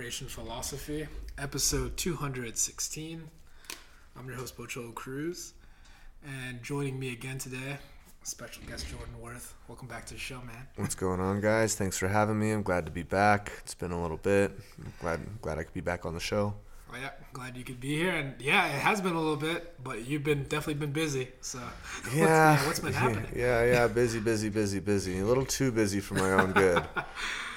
again. 0.00 0.10
Pancreation 0.10 0.28
Philosophy, 0.28 1.06
episode 1.38 1.96
216. 1.96 3.22
I'm 4.16 4.26
your 4.26 4.36
host, 4.36 4.56
Bocho 4.56 4.94
Cruz. 4.94 5.54
And 6.24 6.62
joining 6.62 6.98
me 6.98 7.12
again 7.12 7.38
today, 7.38 7.78
special 8.22 8.62
guest 8.68 8.88
Jordan 8.88 9.20
Worth. 9.20 9.54
Welcome 9.68 9.88
back 9.88 10.06
to 10.06 10.14
the 10.14 10.20
show, 10.20 10.40
man. 10.42 10.66
What's 10.76 10.94
going 10.94 11.20
on, 11.20 11.40
guys? 11.40 11.74
Thanks 11.74 11.98
for 11.98 12.08
having 12.08 12.38
me. 12.38 12.50
I'm 12.50 12.62
glad 12.62 12.86
to 12.86 12.92
be 12.92 13.02
back. 13.02 13.52
It's 13.58 13.74
been 13.74 13.92
a 13.92 14.00
little 14.00 14.16
bit. 14.16 14.52
I'm 14.78 14.92
glad 15.00 15.20
glad 15.42 15.58
I 15.58 15.64
could 15.64 15.74
be 15.74 15.80
back 15.80 16.04
on 16.04 16.14
the 16.14 16.20
show. 16.20 16.54
Oh, 16.92 16.96
yeah, 17.00 17.10
glad 17.32 17.56
you 17.56 17.62
could 17.62 17.78
be 17.78 17.96
here. 17.96 18.10
And 18.10 18.34
yeah, 18.40 18.66
it 18.66 18.80
has 18.80 19.00
been 19.00 19.12
a 19.12 19.20
little 19.20 19.36
bit, 19.36 19.82
but 19.84 20.06
you've 20.06 20.24
been 20.24 20.42
definitely 20.44 20.74
been 20.74 20.92
busy. 20.92 21.28
So 21.40 21.58
what's, 22.02 22.16
Yeah, 22.16 22.66
what's 22.66 22.80
been 22.80 22.92
happening? 22.92 23.30
Yeah, 23.36 23.64
yeah, 23.64 23.86
busy, 23.86 24.18
busy, 24.18 24.48
busy, 24.48 24.80
busy. 24.80 25.20
A 25.20 25.24
little 25.24 25.46
too 25.46 25.70
busy 25.70 26.00
for 26.00 26.14
my 26.14 26.32
own 26.32 26.52
good. 26.52 26.82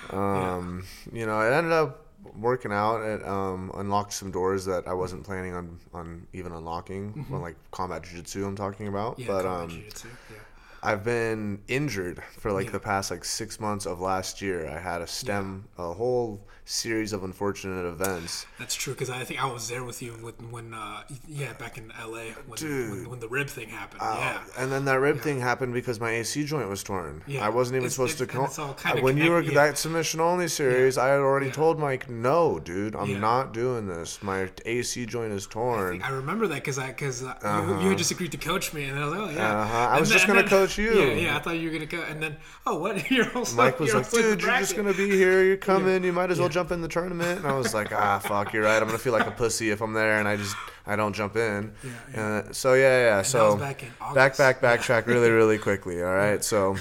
Um, 0.10 0.86
you 1.14 1.26
know, 1.26 1.40
it 1.40 1.54
ended 1.54 1.72
up 1.72 2.04
working 2.36 2.72
out. 2.72 3.02
It 3.02 3.26
um, 3.28 3.72
unlocked 3.76 4.14
some 4.14 4.32
doors 4.32 4.66
that 4.66 4.88
I 4.88 4.94
wasn't 4.94 5.24
planning 5.24 5.54
on 5.54 5.80
on 5.94 6.28
even 6.34 6.52
unlocking. 6.52 7.26
Well, 7.30 7.42
like 7.42 7.56
combat 7.72 8.04
jiu-jitsu, 8.04 8.46
I'm 8.46 8.56
talking 8.56 8.88
about. 8.88 9.20
Yeah, 9.20 9.28
but 9.28 9.44
combat 9.44 9.62
um, 9.64 9.70
jiu-jitsu, 9.70 10.08
yeah. 10.32 10.38
I've 10.84 11.04
been 11.04 11.62
injured 11.68 12.22
for 12.40 12.52
like 12.52 12.66
Yeah. 12.66 12.72
the 12.74 12.80
past 12.80 13.10
like 13.12 13.24
six 13.26 13.60
months 13.60 13.86
of 13.86 14.00
last 14.02 14.42
year. 14.42 14.68
I 14.70 14.80
had 14.80 15.02
a 15.02 15.08
stem, 15.08 15.66
a 15.78 15.94
whole 15.94 16.46
series 16.66 17.12
of 17.12 17.24
unfortunate 17.26 17.86
events. 17.86 18.46
That's 18.58 18.74
true 18.76 18.94
because 18.94 19.10
I 19.10 19.24
think 19.26 19.44
I 19.44 19.52
was 19.52 19.68
there 19.68 19.84
with 19.84 20.02
you 20.02 20.16
with, 20.24 20.42
when, 20.50 20.74
uh, 20.74 21.04
yeah, 21.28 21.52
back 21.54 21.78
in 21.78 21.92
LA 22.02 22.32
when, 22.48 22.58
Dude. 22.58 22.90
when, 22.92 23.10
when 23.12 23.20
the 23.20 23.28
rib 23.28 23.48
thing 23.50 23.68
happened. 23.68 24.02
Uh, 24.02 24.16
yeah. 24.18 24.40
And 24.58 24.72
then 24.72 24.86
that 24.86 25.00
rib 25.02 25.20
thing 25.20 25.42
happened 25.42 25.74
because 25.74 26.00
my 26.00 26.12
AC 26.12 26.46
joint 26.46 26.70
was 26.70 26.82
torn. 26.82 27.22
Yeah. 27.28 27.46
I 27.46 27.50
wasn't 27.50 27.76
even 27.76 27.88
It's- 27.88 27.96
supposed 27.96 28.22
it- 28.22 28.30
to 28.30 28.38
and 28.38 28.46
it's 28.48 28.60
all 28.60 28.74
come. 28.76 29.02
When 29.02 29.18
you 29.18 29.32
were 29.32 29.42
yeah. 29.42 29.54
that 29.56 29.78
submission 29.78 30.22
only 30.22 30.48
series, 30.48 30.98
I 30.98 31.08
had 31.10 31.20
already 31.20 31.48
Yeah. 31.48 31.52
told 31.54 31.80
Mike, 31.80 32.10
no, 32.10 32.60
dude, 32.60 32.96
I'm 32.96 33.10
Yeah. 33.10 33.20
not 33.20 33.54
doing 33.54 33.88
this. 33.88 34.20
My 34.24 34.50
AC 34.66 35.06
joint 35.06 35.34
is 35.34 35.46
torn. 35.48 36.02
I 36.02 36.12
remember 36.12 36.48
that 36.48 36.56
because 36.56 36.80
I 36.80 36.88
because 36.88 37.24
uh, 37.24 37.34
you, 37.68 37.82
you 37.84 37.90
had 37.90 37.98
just 37.98 38.12
agreed 38.12 38.32
to 38.32 38.38
coach 38.38 38.72
me, 38.74 38.86
and 38.86 38.98
I 38.98 39.04
was 39.06 39.14
like, 39.14 39.22
oh 39.30 39.32
yeah. 39.32 39.62
Uh-huh. 39.64 39.78
I 39.92 40.00
was 40.00 40.10
just 40.10 40.28
gonna 40.28 40.48
coach 40.48 40.73
Yeah, 40.78 41.14
yeah. 41.14 41.38
I 41.38 41.40
thought 41.40 41.58
you 41.58 41.70
were 41.70 41.74
gonna 41.74 41.86
go, 41.86 42.02
and 42.04 42.22
then 42.22 42.38
oh, 42.66 42.78
what? 42.80 43.10
You're 43.12 43.32
also 43.38 43.56
Mike 43.56 43.80
was 43.80 43.90
you're 43.90 43.98
like, 43.98 44.06
also 44.08 44.22
dude, 44.22 44.42
you're 44.42 44.58
just 44.60 44.76
gonna 44.76 44.94
be 44.94 45.10
here. 45.10 45.44
You 45.44 45.58
come 45.58 45.88
Yeah. 45.88 45.94
in. 45.96 46.04
You 46.04 46.14
might 46.14 46.32
as 46.32 46.40
well 46.40 46.50
jump 46.50 46.72
in 46.72 46.82
the 46.82 46.88
tournament. 46.88 47.40
And 47.40 47.48
I 47.48 47.58
was 47.58 47.74
like, 47.74 47.92
ah, 47.94 48.20
fuck, 48.24 48.54
you're 48.54 48.64
right. 48.64 48.82
I'm 48.82 48.88
gonna 48.88 48.98
feel 48.98 49.14
like 49.14 49.28
a 49.28 49.32
pussy 49.32 49.70
if 49.72 49.82
I'm 49.82 49.94
there 49.94 50.20
and 50.20 50.28
I 50.28 50.38
just 50.38 50.56
I 50.86 50.96
don't 50.96 51.14
jump 51.14 51.36
in. 51.36 51.74
Yeah, 51.84 51.90
yeah. 52.14 52.26
Uh, 52.50 52.54
so 52.54 52.74
yeah, 52.74 53.00
yeah. 53.18 53.22
So 53.22 53.52
was 53.54 53.62
back 53.62 53.84
in 53.84 53.90
back, 54.14 54.38
back, 54.38 54.62
backtrack 54.62 55.06
really, 55.08 55.30
really 55.30 55.58
quickly. 55.68 56.02
All 56.02 56.14
right. 56.14 56.44
So, 56.44 56.76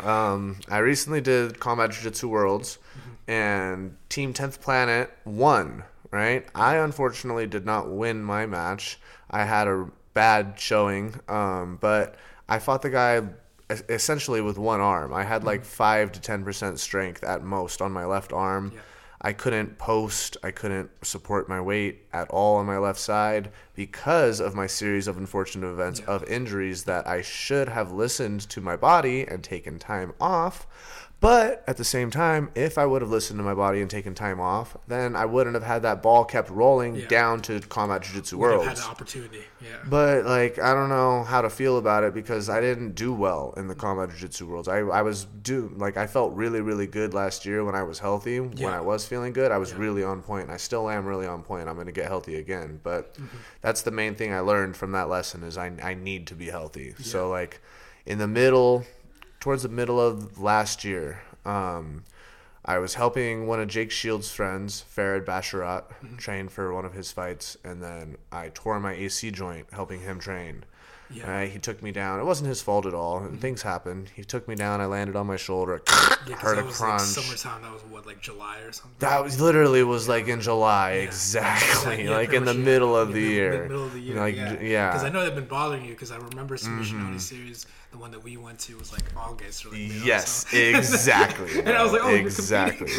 um, 0.00 0.56
I 0.68 0.78
recently 0.78 1.20
did 1.20 1.58
Combat 1.60 1.90
Jiu 1.90 2.02
Jitsu 2.04 2.28
Worlds, 2.28 2.78
Mm-hmm. 2.98 3.30
and 3.30 3.96
Team 4.08 4.32
Tenth 4.32 4.60
Planet 4.60 5.10
won. 5.24 5.84
Right. 6.10 6.46
I 6.54 6.76
unfortunately 6.76 7.46
did 7.46 7.66
not 7.66 7.90
win 7.90 8.22
my 8.22 8.46
match. 8.46 8.98
I 9.30 9.44
had 9.44 9.68
a 9.68 9.88
bad 10.14 10.54
showing, 10.56 11.14
um, 11.28 11.76
but 11.82 12.14
I 12.48 12.58
fought 12.58 12.82
the 12.82 12.90
guy 12.90 13.22
essentially 13.70 14.40
with 14.40 14.56
one 14.58 14.80
arm. 14.80 15.12
I 15.12 15.24
had 15.24 15.44
like 15.44 15.64
five 15.64 16.12
to 16.12 16.20
ten 16.20 16.44
percent 16.44 16.80
strength 16.80 17.22
at 17.22 17.42
most 17.42 17.82
on 17.82 17.92
my 17.92 18.04
left 18.06 18.32
arm. 18.32 18.72
Yeah. 18.74 18.80
I 19.20 19.32
couldn't 19.32 19.78
post, 19.78 20.36
I 20.44 20.52
couldn't 20.52 20.90
support 21.02 21.48
my 21.48 21.60
weight 21.60 22.06
at 22.12 22.30
all 22.30 22.56
on 22.56 22.66
my 22.66 22.78
left 22.78 23.00
side 23.00 23.50
because 23.74 24.38
of 24.38 24.54
my 24.54 24.68
series 24.68 25.08
of 25.08 25.18
unfortunate 25.18 25.66
events 25.66 25.98
Yeah. 26.00 26.06
of 26.14 26.22
injuries 26.24 26.84
that 26.84 27.04
I 27.06 27.20
should 27.22 27.68
have 27.68 27.90
listened 27.90 28.42
to 28.50 28.60
my 28.60 28.76
body 28.76 29.26
and 29.26 29.42
taken 29.42 29.80
time 29.80 30.12
off. 30.20 30.66
But 31.20 31.64
at 31.66 31.76
the 31.78 31.84
same 31.84 32.12
time, 32.12 32.50
if 32.54 32.78
I 32.78 32.86
would 32.86 33.02
have 33.02 33.10
listened 33.10 33.40
to 33.40 33.42
my 33.42 33.52
body 33.54 33.80
and 33.80 33.90
taken 33.90 34.14
time 34.14 34.38
off, 34.38 34.76
then 34.86 35.16
I 35.16 35.24
wouldn't 35.24 35.54
have 35.54 35.64
had 35.64 35.82
that 35.82 36.00
ball 36.00 36.24
kept 36.24 36.48
rolling 36.48 36.94
Yeah. 36.94 37.08
down 37.08 37.42
to 37.42 37.58
Combat 37.58 38.02
Jiu 38.02 38.14
Jitsu 38.14 38.38
Would 38.38 38.50
have 38.52 38.60
Worlds. 38.60 38.80
had 38.80 38.86
an 38.86 38.92
opportunity. 38.92 39.42
Yeah. 39.60 39.68
But 39.84 40.26
like 40.26 40.60
I 40.60 40.72
don't 40.74 40.88
know 40.88 41.24
how 41.24 41.40
to 41.42 41.50
feel 41.50 41.76
about 41.76 42.04
it 42.04 42.14
because 42.14 42.48
I 42.48 42.60
didn't 42.60 42.94
do 42.94 43.12
well 43.12 43.52
in 43.56 43.66
the 43.66 43.74
combat 43.74 44.10
jiu-jitsu 44.10 44.46
worlds. 44.46 44.68
I, 44.68 44.78
I 44.78 45.02
was 45.02 45.24
do 45.24 45.72
like 45.76 45.96
I 45.96 46.06
felt 46.06 46.34
really 46.34 46.60
really 46.60 46.86
good 46.86 47.14
last 47.14 47.44
year 47.44 47.64
when 47.64 47.74
I 47.74 47.82
was 47.82 47.98
healthy. 47.98 48.38
When 48.38 48.72
I 48.72 48.80
was 48.80 49.04
feeling 49.04 49.32
good, 49.32 49.50
I 49.50 49.58
was 49.58 49.72
Yeah. 49.72 49.78
really 49.78 50.04
on 50.04 50.22
point. 50.22 50.50
I 50.50 50.56
still 50.56 50.88
am 50.88 51.04
really 51.04 51.26
on 51.26 51.42
point. 51.42 51.68
I'm 51.68 51.74
going 51.74 51.86
to 51.86 51.92
get 51.92 52.06
healthy 52.06 52.36
again. 52.36 52.78
But 52.84 53.14
Mm-hmm. 53.14 53.36
that's 53.60 53.82
the 53.82 53.90
main 53.90 54.14
thing 54.14 54.32
I 54.32 54.38
learned 54.40 54.76
from 54.76 54.92
that 54.92 55.08
lesson 55.08 55.42
is 55.42 55.58
I 55.58 55.72
I 55.82 55.94
need 55.94 56.28
to 56.28 56.36
be 56.36 56.46
healthy. 56.46 56.94
So 57.02 57.28
like 57.28 57.60
in 58.06 58.18
the 58.18 58.28
middle 58.28 58.84
towards 59.40 59.62
the 59.62 59.68
middle 59.68 60.00
of 60.00 60.40
last 60.40 60.84
year, 60.84 61.22
um 61.44 62.04
I 62.64 62.76
was 62.78 62.94
helping 62.94 63.46
one 63.46 63.60
of 63.60 63.68
Jake 63.68 63.90
Shields' 63.90 64.30
friends, 64.30 64.82
Farid 64.82 65.24
Basharat, 65.24 65.84
Mm-hmm. 66.04 66.16
train 66.16 66.48
for 66.48 66.74
one 66.74 66.84
of 66.84 66.92
his 66.92 67.10
fights, 67.10 67.56
and 67.64 67.82
then 67.82 68.16
I 68.30 68.50
tore 68.52 68.78
my 68.78 68.92
AC 68.92 69.30
joint 69.30 69.68
helping 69.72 70.00
him 70.02 70.18
train. 70.18 70.64
Yeah. 71.10 71.22
Mm-hmm. 71.22 71.30
Uh, 71.30 71.52
he 71.54 71.58
took 71.58 71.82
me 71.82 71.90
down. 71.92 72.20
It 72.20 72.24
wasn't 72.24 72.50
his 72.50 72.60
fault 72.60 72.84
at 72.84 72.92
all. 72.92 73.26
Things 73.40 73.62
happened. 73.62 74.10
He 74.14 74.22
took 74.22 74.46
me 74.46 74.54
down. 74.54 74.82
I 74.82 74.84
landed 74.84 75.16
on 75.16 75.26
my 75.26 75.36
shoulder. 75.38 75.80
Yeah, 76.28 76.36
heard 76.36 76.58
that 76.58 76.64
a 76.64 76.66
was 76.66 76.76
crunch. 76.76 77.00
like 77.00 77.08
summertime. 77.08 77.62
That 77.62 77.72
was 77.72 77.80
what 77.84 78.04
like 78.04 78.20
July 78.20 78.58
or 78.58 78.72
something. 78.72 78.92
that 78.98 79.24
was 79.24 79.40
literally 79.40 79.82
was 79.82 80.06
like 80.06 80.28
in 80.28 80.42
July, 80.42 80.90
exactly, 81.08 82.04
Yeah, 82.04 82.10
like 82.10 82.34
in 82.34 82.44
the 82.44 82.52
yeah. 82.54 82.60
middle 82.62 82.94
of 82.94 83.14
the 83.14 83.22
year. 83.22 83.52
mid- 83.52 83.62
middle 83.70 83.84
of 83.84 83.94
the 83.94 84.00
year. 84.00 84.16
Like, 84.16 84.36
yeah. 84.36 84.60
yeah. 84.60 84.90
Because 84.90 85.04
I 85.04 85.08
know 85.08 85.24
they've 85.24 85.34
been 85.34 85.46
bothering 85.46 85.86
you. 85.86 85.92
Because 85.92 86.10
I 86.12 86.18
remember 86.18 86.58
Submission 86.58 87.00
Only 87.00 87.18
series, 87.18 87.66
the 87.98 88.02
one 88.02 88.10
that 88.12 88.22
we 88.22 88.36
went 88.36 88.58
to 88.60 88.76
was 88.76 88.92
like 88.92 89.04
August 89.16 89.66
or 89.66 89.70
like 89.70 89.78
Yes, 90.04 90.46
so- 90.48 90.56
exactly. 90.56 91.58
And 91.58 91.70
I 91.70 91.82
was 91.82 91.92
like, 91.92 92.02
oh, 92.04 92.14
exactly. 92.14 92.92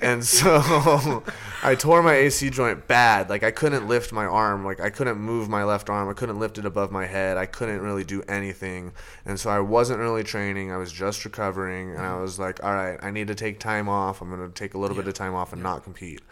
and 0.00 0.24
so 0.24 1.22
I 1.62 1.74
tore 1.74 2.02
my 2.02 2.14
AC 2.14 2.50
joint 2.50 2.86
bad. 2.88 3.30
Like 3.30 3.42
I 3.42 3.50
couldn't 3.50 3.86
lift 3.86 4.12
my 4.12 4.24
arm. 4.24 4.64
Like 4.64 4.80
I 4.80 4.90
couldn't 4.90 5.18
move 5.18 5.48
my 5.48 5.64
left 5.64 5.88
arm. 5.88 6.08
I 6.08 6.14
couldn't 6.14 6.38
lift 6.38 6.58
it 6.58 6.64
above 6.64 6.90
my 6.90 7.06
head. 7.06 7.36
I 7.36 7.46
couldn't 7.46 7.80
really 7.80 8.04
do 8.04 8.22
anything. 8.28 8.92
And 9.24 9.38
so 9.38 9.50
I 9.50 9.60
wasn't 9.60 10.00
really 10.00 10.24
training. 10.24 10.72
I 10.72 10.76
was 10.76 10.92
just 10.92 11.24
recovering. 11.24 11.90
And 11.90 12.00
I 12.00 12.10
mm-hmm. 12.10 12.22
was 12.22 12.38
like, 12.38 12.62
all 12.64 12.74
right, 12.74 12.98
I 13.02 13.10
need 13.10 13.28
to 13.28 13.34
take 13.34 13.60
time 13.60 13.88
off. 13.88 14.20
I'm 14.20 14.30
gonna 14.30 14.48
take 14.48 14.74
a 14.74 14.78
little 14.78 14.96
bit 14.96 15.06
of 15.06 15.14
time 15.14 15.34
off 15.34 15.52
and 15.52 15.62
not 15.62 15.84
compete. 15.84 16.22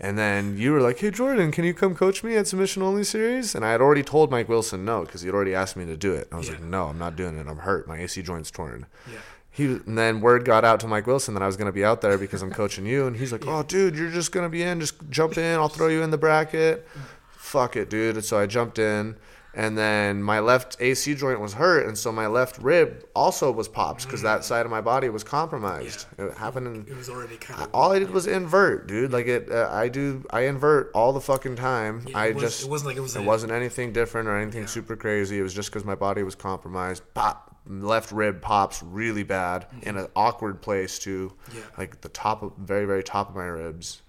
And 0.00 0.16
then 0.16 0.56
you 0.56 0.72
were 0.72 0.80
like, 0.80 0.98
"Hey 1.00 1.10
Jordan, 1.10 1.50
can 1.50 1.64
you 1.64 1.74
come 1.74 1.94
coach 1.94 2.22
me 2.22 2.36
at 2.36 2.46
Submission 2.46 2.82
Only 2.82 3.02
Series?" 3.04 3.54
And 3.54 3.64
I 3.64 3.72
had 3.72 3.80
already 3.80 4.02
told 4.04 4.30
Mike 4.30 4.48
Wilson 4.48 4.84
no 4.84 5.00
because 5.04 5.22
he'd 5.22 5.32
already 5.34 5.54
asked 5.54 5.76
me 5.76 5.84
to 5.86 5.96
do 5.96 6.12
it. 6.14 6.28
I 6.30 6.36
was 6.36 6.46
Yeah. 6.48 6.54
like, 6.54 6.62
"No, 6.62 6.84
I'm 6.86 6.98
not 6.98 7.16
doing 7.16 7.36
it. 7.36 7.46
I'm 7.48 7.58
hurt. 7.58 7.88
My 7.88 7.98
AC 7.98 8.22
joint's 8.22 8.50
torn." 8.50 8.86
Yeah. 9.10 9.18
He 9.50 9.64
and 9.64 9.98
then 9.98 10.20
word 10.20 10.44
got 10.44 10.64
out 10.64 10.78
to 10.80 10.86
Mike 10.86 11.08
Wilson 11.08 11.34
that 11.34 11.42
I 11.42 11.46
was 11.46 11.56
going 11.56 11.66
to 11.66 11.72
be 11.72 11.84
out 11.84 12.00
there 12.00 12.16
because 12.16 12.42
I'm 12.42 12.52
coaching 12.52 12.86
you, 12.86 13.08
and 13.08 13.16
he's 13.16 13.32
like, 13.32 13.44
"Oh, 13.46 13.64
dude, 13.64 13.96
you're 13.96 14.10
just 14.10 14.30
going 14.30 14.46
to 14.46 14.50
be 14.50 14.62
in. 14.62 14.78
Just 14.78 14.94
jump 15.10 15.36
in. 15.36 15.58
I'll 15.58 15.68
throw 15.68 15.88
you 15.88 16.02
in 16.02 16.10
the 16.12 16.18
bracket." 16.18 16.86
Fuck 17.32 17.74
it, 17.76 17.90
dude. 17.90 18.14
And 18.16 18.24
so 18.24 18.38
I 18.38 18.46
jumped 18.46 18.78
in, 18.78 19.16
and 19.54 19.76
then 19.76 20.22
my 20.22 20.40
left 20.40 20.76
AC 20.80 21.14
joint 21.14 21.40
was 21.40 21.54
hurt, 21.54 21.86
and 21.86 21.96
so 21.96 22.12
my 22.12 22.26
left 22.26 22.58
rib 22.58 23.04
also 23.14 23.50
was 23.50 23.66
popped 23.68 24.04
because 24.04 24.22
that 24.22 24.44
side 24.44 24.64
of 24.66 24.70
my 24.70 24.80
body 24.80 25.08
was 25.08 25.24
compromised. 25.24 26.06
It 26.18 26.36
happened 26.36 26.66
in 26.66 26.86
It 26.86 26.96
was 26.96 27.08
already 27.08 27.36
kind 27.38 27.62
of. 27.62 27.70
all 27.74 27.92
I 27.92 27.98
did 27.98 28.10
was 28.10 28.26
invert, 28.26 28.86
dude. 28.86 29.10
Like 29.12 29.26
it, 29.26 29.50
uh, 29.50 29.68
I 29.72 29.88
do, 29.88 30.24
I 30.30 30.42
invert 30.42 30.90
all 30.94 31.12
the 31.12 31.20
fucking 31.20 31.56
time. 31.56 32.04
Yeah, 32.06 32.18
I 32.18 32.30
was- 32.32 32.42
just, 32.42 32.64
it 32.64 32.70
wasn't 32.70 32.88
like 32.88 32.96
it 32.96 33.00
was 33.00 33.16
It 33.16 33.20
a- 33.22 33.24
wasn't 33.24 33.52
anything 33.52 33.92
different 33.92 34.28
or 34.28 34.36
anything 34.36 34.66
super 34.66 34.96
crazy. 34.96 35.38
It 35.38 35.42
was 35.42 35.54
just 35.54 35.70
because 35.70 35.84
my 35.84 35.94
body 35.94 36.22
was 36.22 36.34
compromised. 36.34 37.02
Pop, 37.14 37.56
left 37.66 38.12
rib 38.12 38.40
pops 38.40 38.82
really 38.82 39.22
bad 39.24 39.66
in 39.82 39.96
an 39.96 40.06
awkward 40.14 40.60
place 40.62 40.98
too. 40.98 41.32
Yeah. 41.54 41.62
Like 41.76 42.00
the 42.02 42.08
top 42.10 42.42
of, 42.42 42.52
very, 42.58 42.84
very 42.84 43.02
top 43.02 43.28
of 43.30 43.34
my 43.34 43.44
ribs. 43.46 44.02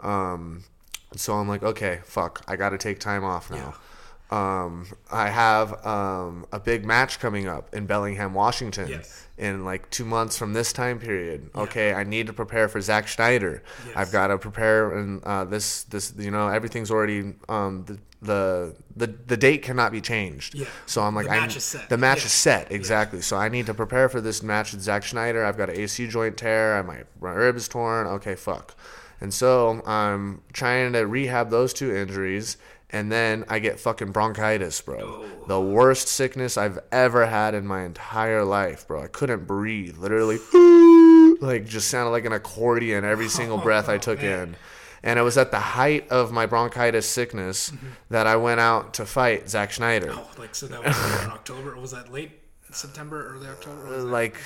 Um, 0.00 0.64
so 1.16 1.34
I'm 1.34 1.48
like, 1.48 1.62
okay, 1.62 2.00
fuck, 2.04 2.42
I 2.48 2.56
got 2.56 2.70
to 2.70 2.78
take 2.78 2.98
time 3.00 3.24
off 3.24 3.50
now. 3.50 3.74
Um, 4.32 4.86
I 5.10 5.28
have 5.28 5.84
um, 5.86 6.46
a 6.52 6.58
big 6.58 6.86
match 6.86 7.20
coming 7.20 7.46
up 7.48 7.74
in 7.74 7.84
Bellingham, 7.86 8.32
Washington, 8.32 8.88
Yes. 8.88 9.26
in 9.36 9.64
like 9.64 9.90
two 9.90 10.06
months 10.06 10.38
from 10.38 10.54
this 10.54 10.72
time 10.72 10.98
period. 10.98 11.50
Okay, 11.54 11.92
I 11.92 12.02
need 12.04 12.28
to 12.28 12.32
prepare 12.32 12.66
for 12.68 12.80
Zack 12.80 13.08
Schneider. 13.08 13.62
Yes. 13.86 13.94
I've 13.96 14.10
got 14.12 14.28
to 14.28 14.38
prepare, 14.38 14.96
and 14.98 15.22
uh, 15.24 15.44
this, 15.44 15.82
this, 15.84 16.14
you 16.16 16.30
know, 16.30 16.48
everything's 16.48 16.90
already 16.90 17.34
um, 17.50 17.84
the, 17.86 17.98
the 18.22 18.74
the 18.96 19.06
the 19.26 19.36
date 19.36 19.62
cannot 19.62 19.92
be 19.92 20.00
changed. 20.00 20.54
Yeah. 20.54 20.66
So 20.86 21.02
I'm 21.02 21.14
like, 21.14 21.26
The 21.26 21.32
I, 21.32 21.40
match 21.40 21.56
is 21.56 21.64
set. 21.64 21.88
The 21.90 21.98
match 21.98 22.18
Yeah. 22.20 22.26
is 22.26 22.32
set 22.32 22.72
exactly. 22.72 23.20
So 23.20 23.36
I 23.36 23.48
need 23.50 23.66
to 23.66 23.74
prepare 23.74 24.08
for 24.08 24.20
this 24.22 24.42
match 24.42 24.72
with 24.72 24.80
Zack 24.80 25.02
Schneider. 25.02 25.44
I've 25.44 25.58
got 25.58 25.68
an 25.68 25.76
AC 25.76 26.06
joint 26.08 26.38
tear. 26.38 26.76
I 26.78 26.82
my 26.82 27.02
my 27.20 27.32
rib 27.32 27.56
is 27.56 27.68
torn. 27.68 28.06
Okay, 28.06 28.34
fuck. 28.36 28.74
And 29.22 29.32
so 29.32 29.80
I'm 29.86 30.42
trying 30.52 30.94
to 30.94 31.06
rehab 31.06 31.50
those 31.50 31.72
two 31.72 31.94
injuries. 31.94 32.56
And 32.90 33.10
then 33.10 33.44
I 33.48 33.60
get 33.60 33.78
fucking 33.78 34.10
bronchitis, 34.10 34.80
bro. 34.80 35.24
The 35.46 35.60
worst 35.60 36.08
sickness 36.08 36.58
I've 36.58 36.80
ever 36.90 37.26
had 37.26 37.54
in 37.54 37.64
my 37.64 37.84
entire 37.84 38.44
life, 38.44 38.86
bro. 38.88 39.04
I 39.04 39.06
couldn't 39.06 39.46
breathe. 39.46 39.96
Literally, 39.96 40.38
like, 41.40 41.66
just 41.66 41.86
sounded 41.88 42.10
like 42.10 42.24
an 42.24 42.32
accordion 42.32 43.04
every 43.04 43.28
single 43.28 43.58
oh, 43.60 43.62
breath 43.62 43.88
I 43.88 43.96
took 43.96 44.24
in. 44.24 44.56
And 45.04 45.20
it 45.20 45.22
was 45.22 45.38
at 45.38 45.52
the 45.52 45.60
height 45.60 46.08
of 46.08 46.32
my 46.32 46.46
bronchitis 46.46 47.08
sickness 47.08 47.72
that 48.10 48.26
I 48.26 48.34
went 48.34 48.58
out 48.58 48.94
to 48.94 49.06
fight 49.06 49.48
Zack 49.48 49.70
Schneider. 49.70 50.10
Oh, 50.12 50.28
like 50.36 50.56
so 50.56 50.66
that 50.66 50.84
was 50.84 50.96
in 51.24 51.30
October. 51.30 51.76
Was 51.76 51.92
that 51.92 52.12
late 52.12 52.40
September, 52.72 53.34
early 53.34 53.46
October? 53.46 53.98
Like 53.98 54.36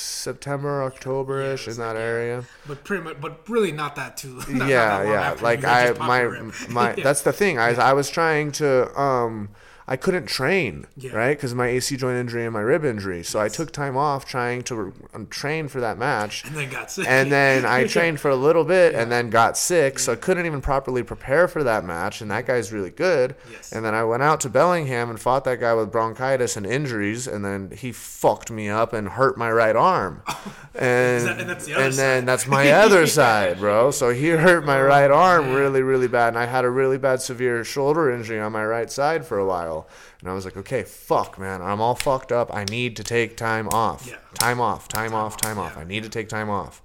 September, 0.00 0.82
October 0.82 1.40
ish 1.42 1.66
Yeah, 1.66 1.72
in 1.72 1.78
that 1.78 1.96
yeah. 1.96 2.02
area. 2.02 2.44
But 2.66 2.84
pretty 2.84 3.04
much, 3.04 3.20
but 3.20 3.48
really 3.48 3.72
not 3.72 3.96
that 3.96 4.16
too. 4.16 4.34
not- 4.48 4.48
not 4.48 4.68
yeah, 4.68 4.88
that 4.98 5.04
long 5.04 5.12
yeah. 5.12 5.36
Like 5.42 5.64
I, 5.64 5.92
my, 5.92 6.50
my. 6.68 6.94
Yeah. 6.96 7.04
That's 7.04 7.22
the 7.22 7.32
thing. 7.32 7.58
I, 7.58 7.70
I 7.74 7.92
was 7.92 8.10
trying 8.10 8.52
to, 8.52 8.98
um, 9.00 9.50
I 9.92 9.96
couldn't 9.96 10.26
train, 10.26 10.86
Yeah. 10.96 11.10
right? 11.16 11.36
Because 11.36 11.52
my 11.52 11.66
AC 11.66 11.96
joint 11.96 12.16
injury 12.16 12.44
and 12.44 12.52
my 12.54 12.60
rib 12.60 12.84
injury. 12.84 13.24
So 13.24 13.40
I 13.40 13.48
took 13.48 13.72
time 13.72 13.96
off 13.96 14.24
trying 14.24 14.62
to 14.62 14.92
um, 15.12 15.26
train 15.26 15.66
for 15.66 15.80
that 15.80 15.98
match. 15.98 16.44
and 16.44 16.54
then 16.54 16.70
got 16.70 16.92
sick. 16.92 17.06
And 17.08 17.32
then 17.32 17.66
I 17.66 17.86
trained 17.88 18.20
for 18.20 18.30
a 18.30 18.36
little 18.36 18.62
bit 18.62 18.94
and 18.94 19.10
then 19.10 19.30
got 19.30 19.58
sick, 19.58 19.98
so 19.98 20.12
I 20.12 20.16
couldn't 20.16 20.46
even 20.46 20.60
properly 20.60 21.02
prepare 21.02 21.48
for 21.48 21.64
that 21.64 21.84
match. 21.84 22.20
And 22.20 22.30
that 22.30 22.46
guy's 22.46 22.72
really 22.72 22.90
good. 22.90 23.34
Yes. 23.50 23.72
And 23.72 23.84
then 23.84 23.92
I 23.96 24.04
went 24.04 24.22
out 24.22 24.38
to 24.42 24.48
Bellingham 24.48 25.10
and 25.10 25.18
fought 25.20 25.42
that 25.44 25.58
guy 25.58 25.74
with 25.74 25.90
bronchitis 25.90 26.56
and 26.56 26.64
injuries, 26.64 27.26
and 27.26 27.44
then 27.44 27.72
he 27.76 27.90
fucked 27.90 28.50
me 28.52 28.68
up 28.68 28.92
and 28.92 29.08
hurt 29.08 29.36
my 29.36 29.50
right 29.50 29.74
arm. 29.74 30.22
And, 30.72 31.26
that- 31.26 31.40
and 31.40 31.50
that's 31.50 31.66
the 31.66 31.74
other 31.74 31.84
and 31.86 31.94
then 31.94 32.24
that's 32.24 32.46
my 32.46 32.70
other 32.70 33.04
side, 33.18 33.58
bro. 33.58 33.90
So 33.90 34.10
he 34.10 34.28
hurt 34.28 34.64
my 34.64 34.80
right 34.80 35.10
arm 35.10 35.52
really, 35.52 35.82
really 35.82 36.06
bad, 36.06 36.28
and 36.28 36.38
I 36.38 36.46
had 36.46 36.64
a 36.64 36.70
really 36.70 36.96
bad 36.96 37.20
severe 37.20 37.64
shoulder 37.64 38.08
injury 38.10 38.38
on 38.38 38.52
my 38.52 38.64
right 38.64 38.90
side 38.90 39.26
for 39.26 39.36
a 39.38 39.44
while. 39.44 39.79
And 40.20 40.28
I 40.28 40.34
was 40.34 40.44
like, 40.44 40.56
okay, 40.56 40.82
fuck, 40.82 41.38
man, 41.38 41.62
I'm 41.62 41.80
all 41.80 41.94
fucked 41.94 42.32
up. 42.32 42.54
I 42.54 42.64
need 42.64 42.96
to 42.96 43.04
take 43.04 43.36
time 43.36 43.68
off. 43.68 44.06
Yeah. 44.08 44.16
Time 44.34 44.60
off, 44.60 44.88
time, 44.88 45.14
off, 45.14 45.34
off, 45.34 45.40
time 45.40 45.58
off. 45.58 45.74
yeah. 45.76 45.82
I 45.82 45.84
need 45.84 46.02
to 46.02 46.08
take 46.08 46.28
time 46.28 46.50
off. 46.50 46.82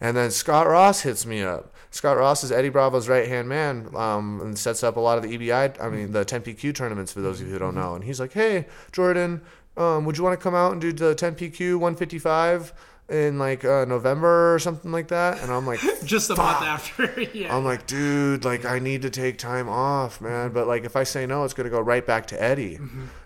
And 0.00 0.16
then 0.16 0.30
Scott 0.30 0.66
Ross 0.66 1.02
hits 1.02 1.26
me 1.26 1.42
up. 1.42 1.74
Scott 1.90 2.16
Ross 2.16 2.42
is 2.44 2.52
Eddie 2.52 2.70
Bravo's 2.70 3.08
right 3.08 3.28
hand 3.28 3.48
man 3.48 3.88
um, 3.94 4.40
and 4.40 4.58
sets 4.58 4.82
up 4.82 4.96
a 4.96 5.00
lot 5.00 5.18
of 5.18 5.24
the 5.24 5.36
EBI, 5.36 5.82
I 5.82 5.88
mean, 5.88 6.12
the 6.12 6.24
10PQ 6.24 6.74
tournaments 6.74 7.12
for 7.12 7.20
those 7.20 7.40
of 7.40 7.46
you 7.48 7.52
who 7.52 7.58
don't 7.58 7.74
know. 7.74 7.94
And 7.94 8.04
he's 8.04 8.20
like, 8.20 8.32
hey, 8.32 8.66
Jordan, 8.92 9.42
um, 9.76 10.04
would 10.04 10.16
you 10.16 10.24
want 10.24 10.38
to 10.38 10.42
come 10.42 10.54
out 10.54 10.72
and 10.72 10.80
do 10.80 10.92
the 10.92 11.14
10PQ 11.14 11.74
155 11.74 12.72
in 13.10 13.38
like 13.38 13.64
uh, 13.64 13.84
November 13.84 14.54
or 14.54 14.58
something 14.58 14.92
like 14.92 15.08
that? 15.08 15.42
And 15.42 15.50
I'm 15.50 15.66
like, 15.66 15.80
just 16.04 16.30
a 16.30 16.36
month 16.36 16.62
after. 16.62 17.20
yeah. 17.34 17.54
I'm 17.56 17.64
like, 17.64 17.86
dude, 17.86 18.44
like 18.44 18.64
I 18.64 18.78
need 18.78 19.02
to 19.02 19.10
take 19.10 19.36
time 19.38 19.68
off, 19.68 20.20
man. 20.20 20.52
But 20.52 20.66
like 20.66 20.84
if 20.84 20.96
I 20.96 21.02
say 21.04 21.26
no, 21.26 21.44
it's 21.44 21.54
gonna 21.54 21.70
go 21.70 21.80
right 21.80 22.06
back 22.06 22.26
to 22.28 22.42
Eddie. 22.42 22.78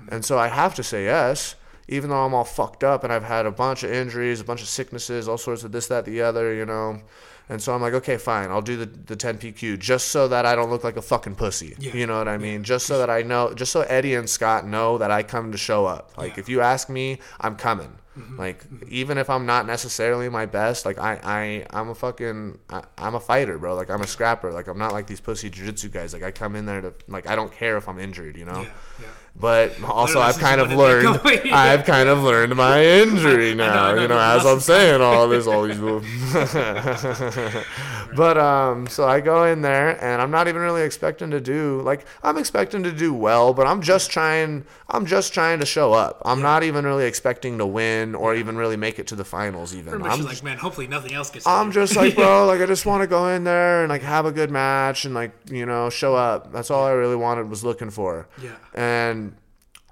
And 0.08 0.24
so 0.24 0.38
I 0.38 0.48
have 0.48 0.74
to 0.76 0.82
say 0.82 1.04
yes, 1.04 1.54
even 1.88 2.10
though 2.10 2.24
I'm 2.24 2.34
all 2.34 2.44
fucked 2.44 2.82
up 2.84 3.04
and 3.04 3.12
I've 3.12 3.24
had 3.24 3.46
a 3.46 3.50
bunch 3.52 3.82
of 3.82 3.90
injuries, 3.92 4.40
a 4.40 4.44
bunch 4.44 4.62
of 4.62 4.68
sicknesses, 4.68 5.28
all 5.28 5.38
sorts 5.38 5.64
of 5.64 5.72
this, 5.72 5.86
that, 5.88 6.04
the 6.04 6.22
other, 6.22 6.54
you 6.54 6.64
know. 6.66 7.00
And 7.50 7.60
so 7.60 7.74
I'm 7.74 7.82
like, 7.82 7.92
okay, 7.92 8.16
fine, 8.16 8.50
I'll 8.50 8.62
do 8.62 8.78
the, 8.78 8.86
the 8.86 9.16
10 9.16 9.36
PQ 9.36 9.78
just 9.78 10.08
so 10.08 10.28
that 10.28 10.46
I 10.46 10.54
don't 10.56 10.70
look 10.70 10.82
like 10.82 10.96
a 10.96 11.02
fucking 11.02 11.34
pussy. 11.34 11.74
Yeah. 11.78 11.92
You 11.94 12.06
know 12.06 12.16
what 12.16 12.26
I 12.26 12.38
mean? 12.38 12.64
Just 12.64 12.86
so 12.86 12.96
that 12.98 13.10
I 13.10 13.20
know, 13.20 13.52
just 13.52 13.70
so 13.70 13.82
Eddie 13.82 14.14
and 14.14 14.30
Scott 14.30 14.66
know 14.66 14.96
that 14.96 15.10
I 15.10 15.22
come 15.22 15.52
to 15.52 15.58
show 15.58 15.84
up. 15.84 16.16
Like 16.16 16.36
Yeah. 16.36 16.40
if 16.40 16.48
you 16.48 16.62
ask 16.62 16.88
me, 16.88 17.18
I'm 17.38 17.56
coming. 17.56 17.98
Mm-hmm. 18.18 18.38
Like 18.38 18.64
even 18.88 19.18
if 19.18 19.28
I'm 19.28 19.44
not 19.46 19.66
necessarily 19.66 20.28
my 20.28 20.46
best, 20.46 20.86
like 20.86 20.98
I 20.98 21.18
I 21.22 21.66
I'm 21.70 21.88
a 21.88 21.94
fucking 21.94 22.58
I, 22.70 22.84
I'm 22.96 23.14
a 23.14 23.20
fighter, 23.20 23.58
bro. 23.58 23.74
Like 23.74 23.90
I'm 23.90 24.02
a 24.02 24.06
scrapper. 24.06 24.52
Like 24.52 24.68
I'm 24.68 24.78
not 24.78 24.92
like 24.92 25.06
these 25.06 25.20
pussy 25.20 25.50
jiu-jitsu 25.50 25.88
guys. 25.88 26.12
Like 26.12 26.22
I 26.22 26.30
come 26.30 26.54
in 26.54 26.66
there 26.66 26.80
to 26.80 26.94
like 27.08 27.26
I 27.28 27.34
don't 27.34 27.52
care 27.52 27.76
if 27.76 27.88
I'm 27.88 27.98
injured, 27.98 28.36
you 28.36 28.44
know. 28.44 28.62
yeah, 28.62 28.72
yeah. 29.00 29.06
But 29.36 29.82
also, 29.84 30.20
I've 30.20 30.38
kind 30.38 30.60
of 30.60 30.68
there 30.68 30.78
learned. 30.78 31.20
I've 31.52 31.84
kind 31.84 32.08
of 32.08 32.22
learned 32.22 32.54
my 32.54 32.84
injury 33.02 33.50
I 33.50 33.54
know, 33.54 33.66
now. 33.66 33.84
I 33.84 33.94
know, 33.94 34.02
you 34.02 34.08
know, 34.08 34.18
as 34.18 34.46
I'm 34.46 34.60
saying 34.60 35.00
all 35.00 35.28
this, 35.28 35.46
all 35.46 35.64
these 35.64 35.78
moves. 35.78 36.06
but 38.16 38.38
um, 38.38 38.86
so 38.86 39.06
I 39.06 39.20
go 39.20 39.44
in 39.44 39.62
there, 39.62 40.02
and 40.02 40.22
I'm 40.22 40.30
not 40.30 40.46
even 40.46 40.62
really 40.62 40.82
expecting 40.82 41.30
to 41.32 41.40
do 41.40 41.80
like 41.82 42.06
I'm 42.22 42.38
expecting 42.38 42.84
to 42.84 42.92
do 42.92 43.12
well, 43.12 43.52
but 43.52 43.66
I'm 43.66 43.82
just 43.82 44.10
trying. 44.10 44.64
I'm 44.88 45.06
just 45.06 45.34
trying 45.34 45.58
to 45.60 45.66
show 45.66 45.92
up. 45.92 46.22
I'm 46.24 46.40
not 46.42 46.62
even 46.62 46.84
really 46.84 47.06
expecting 47.06 47.58
to 47.58 47.66
win 47.66 48.14
or 48.14 48.34
even 48.34 48.56
really 48.56 48.76
make 48.76 48.98
it 48.98 49.06
to 49.08 49.16
the 49.16 49.24
finals. 49.24 49.74
Even 49.74 49.94
I'm 50.02 50.18
just, 50.18 50.22
like, 50.22 50.42
man, 50.44 50.58
hopefully 50.58 50.86
nothing 50.86 51.12
else 51.12 51.30
gets. 51.30 51.46
I'm 51.46 51.68
you." 51.68 51.72
just 51.72 51.96
like, 51.96 52.14
bro, 52.14 52.46
like 52.46 52.60
I 52.60 52.66
just 52.66 52.86
want 52.86 53.02
to 53.02 53.06
go 53.08 53.28
in 53.28 53.44
there 53.44 53.82
and 53.82 53.90
like 53.90 54.02
have 54.02 54.26
a 54.26 54.32
good 54.32 54.50
match 54.50 55.04
and 55.04 55.14
like 55.14 55.32
you 55.50 55.66
know 55.66 55.90
show 55.90 56.14
up. 56.14 56.52
That's 56.52 56.70
all 56.70 56.84
I 56.84 56.92
really 56.92 57.16
wanted 57.16 57.50
was 57.50 57.64
looking 57.64 57.90
for. 57.90 58.28
Yeah. 58.40 58.52
And 58.74 59.23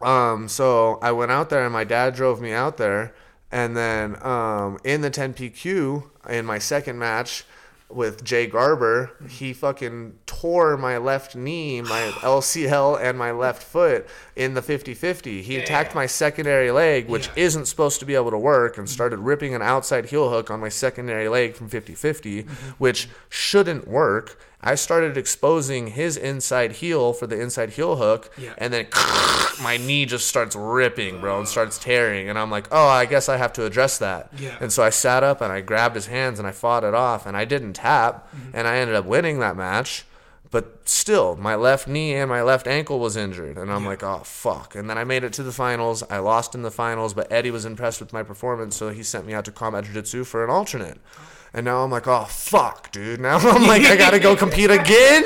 um, 0.04 0.48
so 0.48 0.98
I 1.02 1.12
went 1.12 1.30
out 1.30 1.50
there 1.50 1.64
and 1.64 1.72
my 1.72 1.84
dad 1.84 2.14
drove 2.14 2.40
me 2.40 2.52
out 2.52 2.76
there. 2.76 3.14
And 3.50 3.76
then 3.76 4.16
um, 4.24 4.78
in 4.84 5.02
the 5.02 5.10
10PQ 5.10 6.08
in 6.30 6.46
my 6.46 6.58
second 6.58 6.98
match 6.98 7.44
with 7.90 8.24
Jay 8.24 8.46
Garber, 8.46 9.10
he 9.28 9.52
fucking 9.52 10.14
tore 10.24 10.78
my 10.78 10.96
left 10.96 11.36
knee, 11.36 11.82
my 11.82 12.10
LCL, 12.22 12.98
and 13.02 13.18
my 13.18 13.30
left 13.32 13.62
foot 13.62 14.06
in 14.34 14.54
the 14.54 14.62
50 14.62 14.94
50. 14.94 15.42
He 15.42 15.58
attacked 15.58 15.94
my 15.94 16.06
secondary 16.06 16.70
leg, 16.70 17.08
which 17.08 17.26
Yeah. 17.26 17.44
isn't 17.44 17.66
supposed 17.66 18.00
to 18.00 18.06
be 18.06 18.14
able 18.14 18.30
to 18.30 18.38
work, 18.38 18.78
and 18.78 18.88
started 18.88 19.18
ripping 19.18 19.54
an 19.54 19.60
outside 19.60 20.06
heel 20.06 20.30
hook 20.30 20.50
on 20.50 20.58
my 20.60 20.70
secondary 20.70 21.28
leg 21.28 21.54
from 21.54 21.68
50 21.68 21.94
50, 21.94 22.42
which 22.78 23.10
shouldn't 23.28 23.86
work. 23.86 24.38
I 24.62 24.76
started 24.76 25.16
exposing 25.16 25.88
his 25.88 26.16
inside 26.16 26.72
heel 26.72 27.12
for 27.12 27.26
the 27.26 27.40
inside 27.40 27.70
heel 27.70 27.96
hook, 27.96 28.30
Yeah. 28.38 28.54
and 28.58 28.72
then 28.72 28.86
my 29.62 29.76
knee 29.76 30.06
just 30.06 30.28
starts 30.28 30.54
ripping, 30.54 31.20
bro, 31.20 31.38
and 31.38 31.48
starts 31.48 31.78
tearing. 31.78 32.28
And 32.28 32.38
I'm 32.38 32.50
like, 32.50 32.68
oh, 32.70 32.86
I 32.86 33.06
guess 33.06 33.28
I 33.28 33.36
have 33.38 33.52
to 33.54 33.64
address 33.64 33.98
that. 33.98 34.32
Yeah. 34.38 34.56
And 34.60 34.72
so 34.72 34.82
I 34.82 34.90
sat 34.90 35.24
up 35.24 35.40
and 35.40 35.52
I 35.52 35.60
grabbed 35.62 35.94
his 35.96 36.06
hands 36.06 36.38
and 36.38 36.46
I 36.46 36.52
fought 36.52 36.84
it 36.84 36.94
off, 36.94 37.26
and 37.26 37.36
I 37.36 37.44
didn't 37.44 37.72
tap, 37.74 38.28
mm-hmm. 38.34 38.56
and 38.56 38.68
I 38.68 38.76
ended 38.76 38.94
up 38.96 39.04
winning 39.04 39.40
that 39.40 39.56
match. 39.56 40.04
But 40.52 40.86
still, 40.86 41.34
my 41.36 41.54
left 41.54 41.88
knee 41.88 42.12
and 42.12 42.28
my 42.28 42.42
left 42.42 42.66
ankle 42.66 42.98
was 43.00 43.16
injured, 43.16 43.56
and 43.56 43.72
I'm 43.72 43.86
like, 43.86 44.02
oh 44.02 44.20
fuck. 44.22 44.74
And 44.74 44.88
then 44.88 44.98
I 44.98 45.04
made 45.04 45.24
it 45.24 45.32
to 45.34 45.42
the 45.42 45.50
finals. 45.50 46.02
I 46.10 46.18
lost 46.18 46.54
in 46.54 46.60
the 46.60 46.70
finals, 46.70 47.14
but 47.14 47.32
Eddie 47.32 47.50
was 47.50 47.64
impressed 47.64 48.00
with 48.00 48.12
my 48.12 48.22
performance, 48.22 48.76
so 48.76 48.90
he 48.90 49.02
sent 49.02 49.26
me 49.26 49.32
out 49.32 49.46
to 49.46 49.50
combat 49.50 49.84
jiu-jitsu 49.84 50.24
for 50.24 50.44
an 50.44 50.50
alternate. 50.50 50.98
Oh. 51.18 51.22
And 51.54 51.66
now 51.66 51.84
I'm 51.84 51.90
like, 51.90 52.08
oh 52.08 52.24
fuck, 52.24 52.90
dude. 52.92 53.20
Now 53.20 53.36
I'm 53.42 53.66
like, 53.66 53.82
I 53.82 53.96
gotta 53.96 54.18
go 54.18 54.34
compete 54.34 54.70
again. 54.70 55.24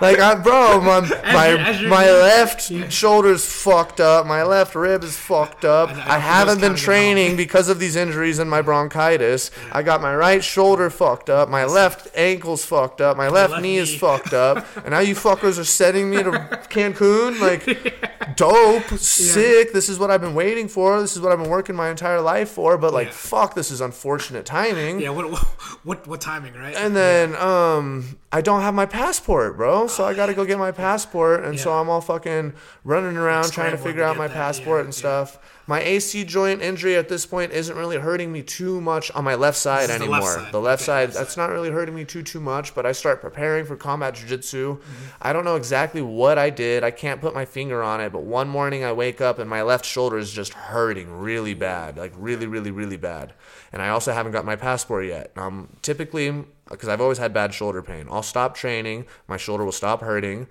Like, 0.00 0.18
I, 0.18 0.34
bro, 0.34 0.80
my 0.80 1.00
my, 1.00 1.86
my 1.86 2.10
left 2.10 2.92
shoulder's 2.92 3.46
fucked 3.46 4.00
up. 4.00 4.26
My 4.26 4.42
left 4.42 4.74
rib 4.74 5.04
is 5.04 5.16
fucked 5.16 5.64
up. 5.64 5.90
I 5.90 6.18
haven't 6.18 6.60
been 6.60 6.74
training 6.74 7.36
because 7.36 7.68
of 7.68 7.78
these 7.78 7.94
injuries 7.94 8.40
and 8.40 8.50
my 8.50 8.60
bronchitis. 8.62 9.52
I 9.70 9.84
got 9.84 10.02
my 10.02 10.16
right 10.16 10.42
shoulder 10.42 10.90
fucked 10.90 11.30
up. 11.30 11.48
My 11.48 11.64
left 11.64 12.08
ankle's 12.16 12.64
fucked 12.64 13.00
up. 13.00 13.16
My 13.16 13.28
left, 13.28 13.52
left 13.52 13.62
knee 13.62 13.76
is 13.76 13.94
fucked 13.94 14.32
up. 14.34 14.66
And 14.82 14.90
now 14.90 14.98
you 14.98 15.14
fuckers 15.14 15.60
are 15.60 15.64
sending 15.64 16.10
me 16.10 16.16
to 16.24 16.30
Cancun. 16.68 17.38
Like, 17.38 18.36
dope, 18.36 18.98
sick. 18.98 19.72
This 19.72 19.88
is 19.88 19.98
what 19.98 20.10
I've 20.10 20.20
been 20.20 20.34
waiting 20.34 20.66
for. 20.66 21.00
This 21.00 21.14
is 21.14 21.20
what 21.20 21.30
I've 21.30 21.38
been 21.38 21.50
working 21.50 21.76
my 21.76 21.88
entire 21.88 22.20
life 22.20 22.48
for. 22.48 22.76
But 22.76 22.92
like, 22.92 23.12
fuck, 23.12 23.54
this 23.54 23.70
is 23.70 23.80
unfortunate 23.80 24.44
timing. 24.44 25.00
Yeah. 25.00 25.10
What, 25.10 25.30
what 25.30 25.51
what 25.84 26.06
what 26.06 26.20
timing, 26.20 26.54
right? 26.54 26.74
And 26.76 26.94
then 26.94 27.34
um, 27.36 28.18
I 28.30 28.40
don't 28.40 28.62
have 28.62 28.74
my 28.74 28.86
passport, 28.86 29.56
bro. 29.56 29.86
So 29.86 30.04
I 30.04 30.14
got 30.14 30.26
to 30.26 30.34
go 30.34 30.44
get 30.44 30.58
my 30.58 30.72
passport, 30.86 31.44
and 31.44 31.58
so 31.58 31.72
I'm 31.72 31.88
all 31.88 32.00
fucking 32.00 32.54
running 32.84 33.16
around 33.16 33.52
trying 33.52 33.72
to 33.72 33.78
figure 33.78 34.02
out 34.02 34.16
my 34.16 34.28
that, 34.28 34.34
passport 34.34 34.80
yeah, 34.80 34.84
and 34.84 34.94
yeah. 34.94 34.98
stuff. 34.98 35.38
My 35.66 35.80
AC 35.80 36.24
joint 36.24 36.60
injury 36.60 36.96
at 36.96 37.08
this 37.08 37.24
point 37.24 37.52
isn't 37.52 37.76
really 37.76 37.96
hurting 37.98 38.32
me 38.32 38.42
too 38.42 38.80
much 38.80 39.10
on 39.12 39.22
my 39.24 39.34
left 39.36 39.56
side 39.56 39.82
is 39.84 39.88
the 39.88 39.94
anymore. 39.94 40.20
left 40.20 40.26
side. 40.34 40.52
The 40.52 40.60
left 40.60 40.82
Okay, 40.82 40.86
side, 40.86 41.08
left 41.08 41.18
that's 41.18 41.34
side. 41.34 41.42
not 41.42 41.50
really 41.52 41.70
hurting 41.70 41.94
me 41.94 42.04
too 42.04 42.22
too 42.22 42.40
much. 42.40 42.74
But 42.74 42.84
I 42.86 42.92
start 42.92 43.20
preparing 43.20 43.64
for 43.64 43.76
combat 43.76 44.14
jiu-jitsu. 44.14 44.76
Mm-hmm. 44.78 44.92
I 45.22 45.32
don't 45.32 45.44
know 45.44 45.56
exactly 45.56 46.02
what 46.02 46.36
I 46.38 46.50
did. 46.50 46.82
I 46.82 46.90
can't 46.90 47.20
put 47.20 47.32
my 47.34 47.44
finger 47.44 47.82
on 47.82 48.00
it. 48.00 48.12
But 48.12 48.22
one 48.24 48.48
morning 48.48 48.82
I 48.84 48.92
wake 48.92 49.20
up 49.20 49.38
and 49.38 49.48
my 49.48 49.62
left 49.62 49.84
shoulder 49.84 50.18
is 50.18 50.32
just 50.32 50.52
hurting 50.52 51.10
really 51.20 51.54
bad, 51.54 51.96
like 51.96 52.12
really, 52.16 52.46
really, 52.46 52.70
really 52.70 52.96
bad. 52.96 53.32
And 53.72 53.80
I 53.80 53.88
also 53.90 54.12
haven't 54.12 54.32
got 54.32 54.44
my 54.44 54.56
passport 54.56 55.06
yet. 55.06 55.30
Um, 55.36 55.68
typically, 55.80 56.44
because 56.72 56.88
I've 56.88 57.00
always 57.00 57.18
had 57.18 57.32
bad 57.32 57.54
shoulder 57.54 57.82
pain, 57.82 58.08
I'll 58.10 58.22
stop 58.22 58.56
training. 58.56 59.06
My 59.28 59.36
shoulder 59.36 59.64
will 59.64 59.72
stop 59.72 60.00
hurting, 60.00 60.48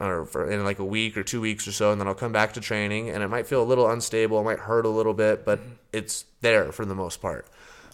or 0.00 0.24
for 0.24 0.50
in 0.50 0.64
like 0.64 0.78
a 0.78 0.84
week 0.84 1.16
or 1.16 1.22
two 1.22 1.40
weeks 1.40 1.68
or 1.68 1.72
so, 1.72 1.92
and 1.92 2.00
then 2.00 2.08
I'll 2.08 2.14
come 2.14 2.32
back 2.32 2.54
to 2.54 2.60
training, 2.60 3.10
and 3.10 3.22
it 3.22 3.28
might 3.28 3.46
feel 3.46 3.62
a 3.62 3.64
little 3.64 3.90
unstable. 3.90 4.40
It 4.40 4.44
might 4.44 4.60
hurt 4.60 4.86
a 4.86 4.90
little 4.90 5.14
bit, 5.14 5.44
but 5.44 5.60
it's 5.92 6.24
there 6.40 6.72
for 6.72 6.84
the 6.84 6.94
most 6.94 7.20
part. 7.20 7.46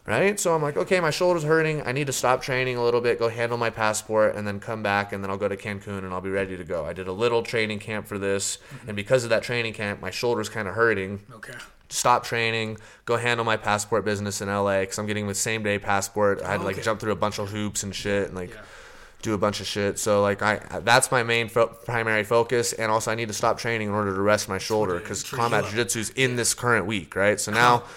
Right? 0.07 0.41
So 0.41 0.55
I'm 0.55 0.63
like, 0.63 0.77
okay, 0.77 0.99
my 0.99 1.11
shoulder's 1.11 1.45
hurting. 1.45 1.83
I 1.87 1.93
need 1.93 2.07
to 2.07 2.13
stop 2.13 2.43
training 2.43 2.77
a 2.77 2.83
little 2.83 3.03
bit, 3.03 3.19
go 3.19 3.29
handle 3.29 3.59
my 3.59 3.71
passport, 3.71 4.35
and 4.35 4.47
then 4.47 4.59
come 4.59 4.83
back, 4.83 5.13
and 5.13 5.23
then 5.23 5.31
I'll 5.31 5.37
go 5.37 5.47
to 5.47 5.57
Cancun 5.57 5.99
and 5.99 6.13
I'll 6.13 6.23
be 6.23 6.31
ready 6.31 6.57
to 6.57 6.65
go. 6.65 6.85
I 6.85 6.95
did 6.95 7.07
a 7.07 7.13
little 7.13 7.43
training 7.43 7.81
camp 7.81 8.07
for 8.07 8.19
this, 8.19 8.59
and 8.87 8.97
because 8.97 9.25
of 9.25 9.31
that 9.31 9.43
training 9.43 9.75
camp, 9.75 10.01
my 10.01 10.11
shoulder's 10.11 10.49
kind 10.49 10.67
of 10.67 10.75
hurting 10.75 11.21
okay. 11.35 11.53
Stop 11.91 12.25
training, 12.25 12.79
go 13.05 13.17
handle 13.17 13.45
my 13.45 13.57
passport 13.57 14.05
business 14.05 14.41
in 14.41 14.49
LA 14.49 14.81
because 14.81 14.99
I'm 14.99 15.07
getting 15.07 15.27
the 15.29 15.35
same 15.35 15.63
day 15.63 15.79
passport. 15.79 16.41
I 16.43 16.53
had 16.53 16.59
to 16.59 16.65
like 16.65 16.77
okay. 16.77 16.83
jump 16.85 17.01
through 17.01 17.13
a 17.13 17.17
bunch 17.17 17.39
of 17.39 17.51
hoops 17.51 17.83
and 17.83 17.95
shit 17.95 18.29
and 18.29 18.35
like 18.37 18.51
Yeah. 18.51 18.61
do 19.23 19.35
a 19.35 19.39
bunch 19.39 19.61
of 19.61 19.67
shit. 19.67 19.99
So 19.99 20.23
like 20.23 20.41
I 20.41 20.61
that's 20.83 21.11
my 21.13 21.23
main 21.23 21.49
fo- 21.51 21.67
primary 21.67 22.25
focus, 22.25 22.73
and 22.73 22.91
also 22.91 23.11
I 23.11 23.15
need 23.17 23.29
to 23.29 23.35
stop 23.35 23.59
training 23.59 23.89
in 23.89 23.95
order 23.95 24.15
to 24.15 24.21
rest 24.23 24.49
my 24.49 24.57
shoulder 24.57 24.99
because 24.99 25.23
combat 25.23 25.65
heal 25.65 25.67
up. 25.67 25.71
jiu-jitsu 25.73 25.99
is 26.01 26.11
in 26.11 26.37
this 26.37 26.55
current 26.55 26.87
week, 26.87 27.15
right? 27.17 27.39
So 27.41 27.53
now. 27.53 27.83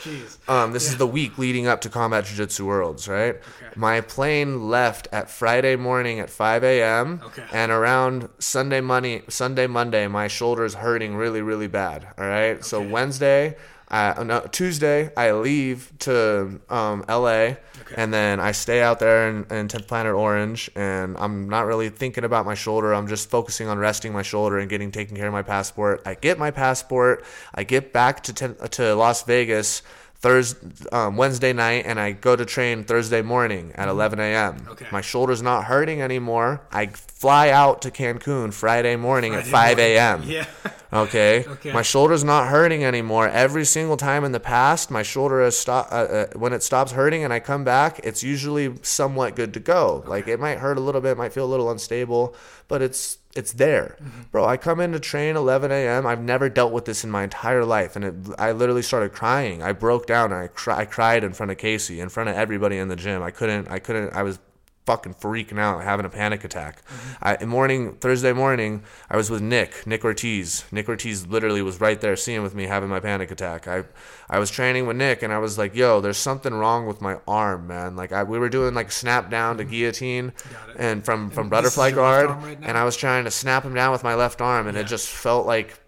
Um, 0.45 0.73
this 0.73 0.89
is 0.89 0.97
the 0.97 1.07
week 1.07 1.37
leading 1.37 1.67
up 1.67 1.79
to 1.81 1.89
Combat 1.89 2.25
Jiu 2.25 2.35
Jitsu 2.35 2.65
Worlds, 2.65 3.07
right? 3.07 3.37
My 3.77 4.01
plane 4.01 4.67
left 4.69 5.07
at 5.13 5.29
Friday 5.29 5.77
morning 5.77 6.19
at 6.19 6.29
5 6.29 6.65
a.m. 6.65 7.21
Okay. 7.23 7.45
And 7.53 7.71
around 7.71 8.27
Sunday, 8.39 8.81
money 8.81 9.21
Sunday, 9.29 9.67
Monday, 9.67 10.05
my 10.07 10.27
shoulder's 10.27 10.73
hurting 10.73 11.15
really, 11.15 11.41
really 11.41 11.67
bad. 11.67 12.07
All 12.17 12.25
right. 12.27 12.63
So 12.65 12.81
Wednesday, 12.81 13.55
I, 13.89 14.23
no, 14.23 14.41
Tuesday 14.51 15.11
I 15.15 15.31
leave 15.33 15.91
to 15.99 16.59
um, 16.69 17.05
LA, 17.07 17.55
and 17.95 18.13
then 18.13 18.39
I 18.39 18.51
stay 18.51 18.81
out 18.81 18.99
there 18.99 19.29
in, 19.29 19.45
in 19.51 19.67
10th 19.67 19.87
Planet 19.87 20.13
Orange, 20.13 20.69
and 20.75 21.15
I'm 21.17 21.49
not 21.49 21.65
really 21.65 21.89
thinking 21.89 22.23
about 22.23 22.45
my 22.45 22.55
shoulder. 22.55 22.93
I'm 22.93 23.07
just 23.07 23.29
focusing 23.29 23.67
on 23.67 23.77
resting 23.77 24.13
my 24.13 24.21
shoulder 24.21 24.57
and 24.57 24.69
getting 24.69 24.91
taken 24.91 25.15
care 25.15 25.27
of 25.27 25.33
my 25.33 25.43
passport. 25.43 26.01
I 26.05 26.15
get 26.15 26.39
my 26.39 26.51
passport. 26.51 27.23
I 27.53 27.63
get 27.63 27.93
back 27.93 28.23
to 28.23 28.33
10, 28.33 28.55
to 28.71 28.95
Las 28.95 29.23
Vegas. 29.23 29.83
Thursday, 30.23 30.69
um, 30.93 31.17
Wednesday 31.17 31.51
night, 31.51 31.83
and 31.85 31.99
I 31.99 32.13
go 32.13 32.33
to 32.33 32.45
train 32.45 32.85
Thursday 32.85 33.21
morning 33.21 33.73
at 33.75 33.89
11 33.89 34.21
a.m. 34.21 34.53
Mm-hmm. 34.55 34.71
Okay. 34.71 34.87
My 34.89 35.01
shoulder's 35.01 35.41
not 35.41 35.65
hurting 35.65 36.01
anymore. 36.01 36.65
I 36.71 36.85
fly 36.85 37.49
out 37.49 37.81
to 37.81 37.91
Cancun 37.91 38.53
Friday 38.53 38.95
morning 38.95 39.35
at 39.35 39.45
5 39.45 39.79
a.m. 39.79 40.23
Yeah. 40.33 40.45
Okay? 40.93 41.43
Okay. 41.45 41.73
My 41.73 41.81
shoulder's 41.81 42.23
not 42.23 42.47
hurting 42.47 42.85
anymore. 42.85 43.27
Every 43.27 43.65
single 43.65 43.97
time 43.97 44.23
in 44.23 44.31
the 44.31 44.39
past, 44.39 44.89
my 44.89 45.03
shoulder 45.03 45.41
has 45.41 45.57
stopped. 45.57 45.91
Uh, 45.91 45.95
uh, 45.95 46.27
when 46.35 46.53
it 46.53 46.63
stops 46.63 46.93
hurting 46.93 47.23
and 47.25 47.33
I 47.33 47.39
come 47.41 47.63
back, 47.65 47.99
it's 48.03 48.23
usually 48.23 48.75
somewhat 48.81 49.35
good 49.35 49.53
to 49.55 49.59
go. 49.59 50.03
Like 50.07 50.29
it 50.29 50.39
might 50.39 50.59
hurt 50.59 50.77
a 50.77 50.81
little 50.81 51.01
bit, 51.01 51.17
might 51.17 51.33
feel 51.33 51.45
a 51.45 51.51
little 51.51 51.69
unstable, 51.69 52.35
but 52.67 52.81
it's 52.81 53.17
it's 53.35 53.53
there, 53.53 53.97
mm-hmm. 54.01 54.21
bro. 54.31 54.45
I 54.45 54.57
come 54.57 54.79
in 54.79 54.91
to 54.91 54.99
train 54.99 55.35
11 55.35 55.71
a.m. 55.71 56.05
I've 56.05 56.21
never 56.21 56.49
dealt 56.49 56.71
with 56.71 56.85
this 56.85 57.03
in 57.03 57.11
my 57.11 57.23
entire 57.23 57.65
life, 57.65 57.95
and 57.95 58.05
it, 58.05 58.15
I 58.37 58.51
literally 58.51 58.81
started 58.81 59.13
crying. 59.13 59.63
I 59.63 59.71
broke 59.73 60.05
down. 60.05 60.31
And 60.31 60.41
I 60.41 60.47
cry, 60.47 60.79
I 60.79 60.85
cried 60.85 61.23
in 61.23 61.33
front 61.33 61.51
of 61.51 61.57
Casey, 61.57 61.99
in 61.99 62.09
front 62.09 62.29
of 62.29 62.35
everybody 62.35 62.77
in 62.77 62.87
the 62.87 62.95
gym. 62.95 63.21
I 63.23 63.31
couldn't. 63.31 63.69
I 63.69 63.79
couldn't. 63.79 64.13
I 64.13 64.23
was 64.23 64.39
fucking 64.85 65.13
freaking 65.15 65.59
out, 65.59 65.83
having 65.83 66.05
a 66.05 66.09
panic 66.09 66.43
attack. 66.43 66.83
Mm-hmm. 66.85 67.43
I, 67.43 67.45
morning 67.45 67.95
Thursday 67.95 68.33
morning, 68.33 68.83
I 69.09 69.15
was 69.15 69.29
with 69.29 69.41
Nick, 69.41 69.87
Nick 69.87 70.03
Ortiz. 70.03 70.65
Nick 70.71 70.89
Ortiz 70.89 71.27
literally 71.27 71.61
was 71.61 71.79
right 71.79 71.99
there, 72.01 72.15
seeing 72.15 72.43
with 72.43 72.53
me 72.53 72.65
having 72.65 72.89
my 72.89 72.99
panic 72.99 73.31
attack. 73.31 73.67
I, 73.67 73.83
I 74.29 74.39
was 74.39 74.51
training 74.51 74.87
with 74.87 74.97
Nick, 74.97 75.23
and 75.23 75.31
I 75.31 75.39
was 75.39 75.57
like, 75.57 75.75
"Yo, 75.75 76.01
there's 76.01 76.17
something 76.17 76.53
wrong 76.53 76.85
with 76.85 77.01
my 77.01 77.19
arm, 77.27 77.67
man." 77.67 77.95
Like 77.95 78.11
I, 78.11 78.23
we 78.23 78.39
were 78.39 78.49
doing 78.49 78.73
like 78.73 78.91
snap 78.91 79.29
down 79.29 79.57
to 79.57 79.63
mm-hmm. 79.63 79.71
guillotine, 79.71 80.33
Got 80.51 80.69
it. 80.69 80.75
and 80.79 81.05
from 81.05 81.29
from 81.29 81.49
butterfly 81.49 81.87
is 81.87 81.93
your 81.95 82.03
left 82.03 82.27
guard, 82.27 82.43
right 82.43 82.59
and 82.61 82.77
I 82.77 82.83
was 82.83 82.97
trying 82.97 83.23
to 83.25 83.31
snap 83.31 83.63
him 83.63 83.73
down 83.73 83.91
with 83.91 84.03
my 84.03 84.15
left 84.15 84.41
arm, 84.41 84.67
and 84.67 84.75
Yeah. 84.75 84.83
it 84.83 84.87
just 84.87 85.07
felt 85.07 85.45
like, 85.45 85.79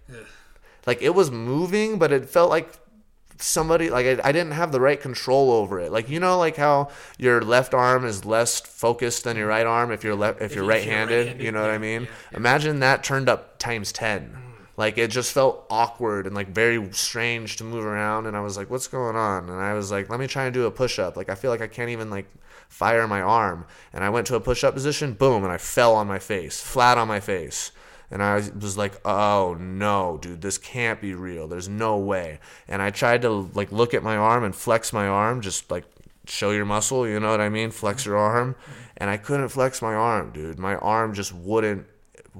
like 0.86 1.02
it 1.02 1.14
was 1.14 1.32
moving, 1.32 2.00
but 2.00 2.12
it 2.12 2.30
felt 2.30 2.50
like 2.50 2.72
somebody 3.38 3.90
like 3.90 4.06
I, 4.06 4.30
I 4.30 4.32
didn't 4.32 4.52
have 4.52 4.72
the 4.72 4.80
right 4.80 5.00
control 5.00 5.52
over 5.52 5.80
it. 5.80 5.92
Like 5.92 6.10
you 6.10 6.20
know 6.20 6.38
like 6.38 6.56
how 6.56 6.90
your 7.18 7.42
left 7.42 7.74
arm 7.74 8.06
is 8.06 8.26
less 8.26 8.62
focused 8.62 9.24
than 9.24 9.38
your 9.38 9.48
right 9.48 9.66
arm 9.66 9.92
if 9.92 10.04
you're 10.04 10.16
left 10.16 10.42
if, 10.42 10.42
you're 10.42 10.46
if 10.46 10.56
you're 10.56 10.66
right-handed, 10.66 11.18
right-handed, 11.18 11.44
you 11.44 11.52
know 11.52 11.62
what 11.62 11.72
i 11.72 11.78
mean? 11.78 12.04
yeah, 12.04 12.08
yeah. 12.32 12.38
imagine 12.38 12.80
that 12.80 13.04
turned 13.04 13.28
up 13.30 13.58
times 13.60 13.92
10 13.92 14.30
mm. 14.30 14.38
like 14.78 14.98
it 14.98 15.10
just 15.12 15.32
felt 15.32 15.66
awkward 15.70 16.26
and 16.26 16.36
like 16.36 16.48
very 16.50 16.92
strange 16.94 17.58
to 17.58 17.64
move 17.64 17.86
around 17.86 18.26
and 18.26 18.38
i 18.38 18.40
was 18.40 18.58
like 18.58 18.70
what's 18.70 18.88
going 18.88 19.16
on? 19.16 19.50
And 19.50 19.60
i 19.60 19.74
was 19.74 19.92
like 19.92 20.10
let 20.10 20.20
me 20.20 20.28
try 20.28 20.46
and 20.46 20.54
do 20.54 20.66
a 20.66 20.72
push-up. 20.72 21.18
Like 21.18 21.30
i 21.30 21.36
feel 21.36 21.52
like 21.52 21.62
i 21.62 21.68
can't 21.68 21.90
even 21.90 22.10
like 22.10 22.28
fire 22.70 23.08
my 23.08 23.22
arm. 23.22 23.66
And 23.94 24.04
i 24.04 24.10
went 24.10 24.28
to 24.28 24.36
a 24.36 24.40
push-up 24.40 24.74
position 24.74 25.14
boom 25.14 25.44
and 25.44 25.52
i 25.52 25.58
fell 25.58 25.96
on 25.96 26.08
my 26.08 26.20
face 26.20 26.62
flat 26.62 26.98
on 26.98 27.08
my 27.08 27.20
face 27.20 27.72
and 28.12 28.22
I 28.24 28.36
was 28.36 28.78
like, 28.78 29.00
"Oh 29.06 29.56
no, 29.60 30.18
dude, 30.22 30.42
this 30.42 30.58
can't 30.58 31.02
be 31.02 31.14
real. 31.14 31.48
There's 31.48 31.70
no 31.70 31.98
way." 31.98 32.40
And 32.68 32.82
I 32.82 32.90
tried 32.92 33.22
to 33.24 33.30
like 33.30 33.72
look 33.72 33.94
at 33.94 34.04
my 34.04 34.18
arm 34.18 34.44
and 34.44 34.56
flex 34.56 34.94
my 34.94 35.08
arm, 35.08 35.42
just 35.42 35.72
like 35.72 35.86
show 36.28 36.52
your 36.52 36.66
muscle, 36.66 37.08
you 37.08 37.20
know 37.20 37.32
what 37.32 37.42
I 37.42 37.50
mean? 37.50 37.72
Flex 37.72 38.06
your 38.06 38.18
arm, 38.18 38.56
and 38.98 39.10
I 39.10 39.18
couldn't 39.18 39.50
flex 39.50 39.82
my 39.82 39.94
arm, 39.94 40.32
dude. 40.32 40.60
My 40.60 40.76
arm 40.76 41.14
just 41.14 41.34
wouldn't 41.34 41.88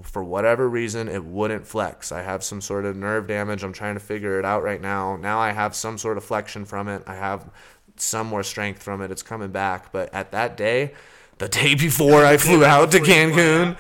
for 0.04 0.24
whatever 0.24 0.68
reason 0.68 1.08
it 1.08 1.24
wouldn't 1.24 1.66
flex. 1.66 2.12
I 2.12 2.22
have 2.22 2.44
some 2.44 2.62
sort 2.62 2.86
of 2.86 2.96
nerve 2.96 3.28
damage. 3.28 3.64
I'm 3.64 3.74
trying 3.74 3.94
to 3.94 4.00
figure 4.00 4.40
it 4.40 4.46
out 4.46 4.64
right 4.64 4.82
now. 4.82 5.16
Now 5.16 5.40
I 5.40 5.52
have 5.52 5.76
some 5.76 5.98
sort 5.98 6.18
of 6.18 6.24
flexion 6.24 6.66
from 6.66 6.88
it. 6.88 7.04
I 7.08 7.16
have 7.16 7.50
some 7.96 8.28
more 8.28 8.44
strength 8.44 8.84
from 8.84 9.02
it. 9.02 9.12
It's 9.12 9.24
coming 9.24 9.52
back, 9.52 9.92
but 9.92 10.14
at 10.14 10.32
that 10.32 10.58
day, 10.58 10.94
the 11.38 11.48
day 11.48 11.76
before 11.76 12.26
I 12.26 12.38
flew 12.38 12.64
out 12.66 12.92
to 12.92 13.00
before 13.00 13.16
you 13.16 13.32
flew 13.34 13.44
Cancun, 13.44 13.78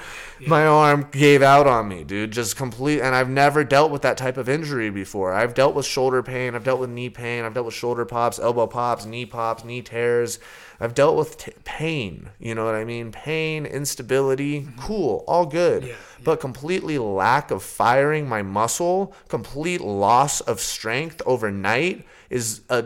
my 0.47 0.65
arm 0.65 1.07
gave 1.11 1.41
out 1.41 1.67
on 1.67 1.87
me, 1.87 2.03
dude. 2.03 2.31
Just 2.31 2.55
complete. 2.55 3.01
And 3.01 3.15
I've 3.15 3.29
never 3.29 3.63
dealt 3.63 3.91
with 3.91 4.01
that 4.01 4.17
type 4.17 4.37
of 4.37 4.49
injury 4.49 4.89
before. 4.89 5.33
I've 5.33 5.53
dealt 5.53 5.75
with 5.75 5.85
shoulder 5.85 6.21
pain. 6.21 6.55
I've 6.55 6.63
dealt 6.63 6.79
with 6.79 6.89
knee 6.89 7.09
pain. 7.09 7.45
I've 7.45 7.53
dealt 7.53 7.65
with 7.65 7.75
shoulder 7.75 8.05
pops, 8.05 8.39
elbow 8.39 8.67
pops, 8.67 9.05
knee 9.05 9.25
pops, 9.25 9.63
knee 9.63 9.81
tears. 9.81 10.39
I've 10.79 10.93
dealt 10.93 11.15
with 11.15 11.37
t- 11.37 11.53
pain. 11.63 12.29
You 12.37 12.53
know 12.53 12.65
what 12.65 12.75
I 12.75 12.83
mean? 12.83 13.11
Pain, 13.11 13.65
instability. 13.65 14.61
Mm-hmm. 14.61 14.81
Cool. 14.81 15.23
All 15.27 15.45
good. 15.45 15.83
Yeah, 15.83 15.89
yeah. 15.89 15.95
But 16.23 16.39
completely 16.41 16.97
lack 16.97 17.49
of 17.51 17.63
firing 17.63 18.27
my 18.27 18.41
muscle, 18.41 19.13
complete 19.29 19.79
loss 19.81 20.41
of 20.41 20.59
strength 20.59 21.21
overnight 21.25 22.05
is 22.29 22.61
a 22.69 22.85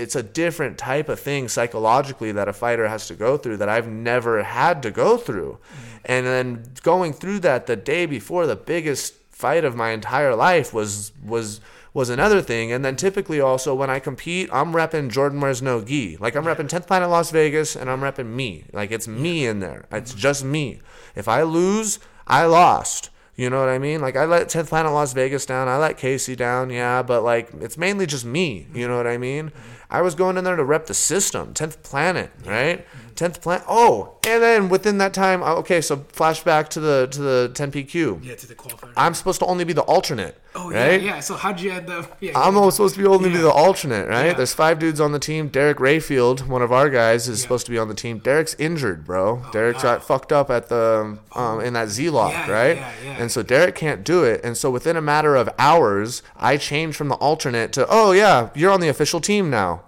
it's 0.00 0.16
a 0.16 0.22
different 0.22 0.78
type 0.78 1.08
of 1.08 1.20
thing 1.20 1.48
psychologically 1.48 2.32
that 2.32 2.48
a 2.48 2.52
fighter 2.52 2.88
has 2.88 3.06
to 3.08 3.14
go 3.14 3.36
through 3.36 3.58
that 3.58 3.68
I've 3.68 3.88
never 3.88 4.42
had 4.42 4.82
to 4.84 4.90
go 4.90 5.16
through. 5.16 5.58
And 6.04 6.26
then 6.26 6.64
going 6.82 7.12
through 7.12 7.40
that 7.40 7.66
the 7.66 7.76
day 7.76 8.06
before 8.06 8.46
the 8.46 8.56
biggest 8.56 9.14
fight 9.30 9.64
of 9.64 9.76
my 9.76 9.90
entire 9.90 10.34
life 10.34 10.72
was 10.72 11.12
was 11.24 11.60
was 11.92 12.08
another 12.08 12.40
thing. 12.40 12.72
And 12.72 12.84
then 12.84 12.96
typically 12.96 13.40
also 13.40 13.74
when 13.74 13.90
I 13.90 13.98
compete, 13.98 14.48
I'm 14.52 14.72
repping 14.72 15.10
Jordan 15.10 15.40
wears 15.40 15.60
no 15.60 15.82
gi. 15.82 16.16
Like 16.18 16.36
I'm 16.36 16.44
repping 16.44 16.68
10th 16.68 16.86
Planet 16.86 17.10
Las 17.10 17.30
Vegas 17.30 17.76
and 17.76 17.90
I'm 17.90 18.00
repping 18.00 18.30
me. 18.30 18.64
Like 18.72 18.90
it's 18.90 19.08
me 19.08 19.46
in 19.46 19.60
there. 19.60 19.86
It's 19.90 20.14
just 20.14 20.44
me. 20.44 20.80
If 21.14 21.28
I 21.28 21.42
lose, 21.42 21.98
I 22.26 22.46
lost. 22.46 23.10
You 23.36 23.48
know 23.48 23.58
what 23.58 23.70
I 23.70 23.78
mean? 23.78 24.00
Like 24.02 24.16
I 24.16 24.26
let 24.26 24.48
10th 24.48 24.68
Planet 24.68 24.92
Las 24.92 25.14
Vegas 25.14 25.46
down. 25.46 25.66
I 25.66 25.78
let 25.78 25.96
Casey 25.96 26.36
down, 26.36 26.68
yeah, 26.70 27.02
but 27.02 27.22
like 27.22 27.48
it's 27.60 27.78
mainly 27.78 28.06
just 28.06 28.24
me. 28.24 28.66
You 28.74 28.86
know 28.86 28.98
what 28.98 29.06
I 29.06 29.16
mean? 29.16 29.50
I 29.90 30.02
was 30.02 30.14
going 30.14 30.36
in 30.36 30.44
there 30.44 30.56
to 30.56 30.64
rep 30.64 30.86
the 30.86 30.94
system, 30.94 31.52
10th 31.52 31.82
Planet, 31.82 32.30
right? 32.46 32.86
10th 33.16 33.40
Planet. 33.42 33.64
Oh, 33.68 34.14
and 34.26 34.42
then 34.42 34.68
within 34.68 34.98
that 34.98 35.12
time, 35.12 35.42
oh, 35.42 35.56
okay, 35.56 35.80
so 35.80 35.96
flashback 35.98 36.68
to 36.68 36.80
the 36.80 37.08
to 37.10 37.20
the 37.20 37.50
10PQ. 37.54 38.24
Yeah, 38.24 38.34
to 38.36 38.46
the 38.46 38.54
qualifier. 38.54 38.92
I'm 38.96 39.14
supposed 39.14 39.40
to 39.40 39.46
only 39.46 39.64
be 39.64 39.72
the 39.72 39.82
alternate, 39.82 40.40
oh 40.54 40.70
right? 40.70 41.02
yeah, 41.02 41.14
yeah. 41.16 41.20
So 41.20 41.34
how'd 41.34 41.60
you 41.60 41.72
end 41.72 41.90
up? 41.90 42.16
Yeah, 42.20 42.38
I'm 42.38 42.56
almost 42.56 42.76
supposed 42.76 42.94
to 42.94 43.00
be 43.02 43.06
only 43.06 43.28
be 43.30 43.36
the 43.38 43.50
alternate, 43.50 44.08
right? 44.08 44.26
Yeah. 44.26 44.32
There's 44.34 44.54
five 44.54 44.78
dudes 44.78 45.00
on 45.00 45.12
the 45.12 45.18
team. 45.18 45.48
Derek 45.48 45.78
Rayfield, 45.78 46.46
one 46.46 46.62
of 46.62 46.72
our 46.72 46.88
guys, 46.88 47.28
is 47.28 47.40
Yeah. 47.40 47.42
supposed 47.42 47.66
to 47.66 47.72
be 47.72 47.78
on 47.78 47.88
the 47.88 47.94
team. 47.94 48.18
Derek's 48.20 48.54
injured, 48.58 49.04
bro. 49.04 49.44
Derek 49.52 49.76
wow. 49.78 49.82
got 49.82 50.04
fucked 50.04 50.32
up 50.32 50.48
at 50.50 50.68
the 50.68 51.18
um, 51.34 51.60
in 51.60 51.72
that 51.74 51.88
Z 51.88 52.08
lock, 52.10 52.32
Yeah, 52.32 52.50
right? 52.50 52.76
yeah, 52.76 52.92
yeah. 53.04 53.16
And 53.18 53.30
so 53.32 53.42
Derek 53.42 53.74
can't 53.74 54.04
do 54.04 54.24
it. 54.24 54.40
And 54.44 54.56
so 54.56 54.70
within 54.70 54.96
a 54.96 55.02
matter 55.02 55.34
of 55.36 55.50
hours, 55.58 56.22
I 56.36 56.56
change 56.56 56.94
from 56.96 57.08
the 57.08 57.16
alternate 57.16 57.72
to, 57.74 57.86
oh 57.90 58.12
yeah, 58.12 58.48
you're 58.54 58.70
on 58.70 58.80
the 58.80 58.88
official 58.88 59.20
team 59.20 59.50
now. 59.50 59.79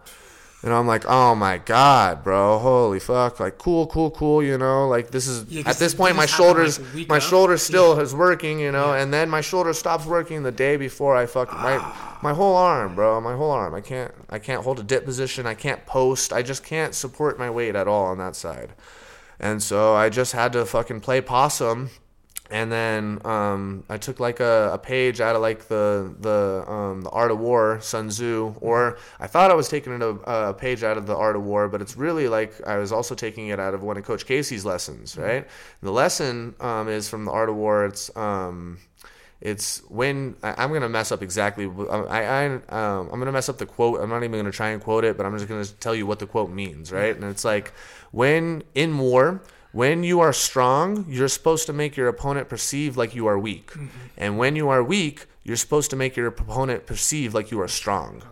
And 0.64 0.72
I'm 0.72 0.86
like, 0.86 1.04
oh 1.08 1.34
my 1.34 1.58
god, 1.58 2.22
bro, 2.22 2.56
holy 2.60 3.00
fuck, 3.00 3.40
like 3.40 3.58
cool, 3.58 3.88
cool, 3.88 4.12
cool, 4.12 4.44
you 4.44 4.56
know, 4.56 4.86
like 4.86 5.10
this 5.10 5.26
is 5.26 5.44
Yeah, 5.50 5.64
at 5.66 5.76
this 5.78 5.92
point 5.92 6.14
my 6.14 6.26
happened, 6.26 6.30
like, 6.58 6.72
shoulders, 6.72 7.08
my 7.08 7.16
up. 7.16 7.22
shoulder 7.22 7.56
still 7.58 7.98
is 7.98 8.14
working, 8.14 8.60
you 8.60 8.70
know, 8.70 8.92
and 8.92 9.12
then 9.12 9.28
my 9.28 9.40
shoulder 9.40 9.72
stops 9.72 10.06
working 10.06 10.44
the 10.44 10.52
day 10.52 10.76
before 10.76 11.16
I 11.16 11.26
fucking 11.26 11.58
my 11.58 11.78
Ah. 11.80 12.18
my 12.22 12.32
whole 12.32 12.54
arm, 12.54 12.94
bro, 12.94 13.20
my 13.20 13.34
whole 13.34 13.50
arm. 13.50 13.74
I 13.74 13.80
can't 13.80 14.12
I 14.30 14.38
can't 14.38 14.62
hold 14.62 14.78
a 14.78 14.84
dip 14.84 15.04
position. 15.04 15.46
I 15.48 15.54
can't 15.54 15.84
post. 15.84 16.32
I 16.32 16.42
just 16.42 16.62
can't 16.64 16.94
support 16.94 17.40
my 17.40 17.50
weight 17.50 17.74
at 17.74 17.88
all 17.88 18.04
on 18.04 18.18
that 18.18 18.36
side. 18.36 18.72
And 19.40 19.60
so 19.60 19.96
I 19.96 20.10
just 20.10 20.30
had 20.32 20.52
to 20.52 20.64
fucking 20.64 21.00
play 21.00 21.20
possum. 21.20 21.90
And 22.52 22.70
then 22.70 23.18
um, 23.24 23.82
I 23.88 23.96
took 23.96 24.20
like 24.20 24.38
a, 24.38 24.72
a 24.74 24.78
page 24.78 25.22
out 25.22 25.34
of 25.34 25.40
like 25.40 25.68
the 25.68 26.14
the 26.20 26.70
um, 26.70 27.00
the 27.00 27.08
Art 27.08 27.30
of 27.30 27.38
War, 27.38 27.80
Sun 27.80 28.10
Tzu, 28.10 28.56
or 28.60 28.98
I 29.18 29.26
thought 29.26 29.50
I 29.50 29.54
was 29.54 29.70
taking 29.70 29.94
it 29.94 30.02
a, 30.02 30.10
a 30.50 30.52
page 30.52 30.82
out 30.82 30.98
of 30.98 31.06
the 31.06 31.16
Art 31.16 31.34
of 31.34 31.44
War, 31.44 31.66
but 31.68 31.80
it's 31.80 31.96
really 31.96 32.28
like 32.28 32.60
I 32.66 32.76
was 32.76 32.92
also 32.92 33.14
taking 33.14 33.48
it 33.48 33.58
out 33.58 33.72
of 33.72 33.82
one 33.82 33.96
of 33.96 34.04
Coach 34.04 34.26
Casey's 34.26 34.66
lessons, 34.66 35.16
right? 35.16 35.48
The 35.80 35.90
lesson 35.90 36.54
um, 36.60 36.88
is 36.88 37.08
from 37.08 37.24
the 37.24 37.30
Art 37.30 37.48
of 37.48 37.56
War. 37.56 37.86
It's 37.86 38.14
um, 38.18 38.76
it's 39.40 39.78
when 39.88 40.36
I, 40.42 40.54
I'm 40.58 40.74
gonna 40.74 40.90
mess 40.90 41.10
up 41.10 41.22
exactly. 41.22 41.70
I, 41.90 42.22
I 42.22 42.46
um, 42.46 43.08
I'm 43.10 43.18
gonna 43.18 43.32
mess 43.32 43.48
up 43.48 43.56
the 43.56 43.66
quote. 43.66 43.98
I'm 43.98 44.10
not 44.10 44.24
even 44.24 44.38
gonna 44.38 44.52
try 44.52 44.68
and 44.68 44.82
quote 44.82 45.04
it, 45.04 45.16
but 45.16 45.24
I'm 45.24 45.34
just 45.38 45.48
gonna 45.48 45.64
tell 45.64 45.94
you 45.94 46.06
what 46.06 46.18
the 46.18 46.26
quote 46.26 46.50
means, 46.50 46.92
right? 46.92 47.16
And 47.16 47.24
it's 47.24 47.46
like 47.46 47.72
when 48.10 48.62
in 48.74 48.98
war, 48.98 49.42
when 49.72 50.04
you 50.04 50.20
are 50.20 50.32
strong, 50.32 51.06
you're 51.08 51.28
supposed 51.28 51.66
to 51.66 51.72
make 51.72 51.96
your 51.96 52.08
opponent 52.08 52.48
perceive 52.48 52.96
like 52.96 53.14
you 53.14 53.26
are 53.26 53.38
weak, 53.38 53.72
and 54.16 54.38
when 54.38 54.54
you 54.56 54.68
are 54.68 54.82
weak, 54.82 55.26
you're 55.44 55.56
supposed 55.56 55.90
to 55.90 55.96
make 55.96 56.16
your 56.16 56.26
opponent 56.28 56.86
perceive 56.86 57.34
like 57.34 57.50
you 57.50 57.60
are 57.60 57.68
strong. 57.68 58.22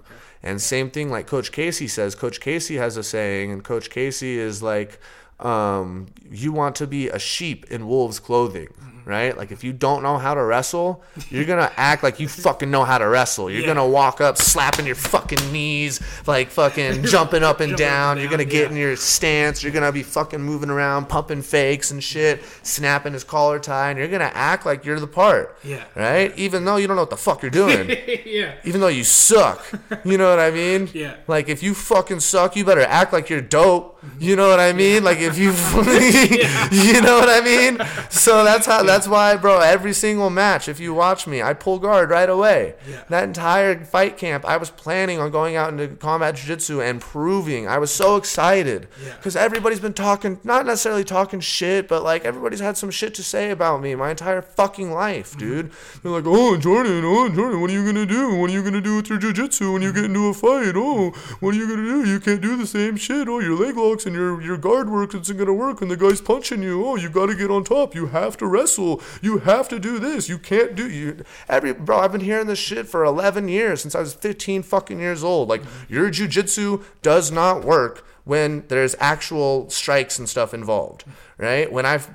And 0.42 0.60
same 0.60 0.90
thing 0.90 1.10
like 1.10 1.26
Coach 1.26 1.52
Casey 1.52 1.88
says. 1.88 2.14
Coach 2.14 2.40
Casey 2.40 2.76
has 2.76 2.96
a 2.96 3.02
saying, 3.02 3.52
and 3.52 3.62
Coach 3.64 3.90
Casey 3.90 4.38
is 4.38 4.62
like, 4.62 4.98
um, 5.38 6.06
you 6.30 6.52
want 6.52 6.76
to 6.76 6.86
be 6.86 7.08
a 7.08 7.18
sheep 7.18 7.66
in 7.70 7.86
wolves' 7.86 8.20
clothing, 8.20 8.68
right? 9.10 9.36
Like 9.36 9.50
if 9.52 9.62
you 9.64 9.72
don't 9.72 10.02
know 10.02 10.16
how 10.16 10.32
to 10.34 10.42
wrestle, 10.42 11.02
you're 11.28 11.44
gonna 11.44 11.70
act 11.76 12.02
like 12.02 12.20
you 12.20 12.28
fucking 12.28 12.70
know 12.70 12.84
how 12.84 12.96
to 12.98 13.06
wrestle. 13.08 13.50
You're 13.50 13.60
Yeah. 13.60 13.66
gonna 13.74 13.86
walk 13.86 14.20
up, 14.20 14.38
slapping 14.38 14.86
your 14.86 14.94
fucking 14.94 15.52
knees, 15.52 16.00
like 16.26 16.48
fucking 16.50 17.04
jumping 17.04 17.42
up 17.42 17.60
and 17.60 17.70
Jumping 17.70 17.76
down. 17.86 18.12
and 18.12 18.20
You're 18.22 18.30
gonna 18.30 18.44
get 18.44 18.64
yeah. 18.64 18.70
in 18.70 18.76
your 18.76 18.96
stance. 18.96 19.62
You're 19.62 19.72
gonna 19.72 19.92
be 19.92 20.02
fucking 20.02 20.40
moving 20.40 20.70
around, 20.70 21.08
pumping 21.08 21.42
fakes 21.42 21.90
and 21.90 22.02
shit, 22.02 22.42
snapping 22.62 23.12
his 23.12 23.24
collar 23.24 23.58
tie, 23.58 23.90
and 23.90 23.98
you're 23.98 24.08
gonna 24.08 24.30
act 24.34 24.64
like 24.64 24.84
you're 24.84 25.00
the 25.00 25.06
part. 25.06 25.58
Yeah. 25.64 25.84
Right? 25.94 26.32
Even 26.38 26.64
though 26.64 26.76
you 26.76 26.86
don't 26.86 26.96
know 26.96 27.02
what 27.02 27.10
the 27.10 27.16
fuck 27.16 27.42
you're 27.42 27.50
doing. 27.50 27.88
yeah. 28.24 28.54
Even 28.64 28.80
though 28.80 28.88
you 28.88 29.04
suck. 29.04 29.64
You 30.04 30.16
know 30.18 30.30
what 30.30 30.38
I 30.38 30.50
mean? 30.50 30.88
Yeah. 30.94 31.16
Like 31.26 31.48
if 31.48 31.62
you 31.62 31.74
fucking 31.74 32.20
suck, 32.20 32.54
you 32.56 32.64
better 32.64 32.82
act 32.82 33.12
like 33.12 33.28
you're 33.28 33.40
dope. 33.40 33.98
You 34.18 34.36
know 34.36 34.48
what 34.48 34.60
I 34.60 34.72
mean? 34.72 35.04
Like 35.04 35.18
if 35.18 35.36
you 35.36 35.50
You 35.50 37.00
know 37.02 37.18
what 37.18 37.28
I 37.28 37.40
mean? 37.44 37.78
So 38.10 38.44
that's 38.44 38.66
how 38.66 38.82
that's 38.82 38.99
why, 39.08 39.36
bro, 39.36 39.60
every 39.60 39.92
single 39.92 40.30
match, 40.30 40.68
if 40.68 40.80
you 40.80 40.94
watch 40.94 41.26
me, 41.26 41.42
I 41.42 41.54
pull 41.54 41.78
guard 41.78 42.10
right 42.10 42.28
away. 42.28 42.74
Yeah. 42.88 43.02
That 43.08 43.24
entire 43.24 43.84
fight 43.84 44.16
camp, 44.16 44.44
I 44.44 44.56
was 44.56 44.70
planning 44.70 45.18
on 45.18 45.30
going 45.30 45.56
out 45.56 45.70
into 45.70 45.88
combat 45.96 46.36
jiu-jitsu 46.36 46.80
and 46.80 47.00
proving. 47.00 47.68
I 47.68 47.78
was 47.78 47.90
so 47.90 48.16
excited 48.16 48.88
Yeah. 49.04 49.14
cuz 49.22 49.36
everybody's 49.36 49.80
been 49.80 49.94
talking 49.94 50.38
not 50.44 50.66
necessarily 50.66 51.04
talking 51.04 51.40
shit, 51.40 51.88
but 51.88 52.02
like 52.02 52.24
everybody's 52.24 52.60
had 52.60 52.76
some 52.76 52.90
shit 52.90 53.14
to 53.14 53.22
say 53.22 53.50
about 53.50 53.82
me 53.82 53.94
my 53.94 54.10
entire 54.10 54.42
fucking 54.42 54.92
life, 54.92 55.30
mm-hmm. 55.30 55.38
dude. 55.38 55.70
They're 56.02 56.12
like, 56.12 56.24
"Oh, 56.26 56.56
Jordan, 56.56 57.02
oh, 57.04 57.28
Jordan, 57.28 57.60
what 57.60 57.70
are 57.70 57.72
you 57.72 57.82
going 57.82 57.94
to 57.96 58.06
do? 58.06 58.34
What 58.34 58.50
are 58.50 58.52
you 58.52 58.62
going 58.62 58.74
to 58.74 58.80
do 58.80 58.96
with 58.96 59.08
your 59.08 59.18
jiu-jitsu 59.18 59.72
when 59.72 59.82
you 59.82 59.92
get 59.92 60.04
into 60.04 60.26
a 60.28 60.34
fight? 60.34 60.74
Oh, 60.76 61.10
what 61.40 61.54
are 61.54 61.58
you 61.58 61.66
going 61.66 61.84
to 61.84 61.90
do? 62.04 62.10
You 62.10 62.20
can't 62.20 62.40
do 62.40 62.56
the 62.56 62.66
same 62.66 62.96
shit. 62.96 63.28
Oh, 63.28 63.40
your 63.40 63.56
leg 63.56 63.76
locks 63.76 64.06
and 64.06 64.14
your 64.14 64.40
your 64.40 64.56
guard 64.56 64.88
work 64.90 65.14
isn't 65.14 65.36
going 65.36 65.46
to 65.46 65.52
work 65.52 65.80
when 65.80 65.88
the 65.88 65.96
guy's 65.96 66.20
punching 66.20 66.62
you. 66.62 66.84
Oh, 66.84 66.96
you 66.96 67.08
got 67.10 67.26
to 67.26 67.36
get 67.36 67.50
on 67.50 67.64
top. 67.64 67.94
You 67.94 68.06
have 68.06 68.36
to 68.38 68.46
wrestle. 68.46 68.89
You 69.20 69.38
have 69.38 69.68
to 69.68 69.78
do 69.78 69.98
this. 69.98 70.28
You 70.28 70.38
can't 70.38 70.74
do 70.74 70.88
you 70.90 71.24
every 71.48 71.72
bro, 71.72 71.98
I've 71.98 72.12
been 72.12 72.20
hearing 72.20 72.46
this 72.46 72.58
shit 72.58 72.88
for 72.88 73.04
11 73.04 73.48
years 73.48 73.82
since 73.82 73.94
I 73.94 74.00
was 74.00 74.14
15 74.14 74.62
fucking 74.62 74.98
years 74.98 75.22
old. 75.22 75.48
Like 75.48 75.62
your 75.88 76.10
jiu-jitsu 76.10 76.82
does 77.02 77.30
not 77.30 77.64
work 77.64 78.06
when 78.24 78.64
there's 78.68 78.94
actual 79.00 79.68
strikes 79.70 80.18
and 80.18 80.28
stuff 80.28 80.54
involved, 80.54 81.04
right? 81.40 81.70
When 81.72 81.86
I've 81.86 82.08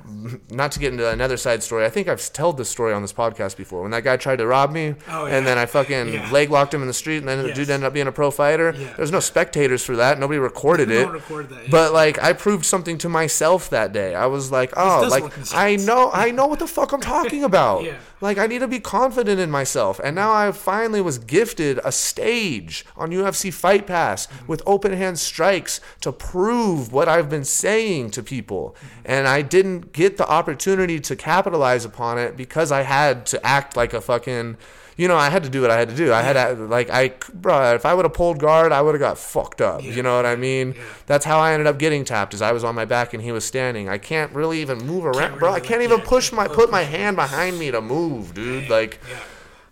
not 0.52 0.72
to 0.74 0.80
get 0.80 0.92
into 0.92 1.10
another 1.10 1.38
side 1.38 1.64
story, 1.64 1.86
I 1.86 1.90
think 1.90 2.08
I've 2.08 2.32
told 2.32 2.58
this 2.58 2.70
story 2.70 2.94
on 2.94 3.02
this 3.02 3.14
podcast 3.14 3.58
before. 3.58 3.82
When 3.82 3.92
that 3.92 4.04
guy 4.04 4.18
tried 4.18 4.38
to 4.38 4.48
rob 4.48 4.72
me, 4.72 4.96
Oh, 5.10 5.26
and 5.26 5.46
then 5.46 5.58
I 5.58 5.66
fucking 5.66 6.14
Yeah. 6.14 6.32
leg 6.32 6.50
locked 6.52 6.74
him 6.74 6.82
in 6.82 6.88
the 6.88 6.94
street, 6.94 7.18
and 7.18 7.28
then 7.28 7.42
the 7.44 7.54
dude 7.54 7.70
ended 7.70 7.88
up 7.88 7.94
being 7.94 8.08
a 8.08 8.12
pro 8.12 8.32
fighter. 8.32 8.74
Yeah. 8.78 8.94
There's 8.96 9.12
no 9.12 9.20
spectators 9.20 9.84
for 9.84 9.96
that. 9.96 10.20
Nobody 10.20 10.40
recorded 10.40 10.92
it. 10.92 11.08
that, 11.12 11.50
yeah. 11.52 11.68
But 11.70 11.94
like, 11.94 12.22
I 12.22 12.34
proved 12.34 12.66
something 12.66 12.98
to 13.00 13.10
myself 13.10 13.70
that 13.72 13.94
day. 13.94 14.16
I 14.16 14.28
was 14.28 14.52
like, 14.52 14.74
oh, 14.78 15.08
like 15.10 15.24
work 15.24 15.38
in 15.38 15.44
the 15.44 15.56
I 15.56 15.76
know, 15.78 16.12
I 16.14 16.32
know 16.32 16.48
what 16.48 16.60
the 16.60 16.68
fuck 16.68 16.92
I'm 16.92 17.02
talking 17.02 17.44
about. 17.52 17.84
Yeah. 17.84 17.98
Like 18.22 18.38
I 18.38 18.48
need 18.48 18.60
to 18.60 18.68
be 18.68 18.80
confident 18.80 19.40
in 19.40 19.52
myself. 19.52 20.00
And 20.04 20.16
now 20.16 20.34
I 20.34 20.52
finally 20.52 21.02
was 21.02 21.18
gifted 21.18 21.80
a 21.84 21.92
stage 21.92 22.86
on 22.96 23.12
UFC 23.12 23.54
Fight 23.54 23.86
Pass 23.86 24.28
mm-hmm. 24.28 24.48
with 24.48 24.62
open 24.66 24.94
hand 24.94 25.20
strikes 25.20 25.82
to 26.02 26.12
prove 26.12 26.92
what 26.94 27.08
I've 27.08 27.30
been 27.30 27.44
saying 27.44 28.12
to 28.12 28.24
people. 28.24 28.76
Mm-hmm. 28.78 29.12
And 29.16 29.28
I 29.28 29.42
didn't 29.42 29.94
get 29.94 30.18
the 30.18 30.28
opportunity 30.28 31.00
to 31.00 31.16
capitalize 31.16 31.86
upon 31.86 32.18
it 32.18 32.36
because 32.36 32.72
I 32.72 32.82
had 32.82 33.26
to 33.28 33.46
act 33.46 33.78
like 33.78 33.94
a 33.94 34.02
fucking 34.02 34.58
you 34.98 35.10
know, 35.10 35.18
I 35.18 35.30
had 35.30 35.44
to 35.44 35.50
do 35.50 35.62
what 35.62 35.72
I 35.72 35.78
had 35.78 35.90
to 35.90 35.96
do. 35.96 36.14
I 36.14 36.22
had 36.22 36.34
to, 36.34 36.54
like, 36.68 36.90
I, 36.90 37.12
bro, 37.34 37.76
if 37.76 37.86
I 37.86 37.94
would 37.94 38.06
have 38.06 38.14
pulled 38.14 38.40
guard, 38.40 38.72
I 38.72 38.82
would 38.82 38.96
have 38.96 39.02
got 39.02 39.18
fucked 39.18 39.60
up. 39.60 39.84
You 39.84 40.02
know 40.02 40.16
what 40.16 40.26
I 40.26 40.38
mean? 40.38 40.74
That's 41.06 41.26
how 41.26 41.38
I 41.40 41.52
ended 41.52 41.68
up 41.68 41.78
getting 41.78 42.06
tapped. 42.06 42.34
Is 42.34 42.42
I 42.42 42.54
was 42.54 42.64
on 42.64 42.76
my 42.76 42.86
back 42.86 43.14
and 43.14 43.22
he 43.22 43.34
was 43.34 43.44
standing. 43.44 43.90
I 43.90 43.98
can't 43.98 44.32
really 44.32 44.62
even 44.62 44.78
move 44.78 45.06
around, 45.06 45.38
bro. 45.38 45.52
I 45.52 45.60
can't 45.60 45.82
like, 45.82 45.90
even 45.90 46.00
yeah, 46.00 46.06
push 46.06 46.32
my 46.32 46.48
put 46.48 46.72
my 46.72 46.84
hand 46.84 47.18
behind 47.18 47.60
me 47.60 47.72
to 47.72 47.82
move, 47.82 48.34
dude. 48.34 48.70
Like, 48.70 49.02
Yeah. 49.10 49.18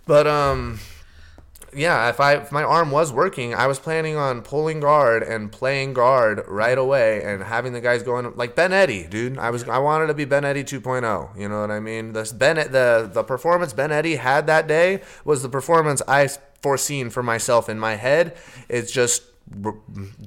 but 0.05 0.27
um, 0.27 0.79
yeah. 1.75 2.09
If 2.09 2.19
I 2.19 2.35
if 2.35 2.51
my 2.51 2.63
arm 2.63 2.91
was 2.91 3.11
working, 3.11 3.53
I 3.53 3.67
was 3.67 3.79
planning 3.79 4.15
on 4.15 4.41
pulling 4.41 4.79
guard 4.79 5.23
and 5.23 5.51
playing 5.51 5.93
guard 5.93 6.43
right 6.47 6.77
away 6.77 7.23
and 7.23 7.43
having 7.43 7.73
the 7.73 7.81
guys 7.81 8.03
going 8.03 8.35
like 8.35 8.55
Ben 8.55 8.73
Eddy, 8.73 9.05
dude. 9.07 9.37
I 9.37 9.49
was 9.49 9.67
I 9.67 9.79
wanted 9.79 10.07
to 10.07 10.13
be 10.13 10.25
Ben 10.25 10.45
Eddy 10.45 10.63
2.0. 10.63 11.37
You 11.37 11.49
know 11.49 11.62
what 11.62 11.71
I 11.71 11.79
mean? 11.79 12.13
This 12.13 12.31
Ben 12.31 12.55
the 12.55 13.09
the 13.12 13.23
performance 13.23 13.73
Ben 13.73 13.91
Eddy 13.91 14.15
had 14.15 14.47
that 14.47 14.67
day 14.67 15.01
was 15.25 15.41
the 15.41 15.49
performance 15.49 16.01
I 16.07 16.29
foreseen 16.62 17.09
for 17.09 17.21
myself 17.21 17.69
in 17.69 17.79
my 17.79 17.95
head. 17.95 18.36
It's 18.69 18.91
just 18.91 19.23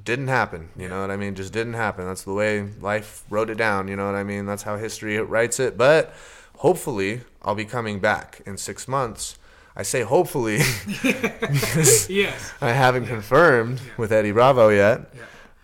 didn't 0.03 0.27
happen. 0.27 0.69
You 0.77 0.87
know 0.87 1.01
what 1.01 1.11
I 1.11 1.17
mean? 1.17 1.35
Just 1.35 1.51
didn't 1.53 1.73
happen. 1.73 2.05
That's 2.05 2.23
the 2.23 2.33
way 2.33 2.61
life 2.79 3.23
wrote 3.29 3.49
it 3.49 3.57
down. 3.57 3.87
You 3.87 3.95
know 3.95 4.05
what 4.05 4.15
I 4.15 4.23
mean? 4.23 4.45
That's 4.45 4.63
how 4.63 4.77
history 4.77 5.17
writes 5.17 5.59
it. 5.59 5.77
But 5.77 6.13
hopefully, 6.57 7.21
I'll 7.41 7.55
be 7.55 7.65
coming 7.65 7.99
back 7.99 8.41
in 8.45 8.57
six 8.57 8.87
months. 8.87 9.37
I 9.79 9.83
say 9.83 10.01
hopefully 10.01 10.57
because 11.03 12.09
Yes. 12.23 12.51
I 12.59 12.71
haven't 12.71 13.05
confirmed 13.05 13.79
with 13.95 14.11
Eddie 14.11 14.31
Bravo 14.31 14.69
yet. 14.69 15.11
Yeah. 15.15 15.21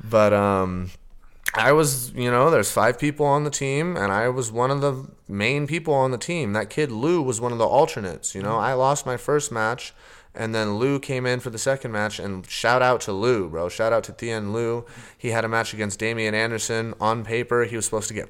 But 0.07 0.33
um, 0.33 0.91
I 1.55 1.71
was, 1.71 2.11
you 2.13 2.29
know, 2.29 2.51
there's 2.51 2.71
five 2.71 2.99
people 2.99 3.25
on 3.25 3.43
the 3.43 3.49
team, 3.49 3.97
and 3.97 4.11
I 4.11 4.29
was 4.29 4.51
one 4.51 4.69
of 4.69 4.81
the 4.81 5.07
main 5.27 5.65
people 5.65 5.93
on 5.95 6.11
the 6.11 6.17
team. 6.19 6.53
That 6.53 6.69
kid 6.69 6.91
Lou 6.91 7.21
was 7.23 7.41
one 7.41 7.51
of 7.51 7.57
the 7.57 7.65
alternates. 7.65 8.35
You 8.35 8.43
know, 8.43 8.57
I 8.57 8.73
lost 8.73 9.05
my 9.05 9.17
first 9.17 9.51
match, 9.51 9.93
and 10.35 10.53
then 10.53 10.75
Lou 10.75 10.99
came 10.99 11.25
in 11.25 11.39
for 11.39 11.49
the 11.49 11.57
second 11.57 11.91
match. 11.91 12.19
And 12.19 12.45
shout 12.47 12.81
out 12.83 13.01
to 13.01 13.13
Lou, 13.13 13.49
bro. 13.49 13.67
Shout 13.69 13.93
out 13.93 14.03
to 14.05 14.11
Thien 14.11 14.51
Lou. 14.53 14.85
He 15.17 15.29
had 15.29 15.43
a 15.45 15.47
match 15.47 15.73
against 15.73 15.97
Damian 15.99 16.35
Anderson. 16.35 16.93
On 16.99 17.23
paper, 17.23 17.63
he 17.63 17.75
was 17.75 17.85
supposed 17.85 18.09
to 18.09 18.13
get 18.13 18.29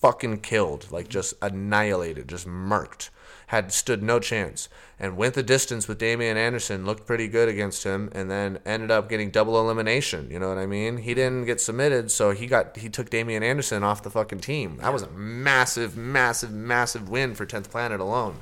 fucking 0.00 0.40
killed, 0.40 0.90
like 0.90 1.08
just 1.08 1.34
annihilated, 1.42 2.28
just 2.28 2.46
murked. 2.46 3.10
Had 3.48 3.72
stood 3.72 4.02
no 4.02 4.20
chance 4.20 4.68
and 4.98 5.16
went 5.16 5.34
the 5.34 5.42
distance 5.42 5.88
with 5.88 5.98
Damian 5.98 6.36
Anderson, 6.36 6.86
looked 6.86 7.06
pretty 7.06 7.26
good 7.26 7.48
against 7.48 7.82
him, 7.82 8.08
and 8.12 8.30
then 8.30 8.60
ended 8.64 8.92
up 8.92 9.08
getting 9.08 9.30
double 9.30 9.58
elimination. 9.58 10.30
You 10.30 10.38
know 10.38 10.48
what 10.48 10.58
I 10.58 10.66
mean? 10.66 10.98
He 10.98 11.14
didn't 11.14 11.46
get 11.46 11.60
submitted, 11.60 12.10
so 12.12 12.30
he 12.30 12.46
got 12.46 12.76
he 12.76 12.88
took 12.88 13.10
Damian 13.10 13.42
Anderson 13.42 13.82
off 13.82 14.02
the 14.02 14.10
fucking 14.10 14.40
team. 14.40 14.76
That 14.76 14.92
was 14.92 15.02
a 15.02 15.10
massive, 15.10 15.96
massive, 15.96 16.52
massive 16.52 17.08
win 17.08 17.34
for 17.34 17.44
Tenth 17.44 17.70
Planet 17.70 17.98
alone. 17.98 18.36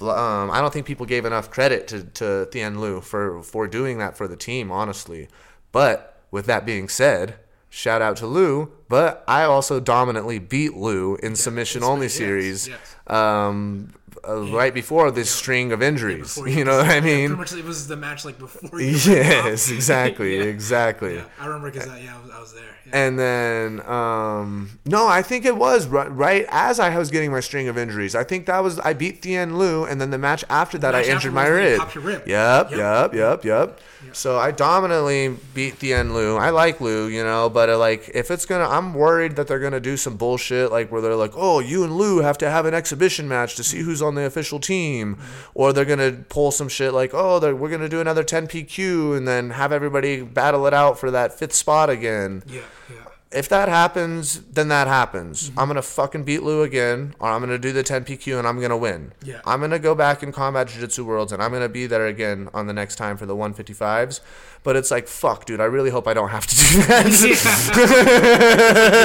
Um, 0.00 0.50
I 0.50 0.60
don't 0.60 0.72
think 0.72 0.86
people 0.86 1.06
gave 1.06 1.24
enough 1.24 1.50
credit 1.50 1.88
to 1.88 2.04
to 2.04 2.48
Thien 2.50 2.78
Lu 2.78 3.00
for 3.00 3.42
for 3.42 3.66
doing 3.66 3.98
that 3.98 4.16
for 4.16 4.28
the 4.28 4.36
team, 4.36 4.70
honestly. 4.70 5.28
But 5.72 6.20
with 6.30 6.46
that 6.46 6.66
being 6.66 6.88
said, 6.88 7.36
shout 7.68 8.02
out 8.02 8.16
to 8.18 8.26
Lou. 8.26 8.70
But 8.88 9.24
I 9.28 9.44
also 9.44 9.80
dominantly 9.80 10.38
beat 10.38 10.76
Lou 10.76 11.16
in 11.16 11.36
submission 11.36 11.82
only 11.82 12.08
series. 12.08 12.68
yes. 12.68 12.96
Um, 13.06 13.92
uh, 14.26 14.40
right 14.52 14.72
before 14.72 15.10
this 15.10 15.30
string 15.30 15.72
of 15.72 15.82
injuries. 15.82 16.34
Before 16.34 16.48
you 16.48 16.64
know 16.64 16.78
what 16.78 16.86
I 16.86 17.00
Pretty 17.00 17.16
mean? 17.28 17.36
much 17.36 17.52
it 17.52 17.64
was 17.64 17.86
the 17.88 17.96
match 17.96 18.24
like 18.24 18.38
before. 18.38 18.80
Yes, 18.80 19.70
exactly, 19.70 20.36
Yeah. 20.38 20.44
exactly. 20.44 21.16
Yeah, 21.16 21.24
I 21.38 21.46
remember 21.46 21.70
because 21.70 21.86
yeah, 22.02 22.16
I 22.16 22.22
was, 22.22 22.30
I 22.30 22.40
was 22.40 22.52
there. 22.54 22.62
Yeah. 22.86 23.06
And 23.06 23.18
then, 23.18 23.86
um, 23.86 24.78
no, 24.86 25.06
I 25.06 25.20
think 25.20 25.44
it 25.44 25.54
was 25.56 25.86
right, 25.86 26.10
right 26.10 26.46
as 26.48 26.80
I 26.80 26.96
was 26.96 27.10
getting 27.10 27.30
my 27.30 27.40
string 27.40 27.68
of 27.68 27.76
injuries. 27.76 28.14
I 28.14 28.24
think 28.24 28.46
that 28.46 28.60
was 28.60 28.78
I 28.78 28.94
beat 28.94 29.20
Thien 29.20 29.56
Lu, 29.58 29.84
and 29.84 30.00
then 30.00 30.10
the 30.10 30.16
match 30.18 30.42
after 30.48 30.78
that, 30.78 30.94
I 30.94 31.02
injured 31.02 31.34
my 31.34 31.46
rib. 31.48 31.80
rib. 31.96 32.22
Yep, 32.26 32.70
Yep. 32.70 32.78
yep, 32.78 33.14
yep, 33.14 33.44
yep. 33.44 33.80
So 34.12 34.38
I 34.38 34.52
dominantly 34.52 35.36
beat 35.52 35.74
Thien 35.80 36.14
Lu. 36.14 36.36
I 36.38 36.48
like 36.48 36.80
Lu, 36.80 37.08
you 37.08 37.22
know, 37.22 37.50
but 37.50 37.68
uh, 37.68 37.76
like 37.78 38.10
if 38.14 38.30
it's 38.30 38.46
gonna, 38.46 38.66
I'm 38.66 38.94
worried 38.94 39.36
that 39.36 39.48
they're 39.48 39.58
gonna 39.58 39.80
do 39.80 39.98
some 39.98 40.16
bullshit 40.16 40.72
like 40.72 40.90
where 40.90 41.02
they're 41.02 41.14
like, 41.14 41.32
oh, 41.34 41.58
you 41.60 41.84
and 41.84 41.94
Lu 41.94 42.20
have 42.20 42.38
to 42.38 42.48
have 42.48 42.64
an 42.64 42.72
exhibition 42.72 43.28
match 43.28 43.56
to 43.56 43.64
see 43.64 43.80
who's 43.80 44.00
on 44.00 44.07
the 44.14 44.24
official 44.24 44.60
team, 44.60 45.18
or 45.54 45.72
they're 45.72 45.84
gonna 45.84 46.12
pull 46.28 46.50
some 46.50 46.68
shit 46.68 46.92
like, 46.92 47.10
oh, 47.12 47.38
we're 47.54 47.70
gonna 47.70 47.88
do 47.88 48.00
another 48.00 48.24
10 48.24 48.46
PQ 48.46 49.16
and 49.16 49.26
then 49.26 49.50
have 49.50 49.72
everybody 49.72 50.22
battle 50.22 50.66
it 50.66 50.74
out 50.74 50.98
for 50.98 51.10
that 51.10 51.32
fifth 51.38 51.54
spot 51.54 51.90
again 51.90 52.42
yeah, 52.46 52.60
yeah. 52.90 52.96
if 53.30 53.48
that 53.48 53.68
happens, 53.68 54.40
then 54.42 54.68
that 54.68 54.86
happens. 54.86 55.50
Mm-hmm. 55.50 55.58
I'm 55.58 55.68
gonna 55.68 55.82
fucking 55.82 56.24
beat 56.24 56.42
Lou 56.42 56.62
again, 56.62 57.14
or 57.18 57.30
I'm 57.30 57.40
gonna 57.40 57.58
do 57.58 57.72
the 57.72 57.82
10 57.82 58.04
PQ 58.04 58.38
and 58.38 58.46
I'm 58.46 58.60
gonna 58.60 58.76
win. 58.76 59.12
Yeah. 59.24 59.40
I'm 59.44 59.60
gonna 59.60 59.78
go 59.78 59.94
back 59.94 60.22
in 60.22 60.32
Combat 60.32 60.68
Jiu 60.68 60.80
Jitsu 60.80 61.04
Worlds 61.04 61.32
and 61.32 61.42
I'm 61.42 61.52
gonna 61.52 61.68
be 61.68 61.86
there 61.86 62.06
again 62.06 62.48
on 62.54 62.66
the 62.66 62.72
next 62.72 62.96
time 62.96 63.16
for 63.16 63.26
the 63.26 63.36
155s. 63.36 64.20
But 64.64 64.76
it's 64.76 64.90
like, 64.90 65.08
fuck, 65.08 65.44
dude. 65.46 65.60
I 65.60 65.64
really 65.64 65.90
hope 65.90 66.06
I 66.08 66.14
don't 66.14 66.28
have 66.30 66.46
to 66.46 66.54
do 66.56 66.82
that. 66.82 67.04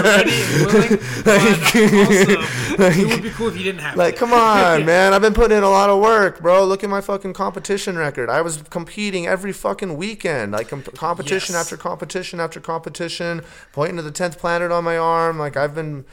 ready 0.04 0.42
and 0.42 0.66
willing. 0.66 1.00
But 1.24 1.42
also, 1.42 3.00
it 3.00 3.08
would 3.10 3.24
be 3.24 3.30
cool 3.32 3.48
if 3.50 3.58
you 3.58 3.64
didn't 3.64 3.82
have 3.82 3.96
Like, 3.98 4.16
to. 4.16 4.20
come 4.20 4.34
on, 4.34 4.86
man. 4.86 5.14
I've 5.14 5.22
been 5.22 5.34
putting 5.34 5.58
in 5.58 5.64
a 5.64 5.70
lot 5.70 5.90
of 5.90 6.02
work, 6.02 6.42
bro. 6.42 6.66
Look 6.66 6.84
at 6.84 6.90
my 6.90 7.02
fucking 7.02 7.34
competition 7.34 7.98
record. 7.98 8.30
I 8.30 8.42
was 8.42 8.64
competing 8.70 9.28
every 9.28 9.54
fucking 9.54 9.96
weekend. 9.98 10.52
Like, 10.52 10.70
com- 10.70 10.82
competition 10.84 11.54
Yes. 11.54 11.62
after 11.66 11.78
competition 11.78 12.40
after 12.40 12.60
competition, 12.60 13.42
pointing 13.72 13.98
to 13.98 14.02
the 14.04 14.12
10th 14.12 14.38
planet 14.40 14.72
on 14.72 14.84
my 14.84 14.98
arm. 14.98 15.38
Like, 15.40 15.56
I've 15.58 15.76
been. 15.76 16.06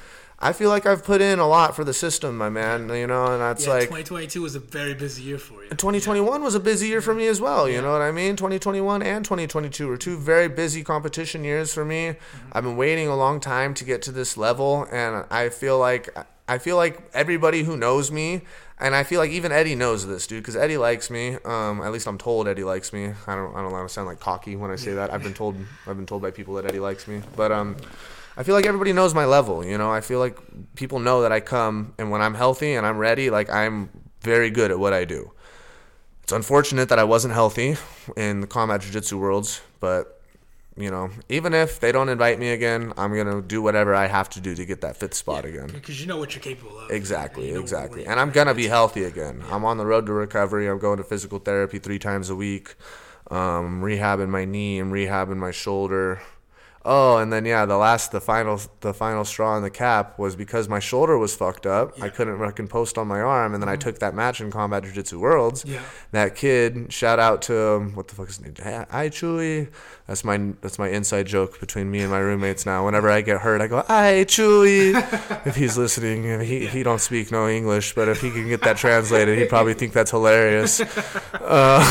I 0.43 0.55
feel 0.55 0.71
like 0.71 0.87
I've 0.87 1.05
put 1.05 1.21
in 1.21 1.39
a 1.39 1.47
lot 1.47 1.77
for 1.77 1.85
the 1.85 1.93
system, 1.93 2.39
my 2.39 2.49
man. 2.49 2.89
You 2.89 3.07
know, 3.07 3.27
and 3.27 3.43
that's 3.43 3.67
Yeah, 3.67 3.75
like 3.75 3.83
2022 3.83 4.41
was 4.41 4.55
a 4.55 4.59
very 4.61 4.95
busy 4.95 5.23
year 5.23 5.37
for 5.37 5.63
you. 5.63 5.69
2021 5.69 6.43
was 6.43 6.55
a 6.55 6.61
busy 6.61 6.89
year 6.89 7.03
for 7.03 7.15
me 7.15 7.27
as 7.27 7.43
well. 7.43 7.69
You 7.69 7.83
know 7.83 7.93
what 7.93 8.01
I 8.01 8.11
mean? 8.11 8.37
2021 8.37 9.03
and 9.03 9.23
2022 9.23 9.87
were 9.87 9.99
two 9.99 10.17
very 10.17 10.49
busy 10.49 10.83
competition 10.83 11.45
years 11.45 11.75
for 11.75 11.85
me. 11.85 12.15
I've 12.53 12.65
been 12.65 12.77
waiting 12.79 13.07
a 13.07 13.17
long 13.17 13.39
time 13.41 13.75
to 13.75 13.85
get 13.85 14.01
to 14.03 14.13
this 14.13 14.39
level, 14.39 14.87
and 14.91 15.27
I 15.31 15.51
feel 15.51 15.79
like 15.79 16.09
I 16.49 16.57
feel 16.57 16.77
like 16.77 17.11
everybody 17.13 17.63
who 17.63 17.77
knows 17.77 18.11
me, 18.11 18.41
and 18.79 18.95
I 18.97 19.03
feel 19.05 19.21
like 19.21 19.31
even 19.31 19.53
Eddie 19.53 19.75
knows 19.75 20.07
this, 20.07 20.27
dude, 20.27 20.43
because 20.43 20.57
Eddie 20.57 20.79
likes 20.79 21.11
me. 21.11 21.37
Um, 21.45 21.83
at 21.83 21.93
least 21.93 22.09
I'm 22.09 22.19
told 22.19 22.49
Eddie 22.49 22.65
likes 22.65 22.95
me. 22.95 23.13
I 23.27 23.35
don't 23.35 23.55
I 23.55 23.61
don't 23.61 23.73
want 23.73 23.87
to 23.87 23.93
sound 23.93 24.09
like 24.09 24.21
cocky 24.21 24.57
when 24.57 24.71
I 24.71 24.77
say 24.77 24.95
that. 24.95 25.13
I've 25.13 25.23
been 25.23 25.35
told 25.35 25.55
I've 25.87 25.97
been 25.97 26.07
told 26.07 26.23
by 26.23 26.31
people 26.31 26.55
that 26.55 26.65
Eddie 26.65 26.81
likes 26.81 27.07
me, 27.07 27.21
but 27.37 27.53
um. 27.53 27.77
I 28.41 28.43
feel 28.43 28.55
like 28.55 28.65
everybody 28.65 28.95
knows 28.95 29.13
my 29.13 29.27
level, 29.27 29.63
you 29.63 29.77
know. 29.77 29.91
I 29.91 30.01
feel 30.01 30.19
like 30.19 30.39
people 30.75 30.99
know 30.99 31.21
that 31.21 31.31
I 31.31 31.41
come 31.41 31.93
and 31.99 32.11
when 32.11 32.23
I'm 32.23 32.33
healthy 32.33 32.73
and 32.73 32.87
I'm 32.87 32.97
ready, 32.97 33.29
like 33.29 33.51
I'm 33.51 33.91
very 34.23 34.49
good 34.49 34.71
at 34.71 34.79
what 34.79 34.95
I 34.95 35.05
do. 35.05 35.33
It's 36.23 36.33
unfortunate 36.33 36.89
that 36.89 36.99
I 36.99 37.05
wasn't 37.05 37.35
healthy 37.35 37.77
in 38.17 38.41
the 38.41 38.47
combat 38.47 38.81
jiu-jitsu 38.81 39.19
worlds, 39.19 39.61
but 39.79 40.23
you 40.75 40.91
know, 40.91 41.11
even 41.29 41.53
if 41.53 41.81
they 41.81 41.93
don't 41.93 42.09
invite 42.09 42.39
me 42.39 42.49
again, 42.49 42.95
I'm 42.97 43.15
gonna 43.15 43.43
do 43.43 43.61
whatever 43.61 43.95
I 43.95 44.07
have 44.07 44.31
to 44.31 44.41
do 44.41 44.55
to 44.55 44.65
get 44.65 44.81
that 44.81 44.97
fifth 44.97 45.17
spot 45.17 45.45
again. 45.45 45.67
Because 45.67 46.01
you 46.01 46.07
know 46.07 46.17
what 46.17 46.35
you're 46.35 46.41
capable 46.41 46.79
of. 46.79 46.91
Exactly, 46.91 47.49
You 47.49 47.55
know 47.57 47.61
exactly. 47.61 48.07
And 48.07 48.19
I'm 48.19 48.31
gonna 48.31 48.55
be 48.55 48.69
healthy 48.69 49.05
again. 49.05 49.45
I'm 49.51 49.67
on 49.67 49.77
the 49.77 49.85
road 49.85 50.07
to 50.07 50.15
recovery. 50.15 50.67
I'm 50.67 50.79
going 50.79 50.97
to 50.97 51.05
physical 51.05 51.41
therapy 51.41 51.79
three 51.79 51.99
times 51.99 52.31
a 52.31 52.35
week. 52.35 52.75
Um, 53.31 53.83
rehabbing 53.83 54.31
my 54.31 54.47
knee. 54.47 54.79
I'm 54.79 54.91
rehabbing 54.91 55.37
my 55.37 55.51
shoulder. 55.51 56.23
Oh, 56.83 57.19
and 57.19 57.31
then 57.31 57.45
yeah, 57.45 57.67
the 57.67 57.77
last, 57.77 58.11
the 58.11 58.23
final, 58.23 58.59
the 58.81 58.95
final 58.95 59.25
straw 59.27 59.55
in 59.57 59.63
the 59.63 59.71
cap 59.71 60.19
was 60.19 60.35
because 60.35 60.67
my 60.67 60.79
shoulder 60.79 61.19
was 61.19 61.37
fucked 61.37 61.67
up. 61.67 62.03
I 62.03 62.09
couldn't 62.09 62.39
fucking 62.39 62.69
post 62.69 62.97
on 62.97 63.07
my 63.07 63.21
arm, 63.21 63.53
and 63.53 63.63
then 63.63 63.69
I 63.69 63.77
took 63.77 63.99
that 63.99 64.15
match 64.15 64.41
in 64.41 64.51
Combat 64.51 64.85
Jiu 64.85 64.93
Jitsu 64.93 65.21
Worlds. 65.21 65.65
Yeah. 65.67 65.83
That 66.13 66.35
kid, 66.37 66.91
shout 66.91 67.19
out 67.19 67.43
to 67.43 67.77
um, 67.77 67.95
what 67.95 68.09
the 68.09 68.15
fuck 68.15 68.31
is 68.31 68.39
his 68.39 68.47
name? 68.47 68.87
Hi, 68.91 69.11
Chewy. 69.11 69.69
That's 70.07 70.25
my 70.25 70.39
that's 70.63 70.79
my 70.79 70.89
inside 70.89 71.27
joke 71.27 71.61
between 71.61 71.91
me 71.91 72.01
and 72.01 72.11
my 72.11 72.19
roommates 72.19 72.65
now. 72.65 72.87
Whenever 72.87 73.11
I 73.11 73.21
get 73.21 73.43
hurt, 73.43 73.61
I 73.61 73.67
go, 73.67 73.85
"Hi, 73.87 74.25
Chewy." 74.25 74.95
if 75.47 75.57
he's 75.57 75.77
listening, 75.77 76.27
and 76.27 76.43
he 76.43 76.67
he 76.67 76.83
don't 76.83 77.01
speak 77.01 77.31
no 77.31 77.47
English, 77.47 77.95
but 77.95 78.09
if 78.09 78.23
he 78.23 78.31
can 78.31 78.49
get 78.49 78.63
that 78.63 78.79
translated, 78.79 79.39
he'd 79.39 79.51
probably 79.51 79.75
think 79.75 79.93
that's 79.93 80.11
hilarious. 80.11 80.81
Uh, 81.51 81.83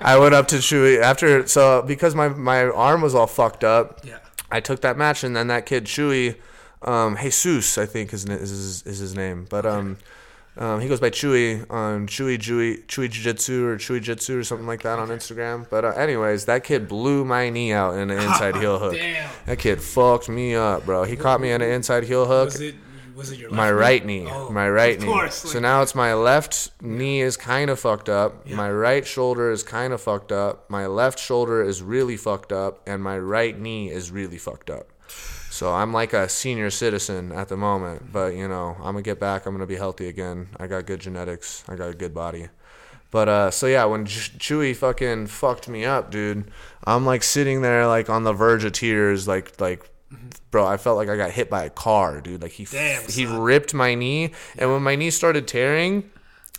I 0.00 0.18
went 0.18 0.34
up 0.34 0.48
to 0.48 0.56
Chewy 0.56 1.00
after 1.00 1.46
so 1.46 1.82
because 1.82 2.14
my 2.14 2.28
my 2.28 2.64
arm 2.64 3.02
was 3.02 3.14
all 3.14 3.26
fucked 3.26 3.64
up. 3.64 4.00
Yeah. 4.04 4.18
I 4.50 4.60
took 4.60 4.80
that 4.82 4.96
match, 4.96 5.24
and 5.24 5.34
then 5.34 5.48
that 5.48 5.66
kid 5.66 5.86
Chewy, 5.86 6.36
um, 6.82 7.16
Jesus, 7.16 7.78
I 7.78 7.86
think 7.86 8.12
is 8.12 8.24
is 8.24 8.50
his, 8.50 8.82
is 8.84 8.98
his 8.98 9.14
name, 9.16 9.46
but 9.50 9.66
um, 9.66 9.98
um, 10.58 10.80
he 10.80 10.88
goes 10.88 11.00
by 11.00 11.10
Chewy 11.10 11.68
on 11.70 12.06
Chewy 12.06 12.38
Chewy 12.38 12.84
Chewy 12.86 13.10
Jiu 13.10 13.22
Jitsu 13.22 13.66
or 13.66 13.76
Chewy 13.76 14.00
Jitsu 14.00 14.38
or 14.38 14.44
something 14.44 14.66
like 14.66 14.82
that 14.82 14.98
on 14.98 15.08
Instagram. 15.08 15.68
But 15.68 15.84
uh, 15.84 15.90
anyways, 15.90 16.46
that 16.46 16.64
kid 16.64 16.88
blew 16.88 17.24
my 17.24 17.50
knee 17.50 17.72
out 17.72 17.94
in 17.94 18.10
an 18.10 18.18
inside 18.18 18.56
heel 18.62 18.78
hook. 18.78 18.94
Damn. 18.94 19.30
That 19.46 19.58
kid 19.58 19.82
fucked 19.82 20.28
me 20.28 20.54
up, 20.54 20.86
bro. 20.86 21.04
He 21.04 21.16
caught 21.16 21.40
me 21.40 21.50
in 21.50 21.60
an 21.60 21.70
inside 21.70 22.04
heel 22.04 22.24
hook. 22.24 22.46
Was 22.46 22.60
it? 22.60 22.74
Was 23.16 23.30
it 23.32 23.38
your 23.38 23.50
My 23.50 23.70
left 23.70 23.80
right 23.80 24.04
knee, 24.04 24.28
Oh, 24.30 24.50
my 24.50 24.68
right 24.68 25.00
knee. 25.00 25.06
course, 25.06 25.36
so 25.36 25.58
now 25.58 25.80
it's 25.80 25.94
my 25.94 26.12
left 26.14 26.70
knee 26.82 27.20
is 27.22 27.36
kind 27.36 27.70
of 27.70 27.80
fucked 27.80 28.08
up. 28.10 28.46
My 28.48 28.70
right 28.70 29.06
shoulder 29.06 29.50
is 29.50 29.62
kind 29.62 29.92
of 29.94 30.00
fucked 30.02 30.32
up. 30.32 30.68
My 30.68 30.86
left 30.86 31.18
shoulder 31.18 31.62
is 31.62 31.82
really 31.82 32.16
fucked 32.18 32.52
up, 32.52 32.86
and 32.86 33.02
my 33.02 33.18
right 33.18 33.58
knee 33.58 33.90
is 33.90 34.10
really 34.10 34.36
fucked 34.38 34.68
up. 34.68 34.90
So 35.50 35.72
I'm 35.72 35.92
like 35.94 36.12
a 36.12 36.28
senior 36.28 36.68
citizen 36.68 37.32
at 37.32 37.48
the 37.48 37.56
moment, 37.56 38.12
but 38.12 38.34
you 38.34 38.46
know 38.46 38.76
I'm 38.78 38.92
gonna 38.92 39.02
get 39.02 39.18
back. 39.18 39.46
I'm 39.46 39.54
gonna 39.54 39.66
be 39.66 39.76
healthy 39.76 40.08
again. 40.08 40.48
I 40.58 40.66
got 40.66 40.84
good 40.84 41.00
genetics. 41.00 41.64
I 41.68 41.76
got 41.76 41.88
a 41.88 41.94
good 41.94 42.12
body. 42.12 42.48
But 43.10 43.28
uh, 43.28 43.50
so 43.50 43.66
yeah, 43.66 43.84
when 43.86 44.04
Chewy 44.04 44.76
fucking 44.76 45.28
fucked 45.28 45.68
me 45.68 45.86
up, 45.86 46.10
dude, 46.10 46.50
I'm 46.84 47.06
like 47.06 47.22
sitting 47.22 47.62
there 47.62 47.86
like 47.86 48.10
on 48.10 48.24
the 48.24 48.34
verge 48.34 48.64
of 48.64 48.72
tears, 48.72 49.26
like 49.26 49.58
like, 49.58 49.88
bro, 50.56 50.66
I 50.66 50.78
felt 50.78 50.96
like 50.96 51.10
I 51.10 51.16
got 51.18 51.32
hit 51.32 51.50
by 51.50 51.64
a 51.64 51.70
car, 51.70 52.22
dude. 52.22 52.40
Like 52.40 52.52
he 52.52 52.62
f- 52.62 52.70
Damn, 52.70 53.06
he 53.10 53.26
ripped 53.26 53.74
my 53.74 53.94
knee, 53.94 54.32
and 54.56 54.72
when 54.72 54.82
my 54.82 54.96
knee 54.96 55.10
started 55.10 55.46
tearing, 55.46 56.10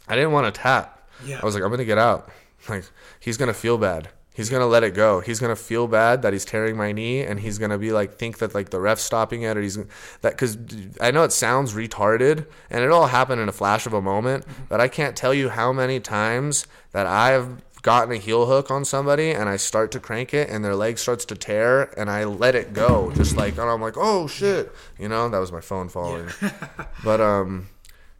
I 0.08 0.14
didn't 0.14 0.34
want 0.34 0.54
to 0.54 0.62
tap. 0.62 1.10
Yeah. 1.26 1.40
I 1.42 1.46
was 1.46 1.56
like, 1.56 1.64
I'm 1.64 1.72
gonna 1.72 1.86
get 1.86 1.98
out. 1.98 2.30
Like 2.70 2.84
he's 3.22 3.38
gonna 3.38 3.54
feel 3.54 3.78
bad. 3.78 4.10
He's 4.34 4.50
gonna 4.50 4.68
let 4.68 4.84
it 4.84 4.94
go. 4.94 5.22
He's 5.22 5.40
gonna 5.40 5.56
feel 5.56 5.88
bad 5.88 6.22
that 6.24 6.34
he's 6.34 6.44
tearing 6.44 6.76
my 6.76 6.92
knee, 6.92 7.22
and 7.22 7.40
he's 7.40 7.58
gonna 7.58 7.78
be 7.78 7.94
like, 7.94 8.16
think 8.16 8.40
that 8.40 8.54
like 8.54 8.72
the 8.72 8.80
ref's 8.82 9.04
stopping 9.04 9.44
it, 9.44 9.56
or 9.56 9.62
he's 9.62 9.78
that 10.22 10.34
because 10.34 10.58
I 11.00 11.12
know 11.12 11.24
it 11.24 11.32
sounds 11.32 11.74
retarded, 11.74 12.46
and 12.70 12.84
it 12.84 12.92
all 12.92 13.08
happened 13.08 13.40
in 13.40 13.48
a 13.48 13.54
flash 13.54 13.86
of 13.86 13.94
a 13.94 14.02
moment, 14.02 14.46
mm-hmm. 14.46 14.64
but 14.68 14.82
I 14.82 14.90
can't 14.90 15.16
tell 15.16 15.34
you 15.34 15.48
how 15.48 15.72
many 15.72 16.02
times 16.02 16.68
that 16.92 17.08
I've 17.08 17.62
gotten 17.88 18.14
a 18.14 18.18
heel 18.18 18.46
hook 18.48 18.70
on 18.70 18.84
somebody 18.84 19.32
and 19.32 19.48
I 19.48 19.56
start 19.56 19.94
to 19.94 20.00
crank 20.02 20.34
it 20.34 20.50
and 20.50 20.60
their 20.66 20.76
leg 20.76 20.98
starts 20.98 21.24
to 21.24 21.36
tear 21.36 21.98
and 21.98 22.10
I 22.10 22.26
let 22.26 22.54
it 22.54 22.74
go 22.74 23.14
just 23.16 23.38
like 23.38 23.54
and 23.58 23.70
I'm 23.70 23.80
like 23.80 23.96
oh 23.96 24.28
shit 24.28 24.74
you 25.00 25.08
know? 25.08 25.30
That 25.30 25.40
was 25.40 25.54
my 25.54 25.62
phone 25.62 25.88
falling. 25.88 26.28
But 27.06 27.22
um 27.22 27.70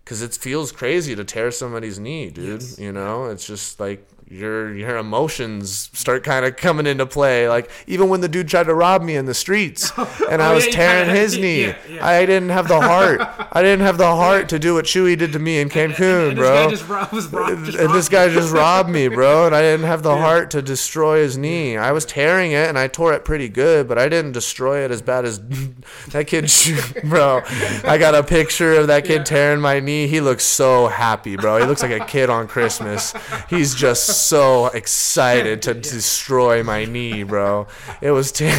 because 0.06 0.22
it 0.22 0.34
feels 0.36 0.72
crazy 0.72 1.18
to 1.18 1.26
tear 1.26 1.52
somebody's 1.52 2.00
knee, 2.00 2.30
dude. 2.30 2.64
You 2.80 2.94
know, 2.94 3.26
it's 3.26 3.46
just 3.46 3.78
like 3.78 4.08
your 4.30 4.74
your 4.76 4.98
emotions 4.98 5.90
start 5.94 6.24
kind 6.24 6.46
of 6.46 6.56
coming 6.58 6.86
into 6.86 7.06
play. 7.06 7.48
Like 7.48 7.70
even 7.88 8.10
when 8.10 8.22
the 8.22 8.28
dude 8.28 8.48
tried 8.48 8.66
to 8.66 8.74
rob 8.74 9.02
me 9.02 9.16
in 9.16 9.26
the 9.26 9.34
streets, 9.34 9.92
and 10.30 10.42
I 10.42 10.52
Oh, 10.52 10.56
was 10.56 10.66
yeah, 10.66 10.72
tearing 10.72 11.10
his 11.16 11.38
knee, 11.38 11.68
yeah, 11.68 11.76
yeah. 11.90 12.06
I 12.06 12.26
didn't 12.26 12.50
have 12.50 12.68
the 12.68 12.82
heart. 12.82 13.22
I 13.52 13.62
didn't 13.62 13.86
have 13.86 13.98
the 13.98 14.08
heart 14.16 14.50
to 14.50 14.60
do 14.60 14.74
what 14.74 14.86
Chewy 14.86 15.18
did 15.18 15.32
to 15.34 15.40
me 15.40 15.60
in 15.60 15.70
Cancun, 15.70 16.30
And 16.30 16.38
this 16.38 16.46
bro. 16.46 16.66
guy 16.66 16.70
just 16.72 16.88
robbed, 17.32 17.76
and 17.76 17.94
this 17.94 18.10
guy 18.10 18.30
just 18.30 18.54
robbed 18.54 18.90
me, 18.90 19.08
bro, 19.08 19.46
and 19.48 19.56
I 19.56 19.62
didn't 19.62 19.86
have 19.86 20.04
the 20.04 20.16
heart 20.18 20.52
to 20.52 20.62
destroy 20.62 21.22
his 21.22 21.38
knee. 21.38 21.78
I 21.78 21.92
was 21.92 22.06
tearing 22.06 22.52
it, 22.52 22.68
and 22.70 22.78
I 22.78 22.88
tore 22.88 23.14
it 23.14 23.24
pretty 23.26 23.50
good, 23.50 23.88
but 23.88 23.98
I 23.98 24.10
didn't 24.10 24.34
destroy 24.34 24.84
it 24.84 24.92
as 24.92 25.02
bad 25.02 25.26
as 25.26 25.40
that 26.10 26.28
kid, 26.28 26.52
bro. 27.10 27.42
I 27.84 27.98
got 27.98 28.16
a 28.16 28.24
picture 28.24 28.74
of 28.74 28.88
that 28.88 29.06
kid 29.06 29.26
tearing 29.26 29.62
my 29.62 29.80
knee. 29.80 30.08
He 30.08 30.22
looks 30.22 30.44
so 30.44 30.88
happy, 30.88 31.36
bro. 31.38 31.60
He 31.60 31.66
looks 31.66 31.82
like 31.82 31.92
a 31.92 32.06
kid 32.06 32.30
on 32.30 32.48
Christmas. 32.48 33.14
He's 33.50 33.74
just 33.76 34.17
so 34.20 34.68
excited 34.68 35.62
to 35.64 35.74
destroy 35.76 36.64
my 36.64 36.86
knee, 36.86 37.24
bro. 37.24 37.68
It 38.02 38.12
was 38.12 38.32
te- 38.32 38.46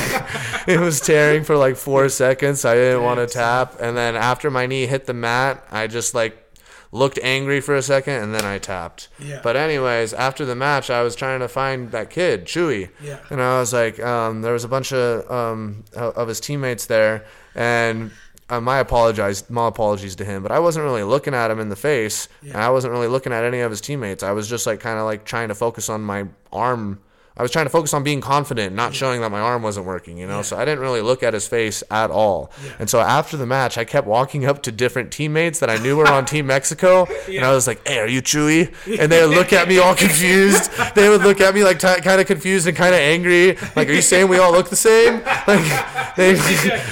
it 0.67 0.81
was 0.81 1.01
tearing 1.01 1.45
for 1.45 1.57
like 1.57 1.77
four 1.77 2.09
seconds. 2.09 2.65
I 2.65 2.75
didn't 2.75 3.03
want 3.03 3.21
to 3.21 3.27
tap, 3.27 3.77
and 3.81 3.97
then 3.97 4.17
after 4.17 4.51
my 4.51 4.67
knee 4.67 4.87
hit 4.87 5.07
the 5.07 5.15
mat, 5.15 5.65
I 5.71 5.87
just 5.87 6.15
like 6.15 6.45
looked 6.91 7.19
angry 7.23 7.61
for 7.61 7.75
a 7.75 7.83
second 7.83 8.15
and 8.15 8.35
then 8.35 8.45
I 8.45 8.59
tapped. 8.59 9.09
Yeah. 9.19 9.41
But 9.43 9.57
anyways, 9.57 10.15
after 10.15 10.45
the 10.45 10.55
match, 10.55 10.91
I 10.91 11.03
was 11.03 11.15
trying 11.15 11.41
to 11.41 11.49
find 11.49 11.91
that 11.91 12.11
kid, 12.11 12.47
Chewy. 12.47 12.91
Yeah. 13.03 13.21
And 13.31 13.43
I 13.43 13.59
was 13.59 13.73
like, 13.73 14.01
um, 14.01 14.43
there 14.43 14.53
was 14.53 14.65
a 14.65 14.69
bunch 14.69 14.93
of 14.93 15.31
um, 15.31 15.85
of 15.95 16.29
his 16.29 16.41
teammates 16.41 16.87
there, 16.87 17.27
and 17.55 18.11
uh, 18.51 18.61
my 18.61 18.79
apologize, 18.79 19.49
my 19.51 19.69
apologies 19.69 20.17
to 20.17 20.25
him, 20.25 20.43
but 20.43 20.53
I 20.53 20.59
wasn't 20.59 20.85
really 20.85 21.03
looking 21.03 21.35
at 21.35 21.51
him 21.51 21.61
in 21.61 21.69
the 21.69 21.77
face, 21.77 22.29
and 22.43 22.57
I 22.57 22.71
wasn't 22.71 22.93
really 22.93 23.07
looking 23.09 23.33
at 23.33 23.45
any 23.45 23.61
of 23.61 23.71
his 23.71 23.81
teammates. 23.81 24.23
I 24.23 24.33
was 24.33 24.49
just 24.49 24.67
like 24.67 24.81
kind 24.81 24.99
of 24.99 25.05
like 25.05 25.25
trying 25.25 25.49
to 25.49 25.55
focus 25.55 25.89
on 25.89 26.01
my 26.01 26.27
arm. 26.53 27.01
I 27.39 27.43
was 27.43 27.51
trying 27.53 27.67
to 27.67 27.71
focus 27.71 27.95
on 27.95 28.03
being 28.03 28.21
confident, 28.21 28.75
not 28.75 28.95
showing 28.95 29.21
that 29.21 29.31
my 29.31 29.41
arm 29.41 29.63
wasn't 29.63 29.87
working, 29.87 30.19
you 30.19 30.27
know. 30.27 30.43
So 30.43 30.57
I 30.57 30.65
didn't 30.65 30.81
really 30.81 31.01
look 31.01 31.23
at 31.23 31.35
his 31.35 31.47
face 31.47 31.85
at 31.91 32.11
all. 32.11 32.51
And 32.81 32.91
so 32.91 32.99
after 33.01 33.37
the 33.37 33.47
match, 33.47 33.79
I 33.79 33.85
kept 33.85 34.07
walking 34.09 34.45
up 34.45 34.63
to 34.65 34.73
different 34.73 35.13
teammates 35.13 35.61
that 35.61 35.71
I 35.71 35.77
knew 35.79 35.97
were 35.97 36.09
on 36.09 36.25
Team 36.25 36.47
Mexico, 36.55 37.07
and 37.29 37.45
I 37.45 37.53
was 37.53 37.67
like, 37.69 37.87
"Hey, 37.87 37.99
are 38.01 38.09
you 38.09 38.23
Chewy?" 38.23 38.75
And 38.99 39.11
they 39.13 39.25
would 39.25 39.37
look 39.37 39.53
at 39.53 39.69
me 39.69 39.79
all 39.79 39.95
confused. 39.95 40.71
They 40.95 41.09
would 41.09 41.23
look 41.23 41.41
at 41.41 41.55
me 41.55 41.63
like 41.63 41.79
t- 41.79 42.01
kind 42.01 42.21
of 42.21 42.27
confused 42.27 42.67
and 42.67 42.77
kind 42.77 42.93
of 42.95 43.01
angry. 43.01 43.57
Like, 43.77 43.89
"Are 43.89 43.93
you 43.93 44.03
saying 44.03 44.29
we 44.29 44.39
all 44.39 44.51
look 44.51 44.69
the 44.69 44.77
same?" 44.77 45.23
Like 45.47 46.17
they 46.17 46.35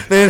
they 0.08 0.26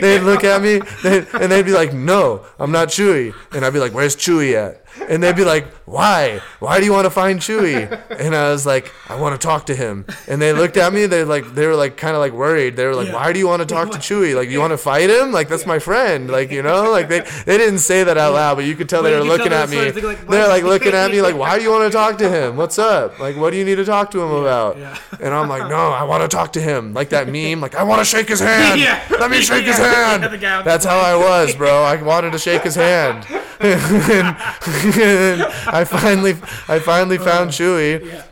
they'd 0.00 0.20
look 0.20 0.44
at 0.44 0.62
me 0.62 0.80
they'd, 1.02 1.26
and 1.34 1.50
they'd 1.50 1.64
be 1.64 1.72
like, 1.72 1.92
"No, 1.92 2.44
I'm 2.58 2.70
not 2.70 2.88
Chewy," 2.88 3.34
and 3.52 3.64
I'd 3.64 3.72
be 3.72 3.78
like, 3.78 3.92
"Where's 3.94 4.16
Chewy 4.16 4.54
at?" 4.54 4.84
And 5.08 5.22
they'd 5.22 5.36
be 5.36 5.44
like, 5.44 5.66
"Why? 5.86 6.40
Why 6.60 6.78
do 6.78 6.84
you 6.86 6.92
want 6.92 7.06
to 7.06 7.10
find 7.10 7.40
Chewy?" 7.40 7.88
And 8.20 8.34
I 8.34 8.50
was 8.50 8.66
like, 8.66 8.92
"I 9.08 9.16
want 9.16 9.38
to 9.40 9.44
talk 9.44 9.66
to 9.66 9.74
him." 9.74 10.04
And 10.28 10.40
they 10.40 10.52
looked 10.52 10.76
at 10.76 10.92
me. 10.92 11.06
They 11.06 11.24
like 11.24 11.54
they 11.54 11.66
were 11.66 11.74
like 11.74 11.96
kind 11.96 12.14
of 12.14 12.20
like 12.20 12.32
worried. 12.32 12.76
They 12.76 12.86
were 12.86 12.94
like, 12.94 13.08
Yeah. 13.08 13.14
"Why 13.14 13.32
do 13.32 13.38
you 13.38 13.48
want 13.48 13.60
to 13.60 13.66
talk 13.66 13.90
to 13.92 13.98
Chewy? 13.98 14.34
Like, 14.36 14.48
you 14.50 14.60
want 14.60 14.72
to 14.72 14.76
fight 14.78 15.10
him? 15.10 15.32
Like, 15.32 15.48
that's 15.48 15.66
my 15.66 15.78
friend. 15.78 16.30
Like, 16.30 16.50
you 16.50 16.62
know, 16.62 16.90
like 16.90 17.08
they 17.08 17.20
they 17.46 17.56
didn't 17.58 17.78
say 17.80 18.04
that 18.04 18.18
out 18.18 18.34
loud, 18.34 18.54
but 18.56 18.64
you 18.64 18.76
could 18.76 18.88
tell 18.88 19.02
they 19.02 19.12
were 19.16 19.24
looking 19.24 19.52
at 19.52 19.68
me. 19.70 19.88
of 19.88 19.96
like, 20.02 20.26
They're 20.26 20.48
like 20.48 20.64
looking 20.64 20.92
at 20.92 21.10
me 21.10 21.22
like, 21.22 21.36
"Why 21.36 21.56
do 21.58 21.64
you 21.64 21.70
want 21.70 21.90
to 21.90 21.96
talk 21.98 22.18
to 22.18 22.28
him? 22.28 22.56
What's 22.56 22.78
up? 22.78 23.18
Like, 23.18 23.36
what 23.36 23.50
do 23.50 23.56
you 23.56 23.64
need 23.64 23.76
to 23.76 23.84
talk 23.84 24.10
to 24.12 24.20
him 24.22 24.30
about?" 24.30 24.78
yeah. 24.78 24.96
And 25.20 25.34
I'm 25.34 25.48
like, 25.48 25.68
"No, 25.68 25.76
I 25.92 26.04
want 26.04 26.22
to 26.22 26.28
talk 26.36 26.52
to 26.54 26.60
him." 26.60 26.94
Like 26.94 27.10
that 27.10 27.28
meme, 27.28 27.60
like, 27.60 27.74
"I 27.74 27.82
want 27.82 28.00
to 28.00 28.04
shake 28.04 28.28
his 28.28 28.40
hand. 28.50 28.80
Yeah. 28.80 29.02
Let 29.10 29.30
me 29.30 29.40
shake 29.40 29.64
his 29.72 29.78
hand." 29.78 30.22
Yeah, 30.22 30.28
the 30.28 30.38
guy 30.38 30.54
on 30.56 30.64
the 30.64 30.70
That's 30.70 30.84
how 30.84 30.98
I 30.98 31.16
was, 31.16 31.54
bro. 31.54 31.82
I 31.84 32.00
wanted 32.02 32.32
to 32.32 32.38
shake 32.38 32.62
his 32.62 32.74
hand. 32.74 33.26
And, 33.60 34.36
I 35.66 35.84
finally, 35.84 36.32
I 36.68 36.78
finally 36.78 37.18
found 37.18 37.50
uh, 37.50 37.52
Chewy. 37.52 38.04
Yeah. 38.06 38.24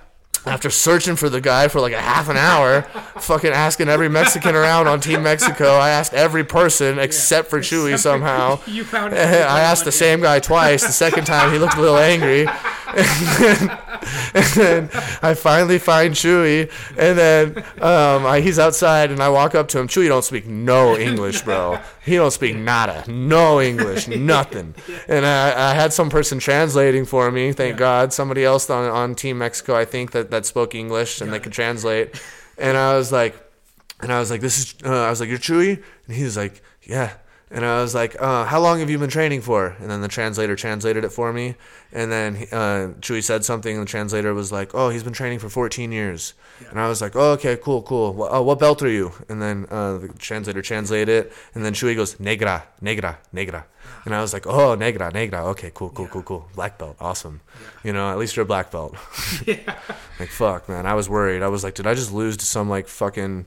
after 0.47 0.71
searching 0.71 1.17
for 1.17 1.29
the 1.29 1.41
guy 1.41 1.69
for 1.69 1.81
like 1.81 1.93
a 1.93 2.01
half 2.01 2.29
an 2.29 2.37
hour, 2.37 2.83
fucking 3.21 3.51
asking 3.53 3.89
every 3.89 4.09
Mexican 4.09 4.55
around 4.55 4.87
on 4.89 5.01
Team 5.01 5.23
Mexico. 5.23 5.75
I 5.75 5.91
asked 5.91 6.15
every 6.15 6.45
person 6.45 6.99
except 6.99 7.51
for 7.51 7.61
Chewy 7.61 7.99
somehow. 7.99 8.61
you 8.67 8.85
found 8.85 9.13
I 9.15 9.61
asked 9.61 9.85
the 9.85 9.93
same 9.93 10.21
guy 10.21 10.39
twice. 10.41 10.87
The 10.87 10.93
second 10.93 11.27
time, 11.27 11.53
he 11.53 11.59
looked 11.59 11.75
a 11.77 11.81
little 11.81 11.99
angry. 11.99 12.47
And 12.95 14.45
then 14.55 14.91
I 15.23 15.35
finally 15.35 15.79
find 15.79 16.15
Chewy, 16.15 16.71
and 16.97 17.19
then 17.19 17.59
um, 17.83 18.27
I, 18.27 18.41
he's 18.41 18.59
outside, 18.59 19.11
and 19.11 19.23
I 19.23 19.29
walk 19.29 19.55
up 19.55 19.69
to 19.69 19.79
him. 19.79 19.89
Chewy 19.89 20.09
don't 20.09 20.25
speak 20.25 20.47
no 20.47 20.97
English, 20.97 21.43
bro. 21.43 21.79
He 22.05 22.17
don't 22.17 22.31
speak 22.31 22.57
nada, 22.57 23.05
no 23.11 23.61
English, 23.61 24.09
nothing. 24.09 24.75
And 25.09 25.27
I, 25.27 25.71
I 25.71 25.75
had 25.75 25.93
some 25.93 26.09
person 26.11 26.39
translating 26.39 27.05
for 27.05 27.31
me. 27.31 27.53
Thank 27.53 27.77
God, 27.77 28.13
somebody 28.13 28.45
else 28.45 28.71
on, 28.71 28.91
on 28.91 29.15
Team 29.15 29.39
Mexico, 29.39 29.77
I 29.77 29.85
think 29.85 30.13
that 30.13 30.31
that 30.31 30.47
spoke 30.47 30.75
English 30.75 31.21
and 31.21 31.33
they 31.33 31.41
could 31.41 31.53
translate. 31.53 32.21
And 32.57 32.77
I 32.77 32.97
was 32.97 33.13
like, 33.13 33.37
and 34.01 34.13
I 34.13 34.21
was 34.21 34.31
like, 34.31 34.41
this 34.41 34.59
is, 34.59 34.75
uh, 34.85 35.05
I 35.07 35.11
was 35.11 35.21
like, 35.21 35.29
you're 35.29 35.39
Chewy? 35.39 35.83
And 36.07 36.17
he 36.17 36.25
was 36.25 36.37
like, 36.37 36.63
yeah. 36.83 37.15
And 37.51 37.65
I 37.65 37.81
was 37.81 37.95
like, 37.95 38.21
uh, 38.21 38.45
how 38.45 38.61
long 38.61 38.81
have 38.81 38.91
you 38.91 38.99
been 38.99 39.09
training 39.09 39.41
for? 39.41 39.77
And 39.81 39.91
then 39.91 40.03
the 40.03 40.09
translator 40.09 40.55
translated 40.55 41.05
it 41.05 41.11
for 41.11 41.33
me. 41.33 41.55
And 41.93 42.13
then 42.13 42.37
uh, 42.53 42.93
Chewy 43.01 43.23
said 43.23 43.45
something, 43.45 43.75
and 43.75 43.87
the 43.87 43.91
translator 43.91 44.35
was 44.35 44.53
like, 44.53 44.75
oh, 44.75 44.91
he's 44.91 45.03
been 45.03 45.15
training 45.15 45.39
for 45.39 45.49
14 45.49 45.91
years. 45.91 46.35
And 46.69 46.79
I 46.79 46.89
was 46.89 47.01
like, 47.01 47.17
oh, 47.17 47.33
okay, 47.33 47.57
cool, 47.57 47.83
cool. 47.83 48.13
Well, 48.13 48.35
uh, 48.35 48.43
what 48.43 48.59
belt 48.59 48.83
are 48.83 48.91
you? 48.91 49.13
And 49.29 49.41
then 49.41 49.67
uh, 49.71 49.99
the 49.99 50.09
translator 50.19 50.61
translated 50.61 51.09
it. 51.09 51.33
And 51.55 51.65
then 51.65 51.73
Chewy 51.73 51.97
goes, 51.97 52.21
negra, 52.21 52.65
negra, 52.83 53.19
negra. 53.33 53.65
And 54.05 54.15
I 54.15 54.21
was 54.21 54.35
like, 54.35 54.47
oh, 54.47 54.75
negra, 54.75 55.11
negra. 55.11 55.47
Okay, 55.47 55.71
cool, 55.73 55.89
cool, 55.91 56.09
cool, 56.09 56.23
cool. 56.23 56.49
Black 56.55 56.77
belt, 56.77 56.97
awesome. 57.01 57.41
You 57.83 57.95
know, 57.95 58.11
at 58.11 58.19
least 58.19 58.37
you're 58.37 58.43
a 58.43 58.47
black 58.47 58.71
belt. 58.71 58.95
Like 60.19 60.31
fuck, 60.31 60.69
man. 60.69 60.87
I 60.87 60.95
was 60.95 61.09
worried. 61.09 61.43
I 61.43 61.49
was 61.49 61.63
like, 61.63 61.75
did 61.75 61.87
I 61.87 61.95
just 61.95 62.13
lose 62.13 62.37
to 62.39 62.45
some 62.45 62.69
like 62.69 62.89
fucking 62.89 63.47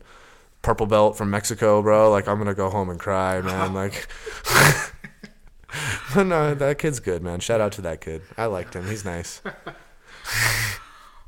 purple 0.61 0.85
belt 0.85 1.17
from 1.17 1.29
Mexico, 1.29 1.81
bro? 1.81 2.09
Like 2.11 2.27
I'm 2.27 2.37
gonna 2.37 2.53
go 2.53 2.69
home 2.69 2.89
and 2.89 2.99
cry, 2.99 3.41
man. 3.41 3.73
Like, 3.81 4.07
but 6.13 6.23
no, 6.25 6.53
that 6.53 6.77
kid's 6.79 6.99
good, 6.99 7.23
man. 7.23 7.39
Shout 7.39 7.61
out 7.61 7.71
to 7.73 7.81
that 7.81 8.01
kid. 8.01 8.21
I 8.37 8.45
liked 8.45 8.73
him. 8.75 8.87
He's 8.87 9.05
nice. 9.05 9.41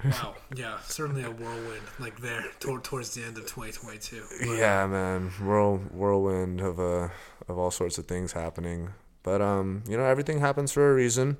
Wow. 0.04 0.36
Yeah, 0.54 0.80
certainly 0.84 1.24
a 1.24 1.32
whirlwind 1.32 1.84
like 1.98 2.19
there 2.19 2.43
toward, 2.60 2.84
towards 2.84 3.13
the 3.15 3.24
end 3.24 3.38
of 3.38 3.43
2022. 3.43 4.24
But, 4.41 4.58
Yeah, 4.58 4.86
man. 4.86 5.32
Whirl 5.41 5.78
whirlwind 5.78 6.60
of 6.60 6.78
uh 6.80 7.08
of 7.48 7.58
all 7.58 7.72
sorts 7.72 7.98
of 7.98 8.06
things 8.06 8.34
happening. 8.34 8.89
But 9.24 9.41
um, 9.41 9.84
you 9.88 9.96
know, 9.96 10.04
everything 10.04 10.39
happens 10.41 10.74
for 10.74 10.91
a 10.91 10.93
reason. 10.93 11.38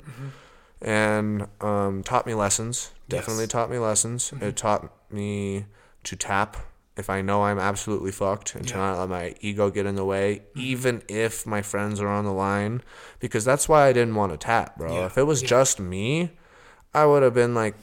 And 0.82 1.48
um 1.60 2.04
taught 2.04 2.26
me 2.26 2.34
lessons. 2.36 2.92
Definitely 3.10 3.44
Yes. 3.44 3.52
taught 3.52 3.70
me 3.70 3.80
lessons. 3.80 4.32
It 4.40 4.56
taught 4.56 4.90
me 5.12 5.66
to 6.06 6.16
tap 6.16 6.56
if 6.96 7.10
I 7.10 7.22
know 7.22 7.44
I'm 7.44 7.60
absolutely 7.60 8.12
fucked 8.12 8.56
and 8.56 8.68
to 8.68 8.78
not 8.78 9.00
let 9.00 9.10
my 9.10 9.36
ego 9.42 9.70
get 9.72 9.86
in 9.86 9.96
the 9.96 10.06
way, 10.06 10.44
mm-hmm. 10.50 10.60
even 10.60 11.02
if 11.08 11.46
my 11.46 11.62
friends 11.62 12.00
are 12.00 12.08
on 12.08 12.26
the 12.26 12.34
line. 12.34 12.82
Because 13.20 13.44
that's 13.44 13.68
why 13.68 13.88
I 13.88 13.94
didn't 13.94 14.16
want 14.16 14.32
to 14.32 14.38
tap, 14.38 14.78
bro. 14.78 14.94
Yeah, 14.94 15.06
If 15.06 15.18
it 15.18 15.24
was 15.24 15.42
yeah. 15.42 15.48
just 15.48 15.80
me, 15.80 16.32
I 16.94 17.06
would 17.06 17.24
have 17.24 17.34
been 17.34 17.56
like, 17.56 17.76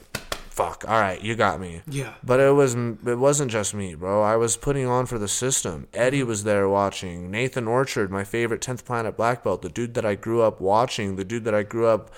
fuck, 0.63 0.85
all 0.87 0.99
right, 0.99 1.21
you 1.21 1.35
got 1.35 1.59
me. 1.59 1.81
Yeah. 1.87 2.13
But 2.23 2.39
it 2.39 2.53
was 2.53 2.75
it 2.75 3.19
wasn't 3.19 3.51
just 3.51 3.73
me, 3.73 3.95
bro. 3.95 4.21
I 4.21 4.35
was 4.35 4.57
putting 4.57 4.85
on 4.85 5.05
for 5.05 5.17
the 5.17 5.27
system. 5.27 5.87
Eddie 5.93 6.19
mm-hmm. 6.19 6.27
was 6.29 6.43
there 6.43 6.67
watching. 6.69 7.31
Nathan 7.31 7.67
Orchard, 7.67 8.11
my 8.11 8.23
favorite 8.23 8.61
10th 8.61 8.85
Planet 8.85 9.17
Black 9.17 9.43
Belt, 9.43 9.61
the 9.61 9.69
dude 9.69 9.93
that 9.95 10.05
I 10.05 10.15
grew 10.15 10.41
up 10.41 10.61
watching, 10.61 11.15
the 11.15 11.25
dude 11.25 11.45
that 11.45 11.55
I 11.55 11.63
grew 11.63 11.87
up 11.87 12.11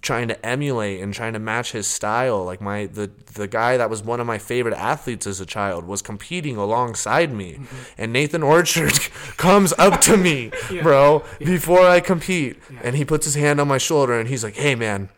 trying 0.00 0.28
to 0.28 0.46
emulate 0.46 1.02
and 1.02 1.12
trying 1.14 1.32
to 1.32 1.38
match 1.38 1.72
his 1.72 1.86
style. 1.86 2.44
Like 2.44 2.60
my 2.60 2.86
the 2.86 3.10
the 3.34 3.48
guy 3.48 3.76
that 3.76 3.90
was 3.90 4.02
one 4.02 4.20
of 4.20 4.26
my 4.26 4.38
favorite 4.38 4.74
athletes 4.74 5.26
as 5.26 5.40
a 5.40 5.46
child 5.46 5.84
was 5.84 6.02
competing 6.02 6.56
alongside 6.56 7.32
me. 7.32 7.54
Mm-hmm. 7.54 7.76
And 7.96 8.12
Nathan 8.12 8.42
Orchard 8.42 8.92
comes 9.36 9.72
up 9.78 10.00
to 10.02 10.16
me, 10.16 10.52
bro, 10.82 11.24
before 11.38 11.86
I 11.86 12.00
compete, 12.00 12.58
and 12.82 12.96
he 12.96 13.04
puts 13.04 13.24
his 13.24 13.34
hand 13.34 13.60
on 13.60 13.68
my 13.68 13.78
shoulder 13.78 14.18
and 14.18 14.28
he's 14.28 14.44
like, 14.44 14.56
"Hey 14.56 14.74
man, 14.74 15.08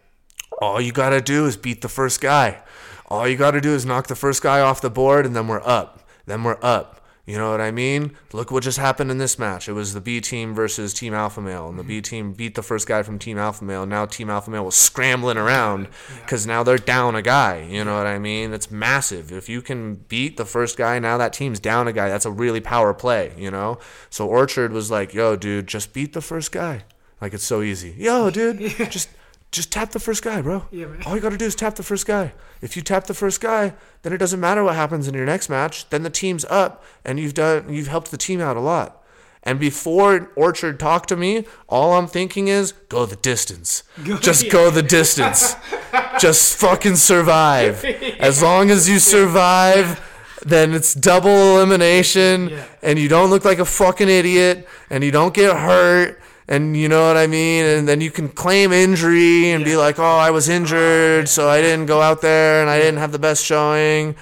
all 0.61 0.81
you 0.81 0.93
gotta 0.93 1.21
do 1.21 1.47
is 1.47 1.57
beat 1.57 1.83
the 1.83 1.89
first 1.89 2.21
guy. 2.21 2.63
All 3.09 3.27
you 3.27 3.37
gotta 3.37 3.61
do 3.61 3.75
is 3.75 3.87
knock 3.87 4.07
the 4.07 4.15
first 4.15 4.43
guy 4.43 4.61
off 4.61 4.81
the 4.81 4.91
board, 4.91 5.27
and 5.27 5.35
then 5.35 5.49
we're 5.49 5.67
up. 5.67 6.07
Then 6.27 6.45
we're 6.45 6.59
up. 6.63 7.01
You 7.27 7.39
know 7.39 7.53
what 7.53 7.61
I 7.61 7.71
mean? 7.71 8.17
Look 8.33 8.51
what 8.51 8.65
just 8.65 8.79
happened 8.79 9.11
in 9.11 9.19
this 9.19 9.39
match. 9.39 9.69
It 9.69 9.73
was 9.73 9.95
the 9.95 10.01
B 10.01 10.21
team 10.21 10.53
versus 10.53 10.93
Team 10.93 11.15
Alpha 11.15 11.41
Male, 11.41 11.69
and 11.69 11.79
the 11.79 11.85
B 11.85 11.99
mm-hmm. 11.99 12.03
team 12.03 12.33
beat 12.33 12.57
the 12.57 12.63
first 12.63 12.89
guy 12.89 13.05
from 13.05 13.21
Team 13.21 13.39
Alpha 13.39 13.63
Male. 13.63 13.87
Now 13.87 14.05
Team 14.05 14.29
Alpha 14.29 14.51
Male 14.51 14.65
was 14.65 14.75
scrambling 14.75 15.37
around 15.37 15.87
because 16.23 16.45
now 16.45 16.65
they're 16.65 16.77
down 16.77 17.15
a 17.15 17.23
guy. 17.23 17.69
You 17.71 17.85
know 17.85 17.97
what 17.97 18.09
I 18.09 18.19
mean? 18.19 18.51
That's 18.51 18.71
massive. 18.71 19.31
If 19.31 19.49
you 19.49 19.63
can 19.63 19.95
beat 20.09 20.39
the 20.39 20.45
first 20.45 20.77
guy, 20.77 20.99
now 20.99 21.19
that 21.19 21.33
team's 21.33 21.61
down 21.61 21.87
a 21.87 21.93
guy. 21.93 22.09
That's 22.09 22.27
a 22.27 22.33
really 22.33 22.61
power 22.61 22.93
play. 22.93 23.33
You 23.37 23.53
know? 23.53 23.79
So 24.09 24.27
Orchard 24.27 24.73
was 24.73 24.91
like, 24.91 25.15
"Yo, 25.15 25.37
dude, 25.37 25.69
just 25.69 25.93
beat 25.93 26.15
the 26.15 26.21
first 26.21 26.51
guy. 26.51 26.83
Like 27.21 27.33
it's 27.33 27.45
so 27.45 27.63
easy. 27.63 27.95
Yo, 27.97 28.31
dude, 28.31 28.59
just." 28.91 29.09
Just 29.51 29.73
tap 29.73 29.91
the 29.91 29.99
first 29.99 30.23
guy, 30.23 30.41
bro. 30.43 30.67
Yeah, 30.71 30.87
man. 30.87 31.03
All 31.07 31.17
you 31.17 31.21
got 31.21 31.31
to 31.31 31.37
do 31.37 31.45
is 31.47 31.57
tap 31.57 31.75
the 31.75 31.83
first 31.83 32.07
guy. 32.07 32.33
If 32.63 32.77
you 32.77 32.83
tap 32.83 33.07
the 33.09 33.15
first 33.15 33.41
guy, 33.41 33.75
then 34.03 34.13
it 34.13 34.19
doesn't 34.19 34.39
matter 34.39 34.63
what 34.63 34.77
happens 34.77 35.09
in 35.09 35.15
your 35.15 35.27
next 35.27 35.49
match. 35.49 35.89
Then 35.91 36.05
the 36.05 36.11
team's 36.11 36.45
up, 36.45 36.85
and 37.05 37.19
you've 37.19 37.35
done 37.35 37.73
you've 37.73 37.89
helped 37.89 38.11
the 38.13 38.17
team 38.17 38.41
out 38.41 38.57
a 38.57 38.61
lot. 38.61 38.97
And 39.43 39.59
before 39.59 40.31
Orchard 40.37 40.79
talked 40.79 41.09
to 41.09 41.17
me, 41.17 41.47
all 41.69 41.95
I'm 41.95 42.07
thinking 42.07 42.47
is 42.49 42.73
go 42.91 43.07
the 43.07 43.17
distance. 43.17 43.83
Go- 44.05 44.19
Just 44.19 44.45
yeah. 44.45 44.53
go 44.53 44.71
the 44.71 44.83
distance. 44.83 45.57
Just 46.21 46.57
fucking 46.59 46.97
survive. 46.97 47.83
As 48.21 48.43
long 48.43 48.71
as 48.71 48.89
you 48.89 48.99
survive, 48.99 49.99
then 50.45 50.75
it's 50.75 50.95
double 50.95 51.31
elimination, 51.57 52.51
Yeah. 52.51 52.65
and 52.83 52.99
you 52.99 53.09
don't 53.09 53.31
look 53.31 53.45
like 53.45 53.59
a 53.59 53.65
fucking 53.65 54.09
idiot, 54.11 54.69
and 54.91 55.03
you 55.03 55.11
don't 55.11 55.33
get 55.35 55.57
hurt. 55.57 56.20
And 56.51 56.77
you 56.77 56.89
know 56.89 57.07
what 57.07 57.17
I 57.17 57.29
mean? 57.29 57.65
And 57.65 57.89
then 57.89 58.01
you 58.01 58.11
can 58.11 58.29
claim 58.29 58.73
injury 58.73 59.53
and 59.53 59.65
be 59.65 59.77
like, 59.77 60.01
oh, 60.01 60.03
I 60.19 60.33
was 60.33 60.49
injured, 60.49 61.29
so 61.29 61.49
I 61.49 61.61
didn't 61.61 61.87
go 61.87 62.03
out 62.03 62.23
there 62.23 62.61
and 62.61 62.69
I 62.69 62.77
didn't 62.77 62.99
have 62.99 63.13
the 63.13 63.21
best 63.21 63.45
showing. 63.45 64.17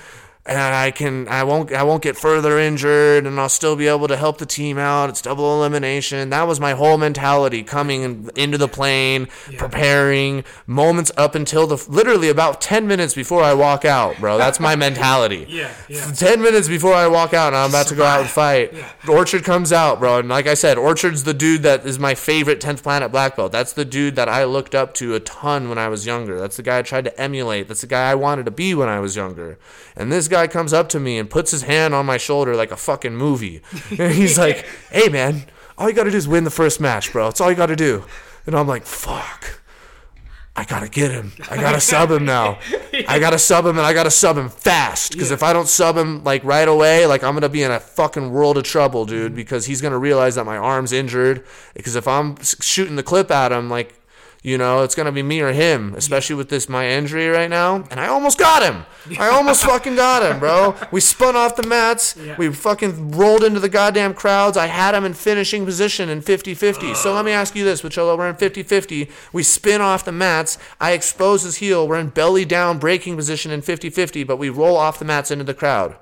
And 0.49 0.59
I 0.59 0.91
can, 0.93 1.29
I 1.29 1.45
won't, 1.45 1.71
I 1.73 1.83
won't 1.83 2.03
get 2.03 2.17
further 2.17 2.59
injured, 2.59 3.27
and 3.27 3.39
I'll 3.39 3.51
still 3.51 3.77
be 3.77 3.87
able 3.87 4.09
to 4.09 4.17
help 4.17 4.39
the 4.39 4.47
team 4.47 4.79
out. 4.79 5.11
It's 5.11 5.21
double 5.21 5.55
elimination. 5.59 6.31
That 6.31 6.45
was 6.49 6.59
my 6.59 6.73
whole 6.73 6.97
mentality 6.97 7.63
coming 7.63 8.03
in- 8.03 8.31
into 8.35 8.57
the 8.57 8.67
plane, 8.69 9.29
preparing 9.59 10.45
moments 10.67 11.13
up 11.19 11.35
until 11.35 11.67
the 11.67 11.85
literally 11.91 12.31
about 12.31 12.61
ten 12.63 12.87
minutes 12.87 13.13
before 13.15 13.43
I 13.43 13.53
walk 13.53 13.85
out, 13.85 14.17
bro. 14.19 14.39
That's 14.39 14.59
my 14.59 14.75
mentality. 14.77 15.47
Yeah, 15.59 15.73
yeah. 15.89 16.13
10 16.13 16.41
minutes 16.41 16.69
before 16.69 16.95
I 16.95 17.09
walk 17.09 17.35
out 17.35 17.49
and 17.49 17.57
I'm 17.57 17.71
about 17.71 17.89
to 17.89 17.95
go 17.97 18.05
out 18.05 18.21
and 18.21 18.31
fight, 18.31 18.73
Yeah. 18.73 18.89
Orchard 19.09 19.43
comes 19.45 19.73
out, 19.73 19.99
bro. 19.99 20.19
And 20.21 20.29
like 20.29 20.47
I 20.47 20.55
said, 20.55 20.79
Orchard's 20.79 21.25
the 21.25 21.35
dude 21.35 21.63
that 21.65 21.85
is 21.85 21.99
my 21.99 22.15
favorite 22.15 22.61
10th 22.61 22.83
Planet 22.83 23.11
Black 23.11 23.35
Belt. 23.37 23.51
That's 23.51 23.73
the 23.73 23.85
dude 23.85 24.15
that 24.17 24.29
I 24.29 24.45
looked 24.45 24.75
up 24.77 24.95
to 24.95 25.15
a 25.17 25.21
ton 25.21 25.69
when 25.69 25.77
I 25.79 25.89
was 25.89 26.07
younger. 26.07 26.39
That's 26.39 26.57
the 26.57 26.63
guy 26.63 26.79
I 26.79 26.83
tried 26.83 27.05
to 27.05 27.21
emulate. 27.21 27.67
That's 27.69 27.81
the 27.81 27.87
guy 27.89 28.11
I 28.11 28.15
wanted 28.15 28.45
to 28.45 28.51
be 28.53 28.75
when 28.75 28.89
I 28.89 29.01
was 29.01 29.17
younger. 29.17 29.59
And 29.97 30.13
this 30.13 30.29
guy 30.29 30.38
comes 30.47 30.73
up 30.73 30.89
to 30.91 31.01
me 31.01 31.19
and 31.19 31.29
puts 31.29 31.51
his 31.51 31.63
hand 31.63 31.95
on 31.95 32.07
my 32.07 32.17
shoulder 32.19 32.55
like 32.55 32.71
a 32.71 32.77
fucking 32.77 33.17
movie. 33.17 33.63
And 33.99 34.13
he's 34.13 34.39
like, 34.45 34.65
hey, 34.91 35.09
man, 35.09 35.45
all 35.77 35.89
you 35.89 35.95
got 35.95 36.05
to 36.05 36.11
do 36.11 36.17
is 36.17 36.29
win 36.29 36.45
the 36.45 36.51
first 36.51 36.81
match, 36.81 37.13
bro. 37.13 37.25
That's 37.27 37.41
all 37.41 37.51
you 37.51 37.57
got 37.57 37.67
to 37.67 37.77
do. 37.77 38.05
And 38.47 38.55
I'm 38.57 38.69
like, 38.69 38.85
fuck. 38.87 39.61
I 40.57 40.65
gotta 40.65 40.89
get 40.89 41.13
him. 41.13 41.31
I 41.49 41.55
gotta 41.57 41.81
sub 41.81 42.11
him 42.11 42.25
now. 42.25 42.59
I 43.07 43.21
gotta 43.21 43.39
sub 43.39 43.65
him 43.65 43.77
and 43.79 43.87
I 43.87 43.93
gotta 43.95 44.11
sub 44.11 44.37
him 44.37 44.49
fast. 44.49 45.13
Because 45.13 45.29
Yeah. 45.31 45.35
if 45.35 45.43
I 45.45 45.53
don't 45.53 45.69
sub 45.69 45.97
him 45.97 46.25
like 46.25 46.43
right 46.43 46.67
away, 46.67 47.07
like 47.07 47.23
I'm 47.23 47.35
gonna 47.35 47.49
be 47.49 47.63
in 47.63 47.71
a 47.71 47.79
fucking 47.79 48.33
world 48.33 48.59
of 48.59 48.65
trouble, 48.65 49.05
dude. 49.05 49.37
Because 49.37 49.67
he's 49.67 49.81
gonna 49.81 49.99
realize 50.01 50.35
that 50.35 50.45
my 50.47 50.57
arm's 50.57 50.91
injured. 50.91 51.45
Because 51.75 51.95
if 51.95 52.09
I'm 52.09 52.37
shooting 52.43 52.97
the 52.97 53.05
clip 53.05 53.31
at 53.31 53.53
him, 53.53 53.71
like, 53.71 53.95
you 54.43 54.57
know, 54.57 54.83
it's 54.83 54.95
gonna 54.95 55.13
be 55.13 55.23
me 55.23 55.41
or 55.41 55.53
him. 55.53 55.95
Especially 55.95 56.37
with 56.37 56.49
this 56.49 56.69
my 56.69 56.89
injury 56.89 57.29
right 57.29 57.51
now. 57.51 57.85
And 57.91 57.99
I 57.99 58.07
almost 58.07 58.39
got 58.39 58.63
him. 58.63 58.85
I 59.19 59.29
almost 59.29 59.65
fucking 59.67 59.97
got 59.97 60.23
him, 60.23 60.39
bro. 60.39 60.77
We 60.93 61.01
spun 61.01 61.37
off 61.37 61.57
the 61.57 61.67
mats. 61.67 62.17
Yeah. 62.17 62.37
We 62.39 62.53
fucking 62.53 63.13
rolled 63.13 63.45
into 63.45 63.61
the 63.61 63.69
goddamn 63.69 64.15
crowds. 64.15 64.57
I 64.57 64.67
had 64.67 64.95
him 64.95 65.05
in 65.05 65.15
finishing 65.15 65.65
position 65.65 66.09
in 66.09 66.23
50-50. 66.23 66.95
So 66.97 67.15
let 67.15 67.25
me 67.25 67.33
ask 67.33 67.55
you 67.55 67.65
this, 67.65 67.83
Pacholo. 67.83 68.17
We're 68.17 68.29
in 68.29 68.37
50-50. 68.37 69.11
We 69.33 69.43
spin 69.43 69.81
off 69.81 70.05
the 70.05 70.13
mats. 70.13 70.59
I 70.81 70.93
expose 70.93 71.43
his 71.43 71.57
heel. 71.57 71.89
We're 71.89 71.99
in 71.99 72.11
belly 72.11 72.45
down 72.45 72.79
breaking 72.79 73.17
position 73.17 73.51
in 73.51 73.63
50-50, 73.63 74.27
but 74.27 74.37
we 74.37 74.51
roll 74.51 74.77
off 74.77 74.99
the 74.99 75.05
mats 75.05 75.31
into 75.31 75.45
the 75.45 75.55
crowd. 75.55 75.97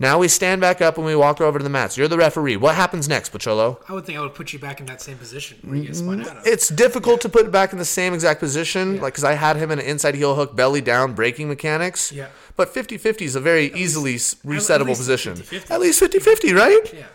Now 0.00 0.18
we 0.18 0.28
stand 0.28 0.60
back 0.60 0.80
up 0.80 0.96
and 0.96 1.04
we 1.04 1.16
walk 1.16 1.40
over 1.40 1.58
to 1.58 1.62
the 1.62 1.68
mats. 1.70 1.96
You're 1.96 2.06
the 2.06 2.16
referee. 2.16 2.56
What 2.56 2.76
happens 2.76 3.08
next, 3.08 3.32
Pacholo? 3.32 3.78
I 3.88 3.92
would 3.94 4.06
think 4.06 4.16
I 4.16 4.20
would 4.20 4.34
put 4.34 4.52
you 4.52 4.58
back 4.60 4.78
in 4.78 4.86
that 4.86 5.02
same 5.02 5.18
position 5.18 5.58
where 5.62 5.76
you 5.76 5.86
get 5.86 5.96
spun 5.96 6.20
out 6.20 6.36
of. 6.36 6.46
It's 6.46 6.68
difficult 6.68 7.20
to 7.22 7.28
put 7.28 7.46
it 7.46 7.50
back 7.50 7.72
in 7.72 7.78
the 7.78 7.84
same 7.84 8.14
exact 8.14 8.38
position, 8.38 9.00
like 9.00 9.14
because 9.14 9.24
I 9.24 9.32
had 9.34 9.56
him 9.56 9.72
in 9.72 9.80
an 9.80 9.84
inside 9.84 10.14
heel 10.14 10.36
hook, 10.36 10.54
belly 10.54 10.80
down, 10.80 11.14
breaking 11.14 11.48
mechanics. 11.48 12.12
Yeah. 12.12 12.28
But 12.54 12.72
50-50 12.72 13.22
is 13.22 13.34
a 13.34 13.40
very 13.40 13.72
easily 13.74 14.14
s 14.14 14.36
resettable 14.46 14.88
least 14.88 15.00
position. 15.00 15.34
50-50. 15.34 15.70
At 15.70 15.80
least 15.80 16.00
50-50, 16.00 16.54
right? 16.54 16.94
Yeah. 16.94 17.06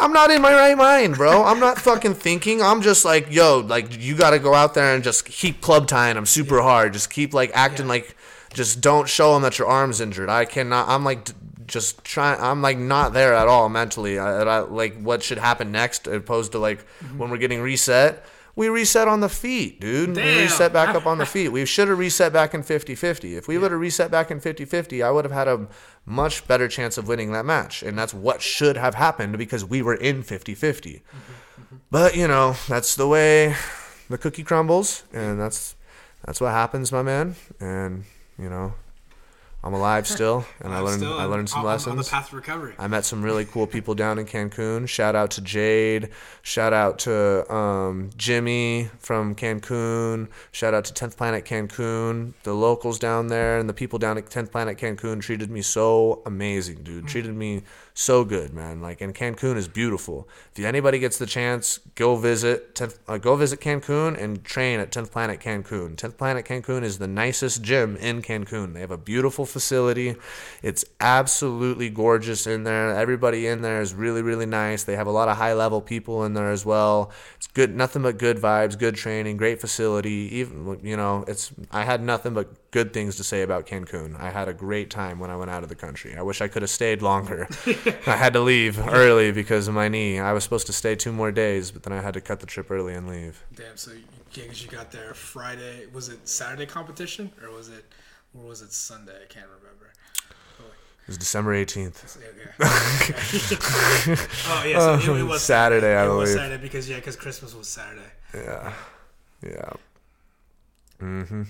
I'm 0.00 0.12
not 0.12 0.32
in 0.32 0.42
my 0.42 0.52
right 0.52 0.76
mind, 0.76 1.14
bro. 1.14 1.44
I'm 1.44 1.60
not 1.60 1.78
fucking 1.78 2.14
thinking. 2.14 2.60
I'm 2.60 2.82
just 2.82 3.04
like, 3.04 3.30
yo, 3.30 3.60
like 3.60 3.96
you 3.96 4.16
got 4.16 4.30
to 4.30 4.40
go 4.40 4.54
out 4.54 4.74
there 4.74 4.92
and 4.92 5.04
just 5.04 5.24
keep 5.24 5.60
club 5.60 5.86
tying 5.86 6.16
them 6.16 6.26
super 6.26 6.62
hard. 6.62 6.94
Just 6.94 7.10
keep 7.10 7.32
like 7.32 7.52
acting 7.54 7.86
Yeah. 7.86 7.90
like 7.90 8.16
Just 8.52 8.80
don't 8.80 9.08
show 9.08 9.34
them 9.34 9.42
that 9.42 9.56
your 9.60 9.68
arm's 9.68 10.00
injured. 10.00 10.28
I 10.28 10.46
cannot. 10.46 10.88
I'm 10.88 11.04
like. 11.04 11.28
Just 11.66 12.04
trying. 12.04 12.40
I'm 12.40 12.62
like 12.62 12.78
not 12.78 13.12
there 13.12 13.34
at 13.34 13.48
all 13.48 13.68
mentally. 13.68 14.18
I, 14.18 14.42
I, 14.42 14.58
like 14.60 15.00
what 15.00 15.22
should 15.22 15.38
happen 15.38 15.72
next, 15.72 16.06
opposed 16.06 16.52
to 16.52 16.58
like 16.58 16.84
mm-hmm. 17.00 17.18
when 17.18 17.30
we're 17.30 17.38
getting 17.38 17.60
reset. 17.60 18.24
We 18.56 18.68
reset 18.68 19.08
on 19.08 19.18
the 19.18 19.28
feet, 19.28 19.80
dude. 19.80 20.14
We 20.14 20.42
reset 20.42 20.72
back 20.72 20.94
up 20.94 21.06
on 21.06 21.18
the 21.18 21.26
feet. 21.34 21.48
We 21.48 21.64
should 21.64 21.88
have 21.88 21.98
reset 21.98 22.32
back 22.32 22.54
in 22.54 22.62
50 22.62 22.94
50. 22.94 23.36
If 23.36 23.48
we 23.48 23.58
would 23.58 23.72
have 23.72 23.80
reset 23.80 24.12
back 24.12 24.30
in 24.30 24.38
50 24.38 24.64
50, 24.64 25.02
I 25.02 25.10
would 25.10 25.24
have 25.24 25.32
had 25.32 25.48
a 25.48 25.66
much 26.06 26.46
better 26.46 26.68
chance 26.68 26.96
of 26.96 27.08
winning 27.08 27.32
that 27.32 27.44
match. 27.44 27.82
And 27.82 27.98
that's 27.98 28.14
what 28.14 28.42
should 28.42 28.76
have 28.76 28.94
happened 28.94 29.38
because 29.38 29.64
we 29.64 29.82
were 29.82 29.94
in 29.94 30.22
50 30.22 30.54
50. 30.54 30.90
Mm-hmm. 30.90 31.16
Mm-hmm. 31.64 31.76
But, 31.90 32.16
you 32.16 32.28
know, 32.28 32.54
that's 32.68 32.94
the 32.94 33.08
way 33.08 33.56
the 34.08 34.18
cookie 34.18 34.44
crumbles. 34.44 35.02
And 35.12 35.40
that's 35.40 35.74
that's 36.24 36.40
what 36.40 36.52
happens, 36.52 36.92
my 36.92 37.02
man. 37.02 37.34
And, 37.60 38.04
you 38.38 38.48
know, 38.48 38.74
I'm 39.64 39.72
alive 39.74 40.06
still. 40.06 40.44
And 40.60 40.72
I 40.74 40.78
learned, 40.80 41.00
still 41.00 41.18
I 41.18 41.24
learned 41.24 41.48
some 41.48 41.60
on- 41.60 41.66
lessons. 41.66 41.90
on 41.90 41.96
the 41.96 42.04
path 42.04 42.28
to 42.30 42.36
recovery. 42.36 42.74
I 42.78 42.86
met 42.86 43.04
some 43.06 43.22
really 43.22 43.44
cool 43.46 43.66
people 43.66 43.94
down 43.94 44.18
in 44.18 44.26
Cancun. 44.26 44.86
Shout 44.88 45.16
out 45.16 45.30
to 45.32 45.40
Jade. 45.40 46.10
Shout 46.42 46.72
out 46.74 46.98
to 47.00 47.50
um, 47.52 48.10
Jimmy 48.16 48.90
from 48.98 49.34
Cancun. 49.34 50.28
Shout 50.52 50.74
out 50.74 50.84
to 50.84 50.92
10th 50.92 51.16
Planet 51.16 51.44
Cancun. 51.46 52.34
The 52.44 52.52
locals 52.54 52.98
down 52.98 53.28
there 53.28 53.58
and 53.58 53.68
the 53.68 53.74
people 53.74 53.98
down 53.98 54.18
at 54.18 54.26
10th 54.26 54.50
Planet 54.52 54.76
Cancun 54.78 55.20
treated 55.22 55.50
me 55.50 55.62
so 55.62 56.22
amazing, 56.26 56.82
dude. 56.82 57.06
Treated 57.08 57.34
me 57.34 57.62
so 57.96 58.24
good, 58.24 58.52
man. 58.52 58.82
Like, 58.82 59.00
and 59.00 59.14
Cancun 59.14 59.56
is 59.56 59.68
beautiful. 59.68 60.28
If 60.56 60.64
anybody 60.64 60.98
gets 60.98 61.16
the 61.16 61.26
chance, 61.26 61.78
go 61.94 62.16
visit 62.16 62.74
10th, 62.74 62.98
uh, 63.06 63.18
go 63.18 63.36
visit 63.36 63.60
Cancun 63.60 64.20
and 64.20 64.42
train 64.42 64.80
at 64.80 64.90
10th 64.90 65.12
Planet 65.12 65.38
Cancun. 65.38 65.94
10th 65.94 66.16
Planet 66.16 66.44
Cancun 66.44 66.82
is 66.82 66.98
the 66.98 67.06
nicest 67.06 67.62
gym 67.62 67.96
in 67.96 68.20
Cancun. 68.20 68.74
They 68.74 68.80
have 68.80 68.90
a 68.90 68.98
beautiful 68.98 69.46
facility. 69.46 70.16
It's 70.60 70.84
absolutely 70.98 71.88
gorgeous 71.88 72.48
in 72.48 72.64
there. 72.64 72.90
Everybody 72.90 73.46
in 73.46 73.62
there 73.62 73.80
is 73.80 73.94
really, 73.94 74.22
really 74.22 74.46
nice. 74.46 74.82
They 74.82 74.96
have 74.96 75.06
a 75.06 75.12
lot 75.12 75.28
of 75.28 75.36
high 75.36 75.54
level 75.54 75.80
people 75.80 76.24
in 76.24 76.34
there 76.34 76.50
as 76.50 76.66
well. 76.66 77.12
It's 77.36 77.46
good, 77.46 77.76
nothing 77.76 78.02
but 78.02 78.18
good 78.18 78.38
vibes, 78.38 78.76
good 78.76 78.96
training, 78.96 79.36
great 79.36 79.60
facility. 79.60 80.28
Even 80.32 80.80
you 80.82 80.96
know, 80.96 81.24
it's 81.28 81.52
I 81.70 81.84
had 81.84 82.02
nothing 82.02 82.34
but 82.34 82.63
good 82.74 82.92
things 82.92 83.14
to 83.14 83.22
say 83.22 83.42
about 83.42 83.66
Cancun. 83.68 84.18
I 84.20 84.30
had 84.30 84.48
a 84.48 84.52
great 84.52 84.90
time 84.90 85.20
when 85.20 85.30
I 85.30 85.36
went 85.36 85.48
out 85.48 85.62
of 85.62 85.68
the 85.68 85.76
country. 85.76 86.16
I 86.16 86.22
wish 86.22 86.40
I 86.40 86.48
could 86.48 86.62
have 86.62 86.70
stayed 86.70 87.02
longer. 87.02 87.46
I 88.04 88.16
had 88.16 88.32
to 88.32 88.40
leave 88.40 88.80
early 88.88 89.30
because 89.30 89.68
of 89.68 89.74
my 89.74 89.86
knee. 89.86 90.18
I 90.18 90.32
was 90.32 90.42
supposed 90.42 90.66
to 90.66 90.72
stay 90.72 90.96
two 90.96 91.12
more 91.12 91.30
days, 91.30 91.70
but 91.70 91.84
then 91.84 91.92
I 91.92 92.02
had 92.02 92.14
to 92.14 92.20
cut 92.20 92.40
the 92.40 92.46
trip 92.46 92.72
early 92.72 92.92
and 92.94 93.06
leave. 93.08 93.44
Damn. 93.54 93.76
So, 93.76 93.92
yeah, 94.32 94.46
'cause 94.48 94.60
you 94.60 94.68
got 94.68 94.90
there 94.90 95.14
Friday. 95.14 95.86
Was 95.92 96.08
it 96.08 96.26
Saturday 96.28 96.66
competition 96.66 97.30
or 97.44 97.52
was 97.56 97.68
it, 97.68 97.84
or 98.36 98.44
was 98.48 98.60
it 98.60 98.72
Sunday? 98.72 99.14
I 99.22 99.26
can't 99.32 99.46
remember. 99.46 99.92
It 100.58 101.06
was 101.08 101.18
December 101.18 101.54
18th. 101.54 102.16
Okay. 102.16 102.56
oh 104.48 104.64
yeah, 104.66 104.98
so 104.98 105.14
it, 105.14 105.20
it 105.20 105.22
was 105.22 105.42
Saturday, 105.42 105.94
I 105.94 106.06
It 106.06 106.08
was 106.08 106.30
believe. 106.30 106.42
Saturday 106.42 106.60
because 106.62 106.88
yeah, 106.90 106.96
because 106.96 107.14
Christmas 107.14 107.54
was 107.54 107.68
Saturday. 107.68 108.10
Yeah. 108.34 108.72
Yeah. 109.46 109.72
Mm-hmm. 111.00 111.42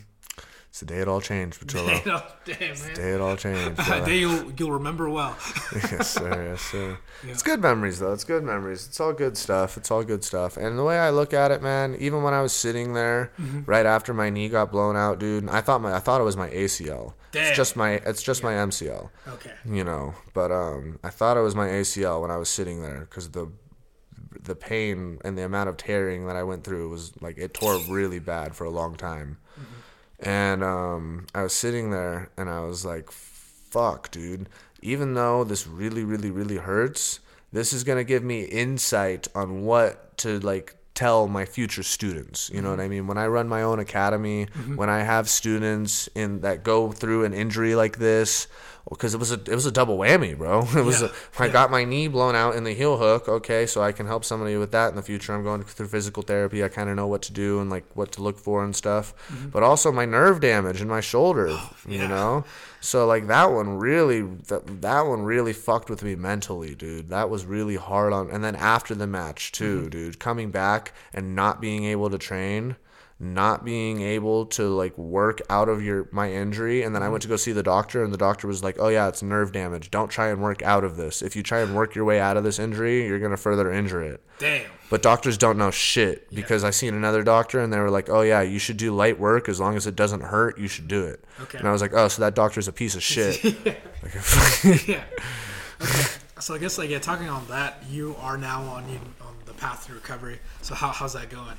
It's 0.75 0.81
the 0.81 0.87
day 0.87 0.99
it 0.99 1.07
all 1.07 1.21
changed, 1.21 1.61
Patillo. 1.69 2.05
no, 2.05 2.21
damn 2.45 2.59
man. 2.77 2.95
day 2.97 3.13
it 3.13 3.21
all 3.21 3.37
changed. 3.37 3.81
A 3.93 4.05
day 4.05 4.19
you'll 4.19 4.51
you'll 4.55 4.73
remember 4.73 5.09
well. 5.09 5.37
yes, 5.73 6.11
sir. 6.11 6.47
Yes, 6.51 6.63
sir. 6.63 6.99
It's 7.23 7.45
good 7.45 7.63
memories, 7.63 8.01
though. 8.01 8.13
It's 8.13 8.25
good 8.25 8.43
memories. 8.43 8.85
It's 8.89 8.99
all 8.99 9.13
good 9.13 9.37
stuff. 9.39 9.77
It's 9.77 9.93
all 9.93 10.03
good 10.03 10.25
stuff. 10.25 10.57
And 10.57 10.77
the 10.77 10.83
way 10.83 10.99
I 10.99 11.11
look 11.11 11.33
at 11.33 11.53
it, 11.53 11.63
man, 11.63 11.95
even 12.01 12.25
when 12.25 12.35
I 12.35 12.43
was 12.43 12.53
sitting 12.53 12.93
there 12.93 13.31
Mm-hmm. 13.41 13.61
right 13.71 13.87
after 13.87 14.13
my 14.13 14.31
knee 14.31 14.49
got 14.49 14.73
blown 14.73 14.97
out, 14.97 15.21
dude, 15.21 15.49
I 15.49 15.61
thought 15.61 15.81
my 15.81 15.95
I 15.95 16.01
thought 16.01 16.21
it 16.21 16.25
was 16.25 16.37
my 16.37 16.51
ACL. 16.51 17.13
Damn. 17.31 17.47
It's 17.47 17.57
just 17.57 17.77
my 17.77 17.91
it's 18.05 18.25
just 18.25 18.43
my 18.43 18.55
MCL. 18.55 19.11
Okay. 19.29 19.53
You 19.65 19.85
know, 19.85 20.15
but 20.33 20.51
um, 20.51 20.99
I 21.05 21.11
thought 21.11 21.37
it 21.37 21.43
was 21.43 21.55
my 21.55 21.69
ACL 21.69 22.21
when 22.21 22.33
I 22.33 22.37
was 22.37 22.49
sitting 22.49 22.83
there 22.83 23.07
because 23.09 23.31
the 23.31 23.47
the 24.43 24.57
pain 24.57 25.21
and 25.25 25.39
the 25.39 25.45
amount 25.45 25.69
of 25.69 25.77
tearing 25.77 26.27
that 26.27 26.35
I 26.35 26.43
went 26.43 26.65
through 26.65 26.89
was 26.91 27.13
like 27.21 27.39
it 27.39 27.55
tore 27.55 27.79
really 27.89 28.19
bad 28.19 28.57
for 28.57 28.65
a 28.65 28.71
long 28.71 28.97
time. 28.97 29.39
And 30.21 30.63
um, 30.63 31.27
I 31.35 31.43
was 31.43 31.53
sitting 31.53 31.91
there 31.91 32.31
and 32.37 32.49
I 32.49 32.61
was 32.61 32.85
like, 32.85 33.11
fuck, 33.11 34.11
dude. 34.11 34.49
Even 34.83 35.15
though 35.15 35.45
this 35.45 35.67
really, 35.67 36.05
really, 36.05 36.31
really 36.31 36.57
hurts, 36.57 37.21
this 37.53 37.73
is 37.73 37.85
going 37.85 37.99
to 37.99 38.05
give 38.05 38.23
me 38.23 38.45
insight 38.45 39.29
on 39.35 39.65
what 39.65 40.17
to 40.19 40.39
like 40.41 40.77
tell 40.95 41.27
my 41.27 41.45
future 41.45 41.83
students. 41.83 42.51
You 42.51 42.63
know 42.63 42.71
what 42.71 42.81
I 42.81 42.89
mean? 42.89 43.07
When 43.07 43.19
I 43.19 43.27
run 43.27 43.49
my 43.49 43.63
own 43.63 43.81
academy, 43.81 44.45
when 44.77 44.89
I 44.89 45.01
have 45.01 45.29
students 45.29 46.09
in 46.15 46.43
that 46.43 46.63
go 46.63 46.93
through 46.93 47.25
an 47.25 47.35
injury 47.35 47.75
like 47.75 47.99
this, 47.99 48.47
because 48.89 49.15
it 49.15 49.19
was 49.19 49.31
a 49.33 49.35
it 49.35 49.49
was 49.55 49.67
a 49.67 49.73
double 49.73 49.97
whammy, 49.99 50.37
bro. 50.37 50.61
It 50.77 50.85
was 50.85 51.01
Yeah. 51.01 51.09
a, 51.39 51.43
I 51.43 51.49
got 51.49 51.71
my 51.71 51.85
knee 51.85 52.07
blown 52.09 52.35
out 52.35 52.55
in 52.55 52.65
the 52.65 52.75
heel 52.75 52.99
hook. 52.99 53.29
Okay, 53.29 53.67
so 53.67 53.83
I 53.83 53.93
can 53.93 54.07
help 54.07 54.25
somebody 54.25 54.57
with 54.57 54.73
that 54.73 54.91
in 54.91 54.97
the 54.97 55.03
future. 55.03 55.33
I'm 55.35 55.43
going 55.43 55.63
through 55.65 55.89
physical 55.89 56.23
therapy. 56.23 56.63
I 56.63 56.69
kind 56.69 56.91
of 56.91 56.97
know 56.97 57.07
what 57.07 57.23
to 57.23 57.33
do 57.33 57.61
and 57.61 57.71
like 57.71 57.85
what 57.95 58.13
to 58.13 58.23
look 58.23 58.39
for 58.39 58.63
and 58.63 58.77
stuff. 58.77 59.15
But 59.51 59.63
also 59.63 59.91
my 59.91 60.05
nerve 60.05 60.41
damage 60.41 60.81
in 60.83 60.89
my 60.89 61.01
shoulder. 61.01 61.49
You 61.49 61.55
Mm-hmm. 61.55 61.93
yeah. 61.93 62.07
know, 62.09 62.45
so 62.81 63.07
like 63.07 63.27
that 63.29 63.51
one 63.53 63.79
really 63.79 64.21
that 64.49 64.83
that 64.83 65.03
one 65.07 65.23
really 65.23 65.55
fucked 65.55 65.89
with 65.89 66.03
me 66.03 66.15
mentally, 66.15 66.75
dude. 66.75 67.09
That 67.09 67.31
was 67.31 67.47
really 67.47 67.77
hard 67.77 68.13
on. 68.13 68.31
And 68.31 68.45
then 68.45 68.55
after 68.57 68.95
the 68.95 69.07
match 69.07 69.53
too, 69.53 69.81
Mm-hmm. 69.81 69.89
dude, 69.89 70.19
coming 70.21 70.51
back 70.51 70.93
and 71.15 71.35
not 71.35 71.61
being 71.61 71.85
able 71.85 72.11
to 72.11 72.19
train 72.19 72.77
not 73.25 73.65
being 73.65 74.01
able 74.03 74.47
to 74.47 74.69
like 74.69 74.97
work 74.97 75.41
out 75.51 75.69
of 75.69 75.83
your 75.83 76.09
my 76.13 76.31
injury 76.31 76.83
and 76.83 76.95
then 76.95 77.03
I 77.03 77.09
went 77.09 77.23
to 77.23 77.29
go 77.29 77.37
see 77.37 77.53
the 77.53 77.63
doctor 77.63 78.05
and 78.05 78.13
the 78.13 78.19
doctor 78.19 78.47
was 78.47 78.63
like, 78.63 78.77
"Oh 78.79 78.89
yeah, 78.89 79.09
it's 79.09 79.23
nerve 79.23 79.53
damage. 79.53 79.91
Don't 79.91 80.09
try 80.09 80.29
and 80.29 80.43
work 80.43 80.63
out 80.63 80.85
of 80.85 80.97
this. 80.97 81.23
If 81.23 81.35
you 81.35 81.43
try 81.43 81.61
and 81.61 81.75
work 81.75 81.95
your 81.95 82.05
way 82.05 82.21
out 82.21 82.37
of 82.37 82.45
this 82.45 82.59
injury, 82.59 83.07
you're 83.07 83.19
going 83.19 83.31
to 83.31 83.37
further 83.37 83.73
injure 83.73 84.03
it." 84.03 84.21
Damn. 84.39 84.71
But 84.91 85.03
doctors 85.03 85.39
don't 85.39 85.59
know 85.59 85.71
shit 85.71 86.33
because 86.33 86.63
I 86.63 86.71
seen 86.71 86.95
another 86.95 87.23
doctor 87.23 87.61
and 87.61 87.73
they 87.73 87.79
were 87.79 87.91
like, 87.91 88.09
"Oh 88.09 88.21
yeah, 88.21 88.43
you 88.43 88.59
should 88.59 88.77
do 88.77 88.95
light 88.95 89.19
work 89.19 89.49
as 89.49 89.59
long 89.59 89.77
as 89.77 89.87
it 89.87 89.97
doesn't 89.97 90.21
hurt. 90.23 90.59
You 90.59 90.69
should 90.69 90.89
do 90.89 91.05
it." 91.05 91.25
Okay. 91.41 91.59
And 91.59 91.67
I 91.67 91.73
was 91.73 91.81
like, 91.81 91.93
"Oh, 91.95 92.09
so 92.09 92.21
that 92.23 92.35
doctor's 92.35 92.69
a 92.69 92.73
piece 92.73 92.95
of 92.95 93.03
shit." 93.13 93.43
yeah. 93.65 93.75
Okay. 94.05 95.01
So 96.41 96.55
I 96.55 96.59
guess 96.59 96.79
like 96.79 96.91
yeah, 96.91 96.99
talking 96.99 97.29
on 97.29 97.47
that, 97.49 97.83
you 97.89 98.17
are 98.21 98.37
now 98.37 98.63
on 98.65 98.89
you 98.89 98.99
on 99.21 99.35
the 99.47 99.55
path 99.55 99.87
to 99.87 99.95
recovery. 99.95 100.39
So 100.63 100.75
how, 100.75 100.89
how's 100.89 101.15
that 101.15 101.31
going? 101.31 101.57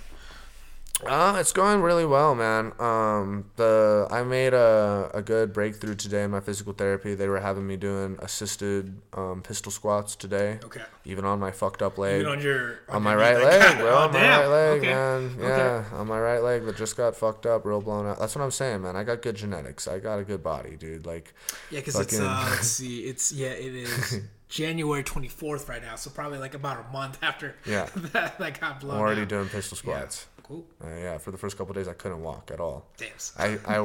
Uh, 1.06 1.36
it's 1.40 1.52
going 1.52 1.82
really 1.82 2.06
well, 2.06 2.34
man. 2.36 2.72
Um, 2.80 3.46
the 3.58 4.08
I 4.10 4.24
made 4.24 4.54
a, 4.54 5.12
a 5.14 5.22
good 5.22 5.52
breakthrough 5.52 5.96
today 5.96 6.24
in 6.24 6.32
my 6.32 6.40
physical 6.40 6.72
therapy. 6.72 7.16
They 7.16 7.28
were 7.28 7.42
having 7.42 7.68
me 7.68 7.76
doing 7.76 8.18
assisted 8.20 8.96
um, 9.14 9.42
pistol 9.42 9.72
squats 9.74 10.16
today, 10.16 10.60
Okay. 10.64 10.82
even 11.04 11.26
on 11.26 11.40
my 11.40 11.52
fucked 11.52 11.82
up 11.82 11.98
leg. 11.98 12.22
Even 12.22 12.32
on 12.32 12.42
your 12.42 12.80
on 12.88 13.04
my 13.04 13.14
right 13.14 13.38
leg, 13.38 13.62
like- 13.62 13.78
bro. 13.80 13.86
Oh, 13.96 13.98
on 14.08 14.14
my 14.14 14.22
right 14.38 14.48
leg, 14.48 14.80
okay. 14.80 14.90
man. 14.90 15.36
Okay. 15.38 15.48
Yeah, 15.48 15.84
on 15.94 16.08
my 16.08 16.20
right 16.20 16.40
leg 16.42 16.66
that 16.66 16.78
just 16.78 16.96
got 16.96 17.16
fucked 17.16 17.46
up, 17.46 17.66
real 17.66 17.82
blown 17.82 18.08
out. 18.08 18.18
That's 18.20 18.34
what 18.36 18.44
I'm 18.44 18.52
saying, 18.52 18.82
man. 18.84 18.96
I 18.96 19.04
got 19.04 19.22
good 19.22 19.36
genetics. 19.36 19.88
I 19.90 20.00
got 20.00 20.20
a 20.20 20.24
good 20.24 20.42
body, 20.44 20.78
dude. 20.78 21.06
Like, 21.06 21.34
Yeah, 21.72 21.82
because 21.82 22.00
it's 22.00 22.18
uh, 22.20 22.24
let's 22.52 22.68
see, 22.68 23.02
it's 23.02 23.32
yeah, 23.34 23.50
it 23.50 23.76
is 23.76 24.22
January 24.50 25.04
twenty 25.04 25.28
fourth 25.28 25.68
right 25.68 25.82
now, 25.82 25.96
so 25.96 26.10
probably 26.10 26.38
like 26.40 26.54
about 26.54 26.86
a 26.88 26.92
month 26.94 27.18
after 27.22 27.56
Yeah. 27.66 27.90
that, 27.96 28.40
that 28.40 28.60
got 28.62 28.80
blown. 28.80 28.96
I'm 28.96 29.02
already 29.02 29.22
out. 29.24 29.28
doing 29.30 29.50
pistol 29.50 29.76
squats. 29.78 30.28
Cool. 30.48 30.66
Uh, 30.84 30.88
yeah, 30.90 31.18
for 31.18 31.32
the 31.32 31.38
first 31.38 31.58
couple 31.58 31.74
days, 31.74 31.88
I 31.88 31.94
couldn't 31.94 32.22
walk 32.22 32.52
at 32.54 32.60
all. 32.60 32.86
Damn. 32.98 33.10
I 33.38 33.58
I 33.66 33.78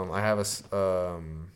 um 0.00 0.10
I 0.10 0.20
have 0.20 0.38
a 0.38 0.76
um 0.76 1.50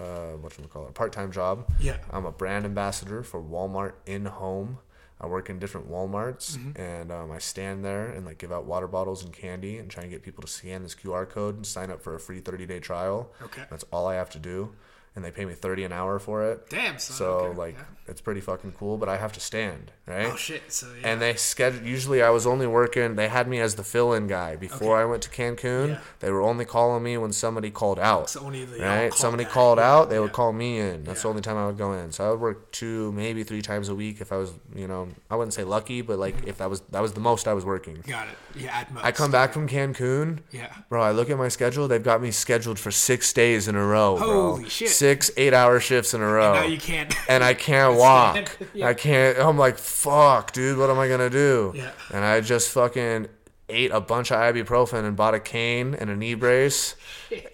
uh 0.00 0.32
what 0.40 0.56
we 0.58 0.64
call 0.66 0.86
it 0.88 0.94
part 0.94 1.12
time 1.12 1.30
job. 1.30 1.66
Yeah. 1.78 1.98
I'm 2.10 2.26
a 2.26 2.32
brand 2.32 2.64
ambassador 2.64 3.22
for 3.22 3.40
Walmart 3.40 3.92
in 4.06 4.24
home. 4.26 4.78
I 5.20 5.26
work 5.28 5.48
in 5.48 5.58
different 5.60 5.88
WalMarts 5.88 6.56
Mm-hmm. 6.58 6.80
and 6.80 7.12
um, 7.12 7.30
I 7.30 7.38
stand 7.38 7.84
there 7.84 8.06
and 8.08 8.26
like 8.26 8.36
give 8.38 8.50
out 8.52 8.64
water 8.66 8.88
bottles 8.88 9.24
and 9.24 9.32
candy 9.32 9.78
and 9.78 9.88
try 9.88 10.02
and 10.02 10.10
get 10.10 10.22
people 10.22 10.42
to 10.42 10.48
scan 10.50 10.82
this 10.82 10.94
QR 10.94 11.26
code 11.28 11.54
and 11.56 11.64
sign 11.64 11.90
up 11.90 12.02
for 12.02 12.14
a 12.16 12.20
free 12.20 12.40
30 12.40 12.66
day 12.66 12.80
trial. 12.80 13.30
Okay. 13.40 13.62
That's 13.70 13.84
all 13.92 14.06
I 14.08 14.16
have 14.16 14.28
to 14.30 14.38
do, 14.40 14.74
and 15.16 15.24
they 15.24 15.30
pay 15.30 15.44
me 15.44 15.54
30 15.54 15.84
an 15.84 15.92
hour 15.92 16.18
for 16.18 16.42
it. 16.50 16.68
Damn. 16.68 16.98
Son, 16.98 17.16
So 17.16 17.26
okay, 17.26 17.58
like 17.58 17.74
yeah. 17.76 17.84
it's 18.08 18.20
pretty 18.20 18.40
fucking 18.40 18.72
cool, 18.72 18.96
but 18.96 19.08
I 19.08 19.16
have 19.16 19.32
to 19.34 19.40
stand 19.40 19.92
right. 20.06 20.26
Oh 20.26 20.36
shit. 20.36 20.72
So 20.72 20.88
yeah. 21.00 21.08
And 21.08 21.22
they 21.22 21.34
scheduled. 21.34 21.84
Usually, 21.84 22.20
I 22.20 22.30
was 22.30 22.46
only 22.46 22.66
working. 22.66 23.14
They 23.14 23.28
had 23.28 23.46
me 23.46 23.60
as 23.60 23.76
the 23.76 23.84
fill-in 23.84 24.26
guy 24.26 24.56
before 24.56 25.00
I 25.00 25.04
went 25.04 25.22
to 25.22 25.30
Cancun. 25.30 25.88
Yeah. 25.90 26.00
They 26.18 26.30
were 26.32 26.42
only 26.42 26.64
calling 26.64 27.02
me 27.02 27.16
when 27.16 27.32
somebody 27.32 27.70
called 27.70 28.00
out. 28.00 28.30
So 28.30 28.40
only 28.40 28.64
the 28.64 28.80
right? 28.80 29.10
call 29.10 29.18
Somebody 29.18 29.44
guy. 29.44 29.50
called 29.50 29.78
out. 29.78 30.10
They 30.10 30.18
would 30.18 30.32
call 30.32 30.52
me 30.52 30.80
in. 30.80 31.04
That's 31.04 31.22
the 31.22 31.28
only 31.28 31.42
time 31.42 31.56
I 31.56 31.66
would 31.66 31.78
go 31.78 31.92
in. 31.92 32.10
So 32.10 32.26
I 32.26 32.30
would 32.30 32.40
work 32.40 32.72
two, 32.72 33.12
maybe 33.12 33.44
three 33.44 33.62
times 33.62 33.88
a 33.88 33.94
week 33.94 34.20
if 34.20 34.32
I 34.32 34.36
was, 34.36 34.52
you 34.74 34.88
know, 34.88 35.08
I 35.30 35.36
wouldn't 35.36 35.54
say 35.54 35.62
lucky, 35.62 36.02
but 36.02 36.18
like 36.18 36.36
mm-hmm. 36.36 36.48
if 36.48 36.58
that 36.58 36.68
was 36.68 36.80
that 36.90 37.00
was 37.00 37.12
the 37.12 37.20
most 37.20 37.46
I 37.46 37.52
was 37.52 37.64
working. 37.64 38.02
Got 38.06 38.26
it. 38.28 38.34
Yeah. 38.56 38.78
At 38.80 38.92
most. 38.92 39.04
I 39.04 39.12
come 39.12 39.30
back 39.30 39.52
from 39.52 39.68
Cancun. 39.68 40.40
Yeah. 40.50 40.74
Bro, 40.88 41.02
I 41.02 41.12
look 41.12 41.30
at 41.30 41.38
my 41.38 41.48
schedule. 41.48 41.86
They've 41.86 42.02
got 42.02 42.20
me 42.20 42.32
scheduled 42.32 42.80
for 42.80 42.90
six 42.90 43.32
days 43.32 43.68
in 43.68 43.76
a 43.76 43.86
row, 43.86 44.16
bro. 44.16 44.56
Holy 44.56 44.68
shit. 44.68 44.88
Six 44.88 45.03
eight-hour 45.04 45.80
shifts 45.80 46.14
in 46.14 46.20
a 46.20 46.26
row 46.26 46.54
Now 46.54 46.64
you 46.64 46.78
can't. 46.78 47.14
and 47.28 47.44
I 47.44 47.54
can't 47.68 47.96
walk. 47.96 48.56
Yeah. 48.74 48.88
I 48.88 48.94
can't. 48.94 49.38
I'm 49.38 49.56
like, 49.56 49.78
fuck, 49.78 50.50
dude. 50.52 50.78
What 50.78 50.90
am 50.90 50.98
I 50.98 51.06
gonna 51.08 51.30
do? 51.30 51.72
Yeah. 51.76 51.92
And 52.12 52.24
I 52.24 52.40
just 52.40 52.70
fucking 52.70 53.28
ate 53.68 53.90
a 53.90 54.00
bunch 54.00 54.30
of 54.30 54.38
ibuprofen 54.38 55.04
and 55.04 55.16
bought 55.16 55.34
a 55.34 55.40
cane 55.40 55.94
and 55.94 56.10
a 56.10 56.16
knee 56.16 56.34
brace. 56.34 56.94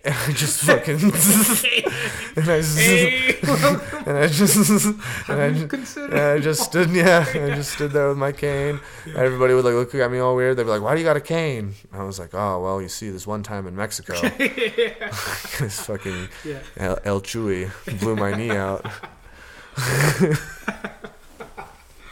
And 0.05 0.15
I 0.15 0.33
just 0.33 0.61
fucking 0.63 0.95
and 2.37 2.51
I 2.51 2.61
just 2.61 2.79
and 4.07 4.19
I 4.19 4.27
just 4.27 4.87
and 5.29 5.41
I 5.41 5.53
just, 5.53 5.97
and 5.97 6.15
I 6.19 6.39
just 6.39 6.63
stood 6.65 6.91
yeah, 6.91 7.25
I 7.29 7.55
just 7.55 7.73
stood 7.73 7.93
there 7.93 8.09
with 8.09 8.19
my 8.19 8.33
cane. 8.33 8.81
Everybody 9.15 9.55
would 9.55 9.65
like 9.65 9.73
look 9.75 9.95
at 9.95 10.11
me 10.11 10.19
all 10.19 10.37
weird. 10.37 10.57
They'd 10.59 10.65
be 10.65 10.69
like, 10.69 10.83
"Why 10.83 10.95
do 10.95 11.01
you 11.01 11.07
got 11.07 11.17
a 11.17 11.21
cane?" 11.21 11.75
And 11.93 12.03
I 12.03 12.05
was 12.05 12.19
like, 12.19 12.35
"Oh 12.35 12.61
well, 12.63 12.83
you 12.83 12.89
see, 12.89 13.09
this 13.11 13.27
one 13.27 13.43
time 13.43 13.67
in 13.67 13.75
Mexico, 13.75 14.21
this 14.21 15.81
fucking 15.87 16.29
Yeah. 16.45 16.59
El, 16.77 16.99
El 17.05 17.21
Chuy 17.23 17.71
blew 18.01 18.17
my 18.17 18.33
knee 18.37 18.51
out." 18.51 18.85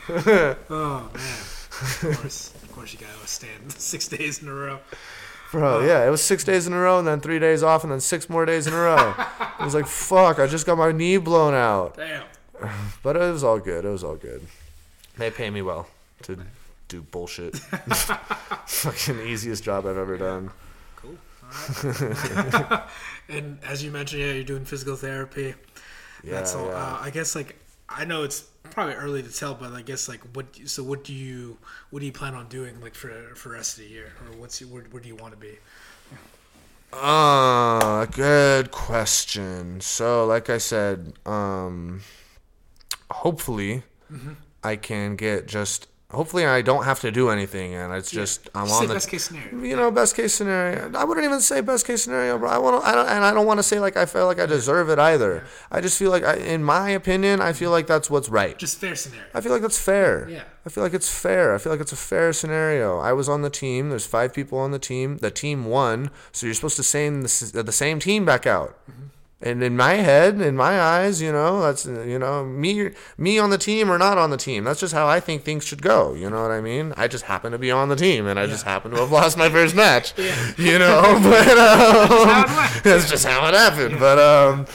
Oh 0.08 1.10
man. 1.12 1.20
Of 1.80 2.18
course. 2.20 2.52
Of 2.92 2.98
course 3.00 3.10
you 3.10 3.16
gotta 3.16 3.28
stand 3.28 3.72
six 3.80 4.08
days 4.08 4.42
in 4.42 4.48
a 4.48 4.52
row. 4.54 4.78
Bro, 5.50 5.86
yeah, 5.86 6.06
it 6.06 6.10
was 6.10 6.22
six 6.22 6.44
days 6.44 6.66
in 6.66 6.72
a 6.72 6.78
row, 6.78 6.98
and 6.98 7.08
then 7.08 7.20
three 7.20 7.38
days 7.38 7.62
off, 7.62 7.82
and 7.82 7.90
then 7.92 8.00
six 8.00 8.28
more 8.28 8.44
days 8.44 8.66
in 8.66 8.74
a 8.74 8.76
row. 8.76 9.14
I 9.16 9.64
was 9.64 9.74
like, 9.74 9.86
"Fuck!" 9.86 10.38
I 10.38 10.46
just 10.46 10.66
got 10.66 10.76
my 10.76 10.92
knee 10.92 11.16
blown 11.16 11.54
out. 11.54 11.96
Damn. 11.96 12.24
But 13.02 13.16
it 13.16 13.32
was 13.32 13.44
all 13.44 13.58
good. 13.58 13.84
It 13.84 13.88
was 13.88 14.04
all 14.04 14.16
good. 14.16 14.42
They 15.16 15.30
pay 15.30 15.48
me 15.50 15.62
well 15.62 15.86
to 16.22 16.38
do 16.88 17.02
bullshit. 17.02 17.56
Fucking 18.66 19.20
easiest 19.20 19.62
job 19.64 19.86
I've 19.86 19.96
ever 19.96 20.16
done. 20.18 20.50
Cool. 20.96 21.16
And 23.30 23.58
as 23.62 23.84
you 23.84 23.90
mentioned, 23.90 24.22
yeah, 24.22 24.32
you're 24.32 24.44
doing 24.44 24.64
physical 24.64 24.96
therapy. 24.96 25.54
Yeah, 26.24 26.32
That's 26.32 26.54
all. 26.54 26.66
yeah. 26.66 26.72
Uh, 26.72 26.98
I 27.02 27.10
guess 27.10 27.34
like 27.34 27.58
I 27.88 28.04
know 28.04 28.22
it's 28.22 28.40
probably 28.70 28.94
early 28.94 29.22
to 29.22 29.32
tell, 29.32 29.54
but 29.54 29.72
I 29.72 29.82
guess 29.82 30.08
like 30.08 30.20
what? 30.34 30.46
So 30.66 30.82
what 30.82 31.04
do 31.04 31.12
you 31.14 31.58
what 31.90 32.00
do 32.00 32.06
you 32.06 32.12
plan 32.12 32.34
on 32.34 32.48
doing 32.48 32.80
like 32.80 32.94
for 32.94 33.10
for 33.34 33.48
the 33.50 33.54
rest 33.54 33.78
of 33.78 33.84
the 33.84 33.90
year, 33.90 34.12
or 34.20 34.36
what's 34.38 34.60
your, 34.60 34.70
where, 34.70 34.82
where 34.84 35.02
do 35.02 35.08
you 35.08 35.16
want 35.16 35.32
to 35.32 35.38
be? 35.38 35.58
Uh, 36.92 38.06
good 38.06 38.70
question. 38.70 39.80
So, 39.80 40.26
like 40.26 40.48
I 40.50 40.58
said, 40.58 41.12
um, 41.26 42.00
hopefully 43.10 43.82
Mm-hmm. 44.12 44.32
I 44.64 44.76
can 44.76 45.16
get 45.16 45.46
just. 45.46 45.88
Hopefully, 46.10 46.46
I 46.46 46.62
don't 46.62 46.84
have 46.84 47.00
to 47.00 47.10
do 47.10 47.28
anything, 47.28 47.74
and 47.74 47.92
it's 47.92 48.10
just 48.10 48.48
I'm 48.54 48.66
Just 48.66 48.80
on 48.80 48.88
the 48.88 48.94
best 48.94 49.10
case 49.10 49.24
scenario. 49.24 49.62
you 49.62 49.76
know, 49.76 49.90
best 49.90 50.16
case 50.16 50.32
scenario. 50.32 50.90
I 50.96 51.04
wouldn't 51.04 51.26
even 51.26 51.42
say 51.42 51.60
best 51.60 51.86
case 51.86 52.04
scenario, 52.04 52.38
bro. 52.38 52.48
I 52.48 52.56
want 52.56 52.82
I 52.82 52.94
don't, 52.94 53.06
and 53.08 53.22
I 53.26 53.34
don't 53.34 53.44
want 53.44 53.58
to 53.58 53.62
say 53.62 53.78
like 53.78 53.94
I 53.98 54.06
feel 54.06 54.24
like 54.24 54.40
I 54.40 54.46
deserve 54.46 54.88
it 54.88 54.98
either. 54.98 55.44
I 55.70 55.82
just 55.82 55.98
feel 55.98 56.10
like, 56.10 56.24
I, 56.24 56.36
in 56.36 56.64
my 56.64 56.88
opinion, 56.88 57.42
I 57.42 57.52
feel 57.52 57.70
like 57.70 57.86
that's 57.86 58.08
what's 58.08 58.30
right. 58.30 58.58
Just 58.58 58.78
fair 58.78 58.96
scenario. 58.96 59.26
I 59.34 59.42
feel 59.42 59.52
like 59.52 59.60
that's 59.60 59.78
fair. 59.78 60.26
Yeah. 60.30 60.44
I 60.64 60.70
feel 60.70 60.82
like 60.82 60.94
it's 60.94 61.10
fair. 61.10 61.54
I 61.54 61.58
feel 61.58 61.72
like 61.72 61.80
it's 61.82 61.92
a 61.92 61.96
fair 61.96 62.32
scenario. 62.32 62.98
I 62.98 63.12
was 63.12 63.28
on 63.28 63.42
the 63.42 63.50
team. 63.50 63.90
There's 63.90 64.06
five 64.06 64.32
people 64.32 64.58
on 64.58 64.70
the 64.70 64.78
team. 64.78 65.18
The 65.18 65.30
team 65.30 65.66
won, 65.66 66.10
so 66.32 66.46
you're 66.46 66.54
supposed 66.54 66.76
to 66.76 66.82
send 66.82 67.22
the, 67.26 67.62
the 67.62 67.72
same 67.72 68.00
team 68.00 68.24
back 68.24 68.46
out. 68.46 68.78
Mm-hmm. 68.90 69.08
And 69.40 69.62
in 69.62 69.76
my 69.76 69.94
head, 69.94 70.40
in 70.40 70.56
my 70.56 70.80
eyes, 70.80 71.22
you 71.22 71.30
know, 71.30 71.62
that's 71.62 71.86
you 71.86 72.18
know 72.18 72.44
me, 72.44 72.90
me 73.16 73.38
on 73.38 73.50
the 73.50 73.58
team 73.58 73.88
or 73.88 73.96
not 73.96 74.18
on 74.18 74.30
the 74.30 74.36
team. 74.36 74.64
That's 74.64 74.80
just 74.80 74.92
how 74.92 75.06
I 75.06 75.20
think 75.20 75.44
things 75.44 75.64
should 75.64 75.80
go. 75.80 76.12
You 76.14 76.28
know 76.28 76.42
what 76.42 76.50
I 76.50 76.60
mean? 76.60 76.92
I 76.96 77.06
just 77.06 77.24
happen 77.24 77.52
to 77.52 77.58
be 77.58 77.70
on 77.70 77.88
the 77.88 77.94
team, 77.94 78.26
and 78.26 78.38
I 78.38 78.46
just 78.46 78.64
happen 78.64 78.90
to 78.90 78.96
have 78.96 79.12
lost 79.12 79.38
my 79.38 79.48
first 79.48 79.74
match. 79.76 80.14
You 80.58 80.78
know, 80.78 81.02
but 81.22 81.48
um, 81.56 82.44
that's 82.82 83.08
just 83.08 83.24
how 83.24 83.46
it 83.48 83.54
happened. 83.54 84.00
But 84.00 84.18
um, 84.18 84.66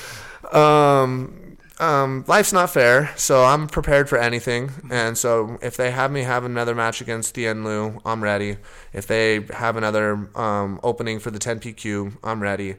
um, 0.57 1.57
um, 1.79 2.23
life's 2.27 2.53
not 2.53 2.69
fair, 2.69 3.11
so 3.17 3.43
I'm 3.43 3.67
prepared 3.67 4.07
for 4.07 4.17
anything. 4.17 4.71
And 4.89 5.17
so 5.17 5.57
if 5.61 5.75
they 5.75 5.91
have 5.91 6.11
me 6.11 6.21
have 6.21 6.45
another 6.45 6.73
match 6.73 7.01
against 7.01 7.35
Lu, 7.35 7.99
I'm 8.05 8.23
ready. 8.23 8.57
If 8.93 9.07
they 9.07 9.41
have 9.51 9.75
another 9.75 10.29
um, 10.35 10.79
opening 10.83 11.19
for 11.19 11.31
the 11.31 11.39
10PQ, 11.39 12.17
I'm 12.23 12.41
ready. 12.41 12.75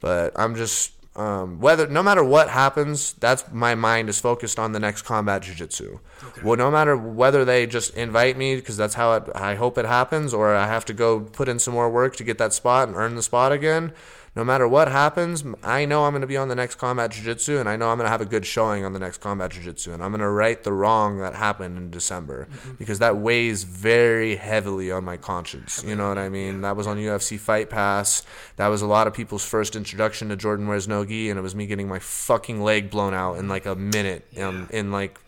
But 0.00 0.32
I'm 0.36 0.56
just 0.56 0.92
um, 1.18 1.60
whether 1.60 1.86
no 1.88 2.02
matter 2.02 2.22
what 2.22 2.48
happens, 2.48 3.12
that's 3.14 3.44
my 3.52 3.74
mind 3.74 4.08
is 4.08 4.20
focused 4.20 4.58
on 4.58 4.72
the 4.72 4.78
next 4.78 5.02
combat 5.02 5.42
jiu-jitsu. 5.42 5.98
Well, 6.44 6.56
no 6.56 6.70
matter 6.70 6.96
whether 6.96 7.44
they 7.44 7.66
just 7.66 7.94
invite 7.94 8.36
me 8.36 8.54
because 8.54 8.76
that's 8.76 8.94
how 8.94 9.14
it, 9.14 9.24
I 9.34 9.56
hope 9.56 9.76
it 9.78 9.84
happens, 9.84 10.32
or 10.32 10.54
I 10.54 10.68
have 10.68 10.84
to 10.86 10.94
go 10.94 11.20
put 11.20 11.48
in 11.48 11.58
some 11.58 11.74
more 11.74 11.90
work 11.90 12.14
to 12.16 12.24
get 12.24 12.38
that 12.38 12.52
spot 12.52 12.86
and 12.86 12.96
earn 12.96 13.16
the 13.16 13.22
spot 13.22 13.50
again. 13.50 13.92
No 14.38 14.44
matter 14.44 14.68
what 14.68 14.86
happens, 14.86 15.42
I 15.64 15.84
know 15.84 16.04
I'm 16.04 16.12
going 16.12 16.20
to 16.20 16.28
be 16.28 16.36
on 16.36 16.46
the 16.46 16.54
next 16.54 16.76
combat 16.76 17.10
jiu-jitsu, 17.10 17.58
and 17.58 17.68
I 17.68 17.74
know 17.74 17.90
I'm 17.90 17.98
going 17.98 18.06
to 18.06 18.10
have 18.10 18.20
a 18.20 18.24
good 18.24 18.46
showing 18.46 18.84
on 18.84 18.92
the 18.92 19.00
next 19.00 19.18
combat 19.18 19.50
jiu-jitsu, 19.50 19.92
and 19.92 20.00
I'm 20.00 20.12
going 20.12 20.20
to 20.20 20.28
right 20.28 20.62
the 20.62 20.72
wrong 20.72 21.18
that 21.18 21.34
happened 21.34 21.76
in 21.76 21.90
December 21.90 22.46
because 22.78 23.00
that 23.00 23.16
weighs 23.16 23.64
very 23.64 24.36
heavily 24.36 24.92
on 24.92 25.02
my 25.02 25.16
conscience. 25.16 25.82
You 25.84 25.96
know 25.96 26.08
what 26.08 26.18
I 26.18 26.28
mean? 26.28 26.60
That 26.60 26.76
was 26.76 26.86
on 26.86 26.98
UFC 26.98 27.36
Fight 27.36 27.68
Pass. 27.68 28.24
That 28.54 28.68
was 28.68 28.80
a 28.80 28.86
lot 28.86 29.08
of 29.08 29.12
people's 29.12 29.44
first 29.44 29.74
introduction 29.74 30.28
to 30.28 30.36
Jordan 30.36 30.68
wears 30.68 30.86
no 30.86 31.04
gi, 31.04 31.30
and 31.30 31.36
it 31.36 31.42
was 31.42 31.56
me 31.56 31.66
getting 31.66 31.88
my 31.88 31.98
fucking 31.98 32.62
leg 32.62 32.90
blown 32.90 33.14
out 33.14 33.38
in 33.38 33.48
like 33.48 33.66
a 33.66 33.74
minute, 33.74 34.24
um, 34.40 34.68
in 34.70 34.92
like 34.92 35.18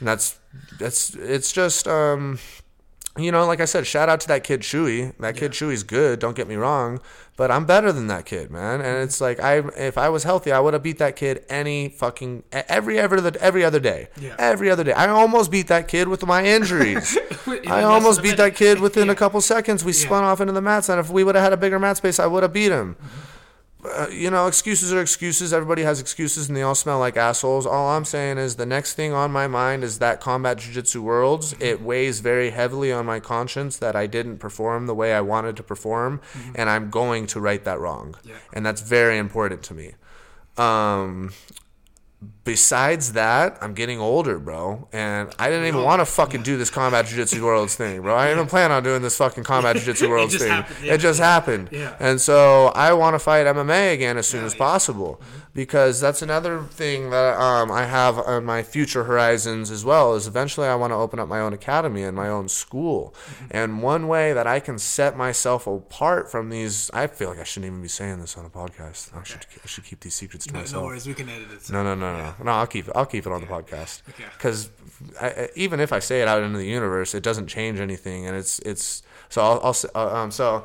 and 0.00 0.08
that's 0.08 0.40
that's 0.76 1.14
it's 1.14 1.52
just 1.52 1.86
um 1.86 2.40
you 3.24 3.32
know, 3.32 3.46
like 3.46 3.60
I 3.60 3.64
said, 3.64 3.86
shout 3.86 4.08
out 4.08 4.20
to 4.20 4.28
that 4.28 4.44
kid 4.44 4.60
Chuy. 4.60 5.12
That 5.18 5.36
kid 5.36 5.52
Chuy's 5.52 5.82
good. 5.82 6.18
Don't 6.18 6.36
get 6.36 6.48
me 6.48 6.56
wrong, 6.56 7.00
but 7.36 7.50
I'm 7.50 7.64
better 7.64 7.92
than 7.92 8.06
that 8.08 8.26
kid, 8.26 8.50
man. 8.50 8.80
And 8.80 8.98
it's 8.98 9.20
like 9.20 9.40
I, 9.40 9.58
if 9.76 9.96
I 9.96 10.08
was 10.08 10.24
healthy, 10.24 10.52
I 10.52 10.60
would 10.60 10.74
have 10.74 10.82
beat 10.82 10.98
that 10.98 11.16
kid 11.16 11.44
any 11.48 11.88
fucking 11.88 12.44
every 12.52 12.98
every 12.98 13.20
every 13.40 13.64
other 13.64 13.80
day. 13.80 14.08
Yeah. 14.20 14.36
Every 14.38 14.70
other 14.70 14.84
day. 14.84 14.92
I 14.92 15.08
almost 15.08 15.50
beat 15.50 15.68
that 15.68 15.88
kid 15.88 16.08
with 16.08 16.24
my 16.26 16.44
injuries. 16.44 17.16
I 17.66 17.82
almost 17.82 18.22
beat 18.22 18.36
that 18.36 18.54
kid 18.54 18.80
within 18.80 19.10
a 19.10 19.14
couple 19.14 19.40
seconds. 19.40 19.84
We 19.84 19.92
spun 19.92 20.24
off 20.24 20.40
into 20.40 20.52
the 20.52 20.62
mats, 20.62 20.88
and 20.88 21.00
if 21.00 21.10
we 21.10 21.24
would 21.24 21.34
have 21.34 21.44
had 21.44 21.52
a 21.52 21.56
bigger 21.56 21.78
mat 21.78 21.96
space, 21.96 22.18
I 22.18 22.26
would 22.26 22.42
have 22.42 22.52
beat 22.52 22.72
him. 22.72 22.96
Uh, 23.82 24.08
you 24.10 24.30
know, 24.30 24.46
excuses 24.46 24.92
are 24.92 25.00
excuses. 25.00 25.52
Everybody 25.52 25.82
has 25.82 26.00
excuses, 26.00 26.48
and 26.48 26.56
they 26.56 26.62
all 26.62 26.74
smell 26.74 26.98
like 26.98 27.16
assholes. 27.16 27.64
All 27.64 27.88
I'm 27.88 28.04
saying 28.04 28.36
is 28.36 28.56
the 28.56 28.66
next 28.66 28.94
thing 28.94 29.12
on 29.12 29.30
my 29.30 29.46
mind 29.46 29.84
is 29.84 29.98
that 30.00 30.20
combat 30.20 30.58
jiu-jitsu 30.58 31.02
worlds. 31.02 31.54
It 31.60 31.80
weighs 31.80 32.20
very 32.20 32.50
heavily 32.50 32.92
on 32.92 33.06
my 33.06 33.20
conscience 33.20 33.78
that 33.78 33.96
I 33.96 34.06
didn't 34.06 34.38
perform 34.38 34.86
the 34.86 34.94
way 34.94 35.14
I 35.14 35.22
wanted 35.22 35.56
to 35.56 35.62
perform, 35.62 36.20
and 36.54 36.68
I'm 36.68 36.90
going 36.90 37.26
to 37.28 37.40
right 37.40 37.64
that 37.64 37.80
wrong. 37.80 38.16
Yeah. 38.22 38.34
And 38.52 38.66
that's 38.66 38.82
very 38.82 39.16
important 39.16 39.62
to 39.64 39.74
me. 39.74 39.94
Um, 40.58 41.32
besides 42.44 43.12
that, 43.12 43.58
I'm 43.60 43.74
getting 43.74 43.98
older, 43.98 44.38
bro, 44.38 44.88
and 44.92 45.32
I 45.38 45.48
didn't 45.50 45.66
even 45.66 45.82
want 45.82 46.00
to 46.00 46.06
fucking 46.06 46.42
do 46.42 46.56
this 46.58 46.68
combat 46.70 47.06
jiu-jitsu 47.06 47.44
worlds 47.44 47.76
thing, 47.76 48.02
bro. 48.02 48.14
I 48.14 48.26
didn't 48.26 48.38
even 48.40 48.48
plan 48.48 48.72
on 48.72 48.82
doing 48.82 49.02
this 49.02 49.16
fucking 49.16 49.44
combat 49.44 49.76
jiu-jitsu 49.76 50.08
worlds 50.08 50.32
just 50.32 50.44
thing. 50.44 50.52
happened, 50.52 50.84
yeah. 50.84 50.94
It 50.94 50.98
just 50.98 51.20
happened. 51.20 51.68
Yeah. 51.72 51.96
And 52.00 52.20
so 52.20 52.66
I 52.68 52.92
want 52.92 53.14
to 53.14 53.18
fight 53.18 53.46
MMA 53.46 53.94
again 53.94 54.18
as 54.18 54.26
soon 54.26 54.40
Yeah, 54.40 54.46
as 54.46 54.54
yeah. 54.54 54.58
Mm-hmm. 54.58 55.39
Because 55.52 56.00
that's 56.00 56.22
another 56.22 56.62
thing 56.62 57.10
that 57.10 57.38
um, 57.38 57.70
I 57.70 57.84
have 57.86 58.18
on 58.18 58.44
my 58.44 58.62
future 58.62 59.04
horizons 59.04 59.70
as 59.70 59.84
well. 59.84 60.14
Is 60.14 60.26
eventually 60.26 60.68
I 60.68 60.74
want 60.76 60.92
to 60.92 60.96
open 60.96 61.18
up 61.18 61.28
my 61.28 61.40
own 61.40 61.52
academy 61.52 62.02
and 62.02 62.16
my 62.16 62.28
own 62.28 62.48
school. 62.48 63.14
Mm-hmm. 63.26 63.46
And 63.50 63.82
one 63.82 64.06
way 64.08 64.32
that 64.32 64.46
I 64.46 64.60
can 64.60 64.78
set 64.78 65.16
myself 65.16 65.66
apart 65.66 66.30
from 66.30 66.50
these, 66.50 66.90
I 66.94 67.06
feel 67.06 67.30
like 67.30 67.40
I 67.40 67.44
shouldn't 67.44 67.70
even 67.70 67.82
be 67.82 67.88
saying 67.88 68.20
this 68.20 68.36
on 68.36 68.44
a 68.44 68.50
podcast. 68.50 69.16
I 69.16 69.24
should 69.24 69.46
I 69.62 69.66
should 69.66 69.84
keep 69.84 70.00
these 70.00 70.14
secrets 70.14 70.46
to 70.46 70.52
No, 70.52 70.60
myself. 70.60 70.82
no 70.82 70.86
worries, 70.86 71.06
we 71.06 71.14
can 71.14 71.28
edit 71.28 71.48
it. 71.52 71.70
No, 71.72 71.82
no, 71.82 71.94
no, 71.94 72.16
no, 72.16 72.34
no. 72.42 72.50
I'll 72.52 72.66
keep 72.66 72.86
it. 72.88 72.92
I'll 72.94 73.06
keep 73.06 73.26
it 73.26 73.32
on 73.32 73.40
the 73.40 73.46
podcast. 73.46 74.02
Okay. 74.10 74.24
Because 74.36 74.70
even 75.56 75.80
if 75.80 75.92
I 75.92 75.98
say 75.98 76.22
it 76.22 76.28
out 76.28 76.42
into 76.42 76.58
the 76.58 76.66
universe, 76.66 77.14
it 77.14 77.22
doesn't 77.22 77.46
change 77.48 77.80
anything, 77.80 78.26
and 78.26 78.36
it's 78.36 78.58
it's. 78.60 79.02
So 79.28 79.42
I'll, 79.42 79.60
I'll 79.62 79.76
uh, 79.94 80.14
um 80.22 80.30
so 80.30 80.64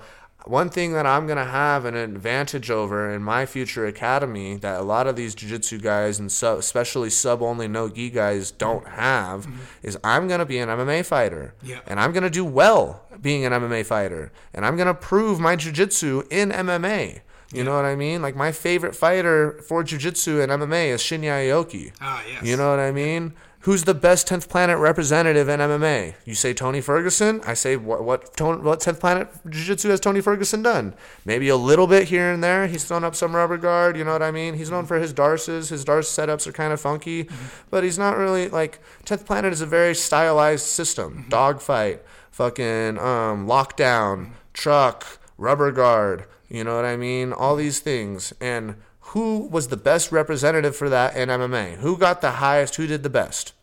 one 0.49 0.69
thing 0.69 0.93
that 0.93 1.05
I'm 1.05 1.27
gonna 1.27 1.45
have 1.45 1.85
an 1.85 1.95
advantage 1.95 2.69
over 2.71 3.09
in 3.09 3.21
my 3.23 3.45
future 3.45 3.85
academy 3.85 4.55
that 4.57 4.79
a 4.79 4.83
lot 4.83 5.07
of 5.07 5.15
these 5.15 5.33
jiu-jitsu 5.35 5.79
guys 5.79 6.19
and 6.19 6.31
sub, 6.31 6.59
especially 6.59 7.09
sub 7.09 7.41
only 7.41 7.67
no 7.67 7.89
gi 7.89 8.09
guys 8.09 8.51
don't 8.51 8.87
have 8.87 9.47
is 9.83 9.97
I'm 10.03 10.27
gonna 10.27 10.45
be 10.45 10.59
an 10.59 10.69
MMA 10.69 11.03
fighter, 11.05 11.53
Yeah. 11.63 11.79
and 11.87 11.99
I'm 11.99 12.11
gonna 12.13 12.29
do 12.29 12.45
well 12.45 13.01
being 13.21 13.45
an 13.45 13.53
MMA 13.53 13.83
fighter, 13.85 14.31
and 14.53 14.65
I'm 14.65 14.77
gonna 14.77 14.93
prove 14.93 15.39
my 15.39 15.55
jiu-jitsu 15.55 16.23
in 16.29 16.51
MMA. 16.51 17.21
You 17.53 17.63
know 17.63 17.75
what 17.75 17.85
I 17.85 17.95
mean? 17.95 18.21
Like 18.21 18.35
my 18.35 18.51
favorite 18.51 18.95
fighter 18.95 19.61
for 19.67 19.83
jiu-jitsu 19.83 20.41
and 20.41 20.51
MMA 20.51 20.89
is 20.89 21.01
Shinya 21.01 21.39
Aoki. 21.47 21.91
Ah, 22.01 22.21
yes. 22.27 22.43
You 22.43 22.57
know 22.57 22.69
what 22.69 22.79
I 22.79 22.91
mean? 22.91 23.33
Who's 23.65 23.85
the 23.85 23.95
best 23.95 24.27
10th 24.27 24.47
planet 24.47 24.77
representative 24.77 25.49
in 25.49 25.59
MMA? 25.59 26.13
You 26.23 26.35
say 26.35 26.53
Tony 26.53 26.81
Ferguson? 26.81 27.41
I 27.47 27.55
say 27.55 27.75
what 27.75 28.03
what 28.03 28.39
what 28.39 28.79
10th 28.79 28.99
planet 28.99 29.27
jiu-jitsu 29.49 29.89
has 29.89 29.99
Tony 29.99 30.21
Ferguson 30.21 30.61
done? 30.61 30.93
Maybe 31.25 31.49
a 31.49 31.55
little 31.55 31.87
bit 31.87 32.09
here 32.09 32.31
and 32.31 32.43
there. 32.43 32.67
He's 32.67 32.83
thrown 32.83 33.03
up 33.03 33.15
some 33.15 33.35
rubber 33.35 33.57
guard, 33.57 33.97
you 33.97 34.03
know 34.03 34.11
what 34.11 34.21
I 34.21 34.29
mean? 34.29 34.53
He's 34.53 34.69
known 34.69 34.85
for 34.85 34.99
his 34.99 35.13
darces. 35.13 35.69
His 35.69 35.83
darce 35.83 36.07
setups 36.15 36.45
are 36.45 36.51
kind 36.51 36.73
of 36.73 36.79
funky, 36.79 37.23
mm-hmm. 37.23 37.45
but 37.71 37.83
he's 37.83 37.97
not 37.97 38.17
really 38.17 38.49
like 38.49 38.79
10th 39.03 39.25
planet 39.25 39.51
is 39.51 39.61
a 39.61 39.65
very 39.65 39.95
stylized 39.95 40.67
system. 40.67 41.21
Mm-hmm. 41.21 41.29
Dogfight, 41.29 42.05
fucking 42.29 42.99
um 42.99 43.47
lockdown, 43.47 44.25
mm-hmm. 44.25 44.33
truck, 44.53 45.17
rubber 45.39 45.71
guard, 45.71 46.25
you 46.49 46.63
know 46.63 46.75
what 46.75 46.85
I 46.85 46.97
mean? 46.97 47.33
All 47.33 47.55
these 47.55 47.79
things. 47.79 48.31
And 48.39 48.75
who 49.09 49.47
was 49.51 49.67
the 49.69 49.77
best 49.77 50.11
representative 50.11 50.75
for 50.75 50.89
that 50.89 51.15
in 51.15 51.29
MMA? 51.29 51.75
Who 51.77 51.97
got 51.97 52.21
the 52.21 52.31
highest? 52.31 52.75
Who 52.75 52.87
did 52.87 53.03
the 53.03 53.09
best? 53.09 53.53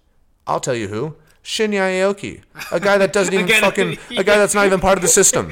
I'll 0.47 0.61
tell 0.61 0.75
you 0.75 0.89
who. 0.89 1.17
Shinya 1.45 1.81
Aoki, 1.91 2.43
a 2.71 2.79
guy 2.79 2.99
that 2.99 3.13
doesn't 3.13 3.35
even 3.35 3.47
Again, 3.47 3.61
fucking, 3.63 3.99
a 4.19 4.23
guy 4.23 4.39
that's 4.39 4.55
not 4.55 4.65
even 4.67 4.79
part 4.79 4.97
of 4.97 5.03
the 5.03 5.09
system. 5.09 5.51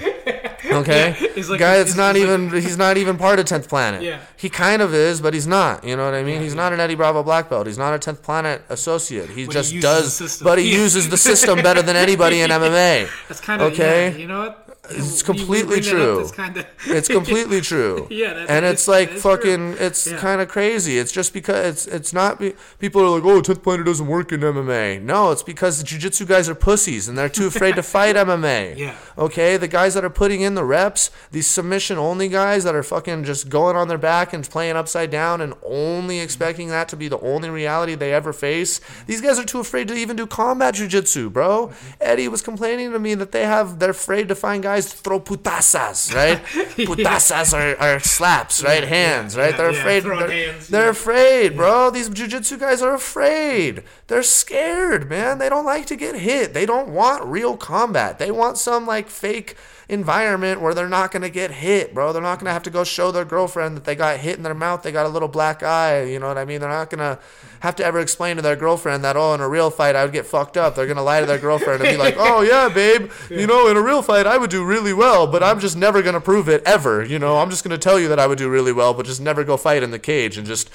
Okay, 0.72 1.16
Yeah, 1.36 1.42
like- 1.48 1.58
guy 1.58 1.78
that's 1.78 1.96
not 1.96 2.14
it's 2.14 2.24
like- 2.24 2.38
even 2.38 2.62
he's 2.62 2.76
not 2.76 2.96
even 2.96 3.16
part 3.18 3.40
of 3.40 3.46
tenth 3.46 3.68
planet. 3.68 4.00
Yeah. 4.00 4.20
he 4.36 4.48
kind 4.48 4.82
of 4.82 4.94
is, 4.94 5.20
but 5.20 5.34
he's 5.34 5.48
not. 5.48 5.82
You 5.82 5.96
know 5.96 6.04
what 6.04 6.14
I 6.14 6.22
mean? 6.22 6.36
Yeah, 6.36 6.42
he's 6.42 6.54
not 6.54 6.72
an 6.72 6.78
Eddie 6.78 6.94
Bravo 6.94 7.24
black 7.24 7.50
belt. 7.50 7.66
He's 7.66 7.76
not 7.78 7.92
a 7.92 7.98
tenth 7.98 8.22
planet 8.22 8.62
associate. 8.68 9.30
He 9.30 9.46
But 9.46 9.52
just 9.54 9.72
uses 9.72 10.18
does, 10.18 10.40
but 10.40 10.58
he 10.58 10.72
uses 10.72 11.08
the 11.08 11.16
system 11.16 11.60
better 11.60 11.82
than 11.82 11.96
anybody 11.96 12.40
in 12.40 12.50
MMA. 12.50 13.08
That's 13.26 13.40
kind 13.40 13.60
of 13.60 13.72
Okay. 13.72 14.16
You 14.16 14.28
know 14.28 14.40
what? 14.42 14.69
It's 14.88 15.22
completely 15.22 15.80
bring 15.80 15.82
that 15.82 15.92
up, 15.92 15.98
true. 16.00 16.20
It's 16.20 16.32
kind 16.32 16.56
of. 16.56 16.66
It's 16.86 17.08
completely 17.18 17.60
true. 17.60 18.06
Yeah, 18.10 18.46
and 18.48 18.64
it's 18.64 18.88
like 18.88 19.10
is 19.10 19.22
true. 19.22 19.36
fucking. 19.36 19.76
It's 19.78 20.06
Yeah. 20.06 20.16
kind 20.16 20.40
of 20.40 20.48
crazy. 20.48 20.98
It's 20.98 21.12
just 21.12 21.32
because 21.32 21.64
it's 21.66 21.86
it's 21.86 22.12
not. 22.12 22.40
Be, 22.40 22.54
people 22.78 23.02
are 23.02 23.08
like, 23.08 23.24
oh, 23.24 23.40
tenth 23.40 23.62
planet 23.62 23.86
doesn't 23.86 24.06
work 24.06 24.32
in 24.32 24.40
MMA. 24.40 25.00
No, 25.02 25.30
it's 25.30 25.42
because 25.42 25.78
the 25.78 25.84
jujitsu 25.84 26.26
guys 26.26 26.48
are 26.48 26.54
pussies 26.54 27.08
and 27.08 27.16
they're 27.16 27.28
too 27.28 27.46
afraid 27.46 27.76
to 27.76 27.82
fight 27.82 28.16
MMA. 28.26 28.76
Yeah. 28.76 28.96
Okay, 29.18 29.56
the 29.58 29.68
guys 29.68 29.94
that 29.94 30.04
are 30.04 30.10
putting 30.10 30.40
in 30.40 30.54
the 30.54 30.64
reps, 30.64 31.10
these 31.30 31.46
submission 31.46 31.98
only 31.98 32.28
guys 32.28 32.64
that 32.64 32.74
are 32.74 32.82
fucking 32.82 33.24
just 33.24 33.48
going 33.48 33.76
on 33.76 33.86
their 33.88 33.98
back 33.98 34.32
and 34.32 34.48
playing 34.48 34.76
upside 34.76 35.10
down 35.10 35.40
and 35.40 35.54
only 35.62 36.18
expecting 36.20 36.68
that 36.68 36.88
to 36.88 36.96
be 36.96 37.06
the 37.06 37.20
only 37.20 37.50
reality 37.50 37.94
they 37.94 38.12
ever 38.12 38.32
face. 38.32 38.80
These 39.06 39.20
guys 39.20 39.38
are 39.38 39.44
too 39.44 39.60
afraid 39.60 39.86
to 39.88 39.94
even 39.94 40.16
do 40.16 40.26
combat 40.26 40.74
jujitsu, 40.74 41.32
bro. 41.32 41.68
Mm-hmm. 41.68 41.90
Eddie 42.00 42.28
was 42.28 42.42
complaining 42.42 42.90
to 42.92 42.98
me 42.98 43.14
that 43.14 43.30
they 43.30 43.44
have 43.44 43.78
they're 43.78 43.90
afraid 43.90 44.26
to 44.28 44.34
find 44.34 44.62
guys 44.62 44.69
to 44.78 44.82
throw 44.82 45.20
putasas, 45.20 46.14
right? 46.14 46.42
Putasas 46.76 47.52
are, 47.52 47.76
are 47.80 48.00
slaps, 48.00 48.62
right? 48.62 48.84
Hands, 48.84 49.36
right? 49.36 49.56
they're 49.56 49.70
afraid. 49.70 50.04
They're, 50.04 50.30
hands, 50.30 50.68
they're 50.68 50.90
afraid, 50.90 51.56
bro. 51.56 51.90
These 51.90 52.10
jujitsu 52.10 52.58
guys 52.58 52.82
are 52.82 52.94
afraid. 52.94 53.82
They're 54.06 54.22
scared, 54.22 55.08
man. 55.08 55.38
They 55.38 55.48
don't 55.48 55.66
like 55.66 55.86
to 55.86 55.96
get 55.96 56.16
hit. 56.16 56.54
They 56.54 56.66
don't 56.66 56.88
want 56.88 57.24
real 57.24 57.56
combat. 57.56 58.18
They 58.18 58.30
want 58.30 58.58
some 58.58 58.86
like 58.86 59.08
fake 59.08 59.56
environment 59.90 60.60
where 60.60 60.72
they're 60.72 60.88
not 60.88 61.10
gonna 61.10 61.28
get 61.28 61.50
hit, 61.50 61.92
bro. 61.92 62.12
They're 62.12 62.22
not 62.22 62.38
gonna 62.38 62.52
have 62.52 62.62
to 62.62 62.70
go 62.70 62.84
show 62.84 63.10
their 63.10 63.24
girlfriend 63.24 63.76
that 63.76 63.84
they 63.84 63.96
got 63.96 64.18
hit 64.18 64.36
in 64.36 64.44
their 64.44 64.54
mouth. 64.54 64.82
They 64.82 64.92
got 64.92 65.04
a 65.04 65.08
little 65.08 65.28
black 65.28 65.62
eye. 65.62 66.04
You 66.04 66.20
know 66.20 66.28
what 66.28 66.38
I 66.38 66.44
mean? 66.44 66.60
They're 66.60 66.70
not 66.70 66.90
gonna 66.90 67.18
have 67.60 67.74
to 67.76 67.84
ever 67.84 67.98
explain 67.98 68.36
to 68.36 68.42
their 68.42 68.56
girlfriend 68.56 69.02
that 69.04 69.16
oh, 69.16 69.34
in 69.34 69.40
a 69.40 69.48
real 69.48 69.70
fight 69.70 69.96
I 69.96 70.04
would 70.04 70.12
get 70.12 70.26
fucked 70.26 70.56
up. 70.56 70.74
They're 70.74 70.86
gonna 70.86 71.02
lie 71.02 71.20
to 71.20 71.26
their 71.26 71.38
girlfriend 71.38 71.82
and 71.82 71.90
be 71.90 71.96
like, 71.96 72.14
oh 72.18 72.40
yeah, 72.42 72.68
babe, 72.68 73.10
you 73.28 73.46
know, 73.46 73.68
in 73.68 73.76
a 73.76 73.82
real 73.82 74.00
fight 74.00 74.26
I 74.26 74.38
would 74.38 74.50
do 74.50 74.64
really 74.64 74.92
well, 74.92 75.26
but 75.26 75.42
I'm 75.42 75.58
just 75.58 75.76
never 75.76 76.02
gonna 76.02 76.20
prove 76.20 76.48
it 76.48 76.62
ever. 76.64 77.04
You 77.04 77.18
know, 77.18 77.38
I'm 77.38 77.50
just 77.50 77.64
gonna 77.64 77.78
tell 77.78 77.98
you 77.98 78.08
that 78.08 78.20
I 78.20 78.26
would 78.26 78.38
do 78.38 78.48
really 78.48 78.72
well, 78.72 78.94
but 78.94 79.06
just 79.06 79.20
never 79.20 79.42
go 79.42 79.56
fight 79.56 79.82
in 79.82 79.90
the 79.90 79.98
cage 79.98 80.38
and 80.38 80.46
just 80.46 80.70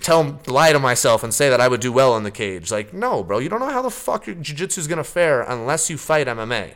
tell 0.00 0.40
lie 0.46 0.72
to 0.72 0.78
myself 0.78 1.24
and 1.24 1.34
say 1.34 1.48
that 1.48 1.60
I 1.60 1.66
would 1.66 1.80
do 1.80 1.92
well 1.92 2.16
in 2.16 2.22
the 2.22 2.30
cage. 2.30 2.70
Like, 2.70 2.92
no, 2.94 3.24
bro, 3.24 3.38
you 3.38 3.48
don't 3.48 3.60
know 3.60 3.70
how 3.70 3.82
the 3.82 3.90
fuck 3.90 4.26
your 4.26 4.36
jiu-jitsu 4.36 4.80
is 4.80 4.86
gonna 4.86 5.04
fare 5.04 5.42
unless 5.42 5.90
you 5.90 5.98
fight 5.98 6.26
MMA. 6.26 6.74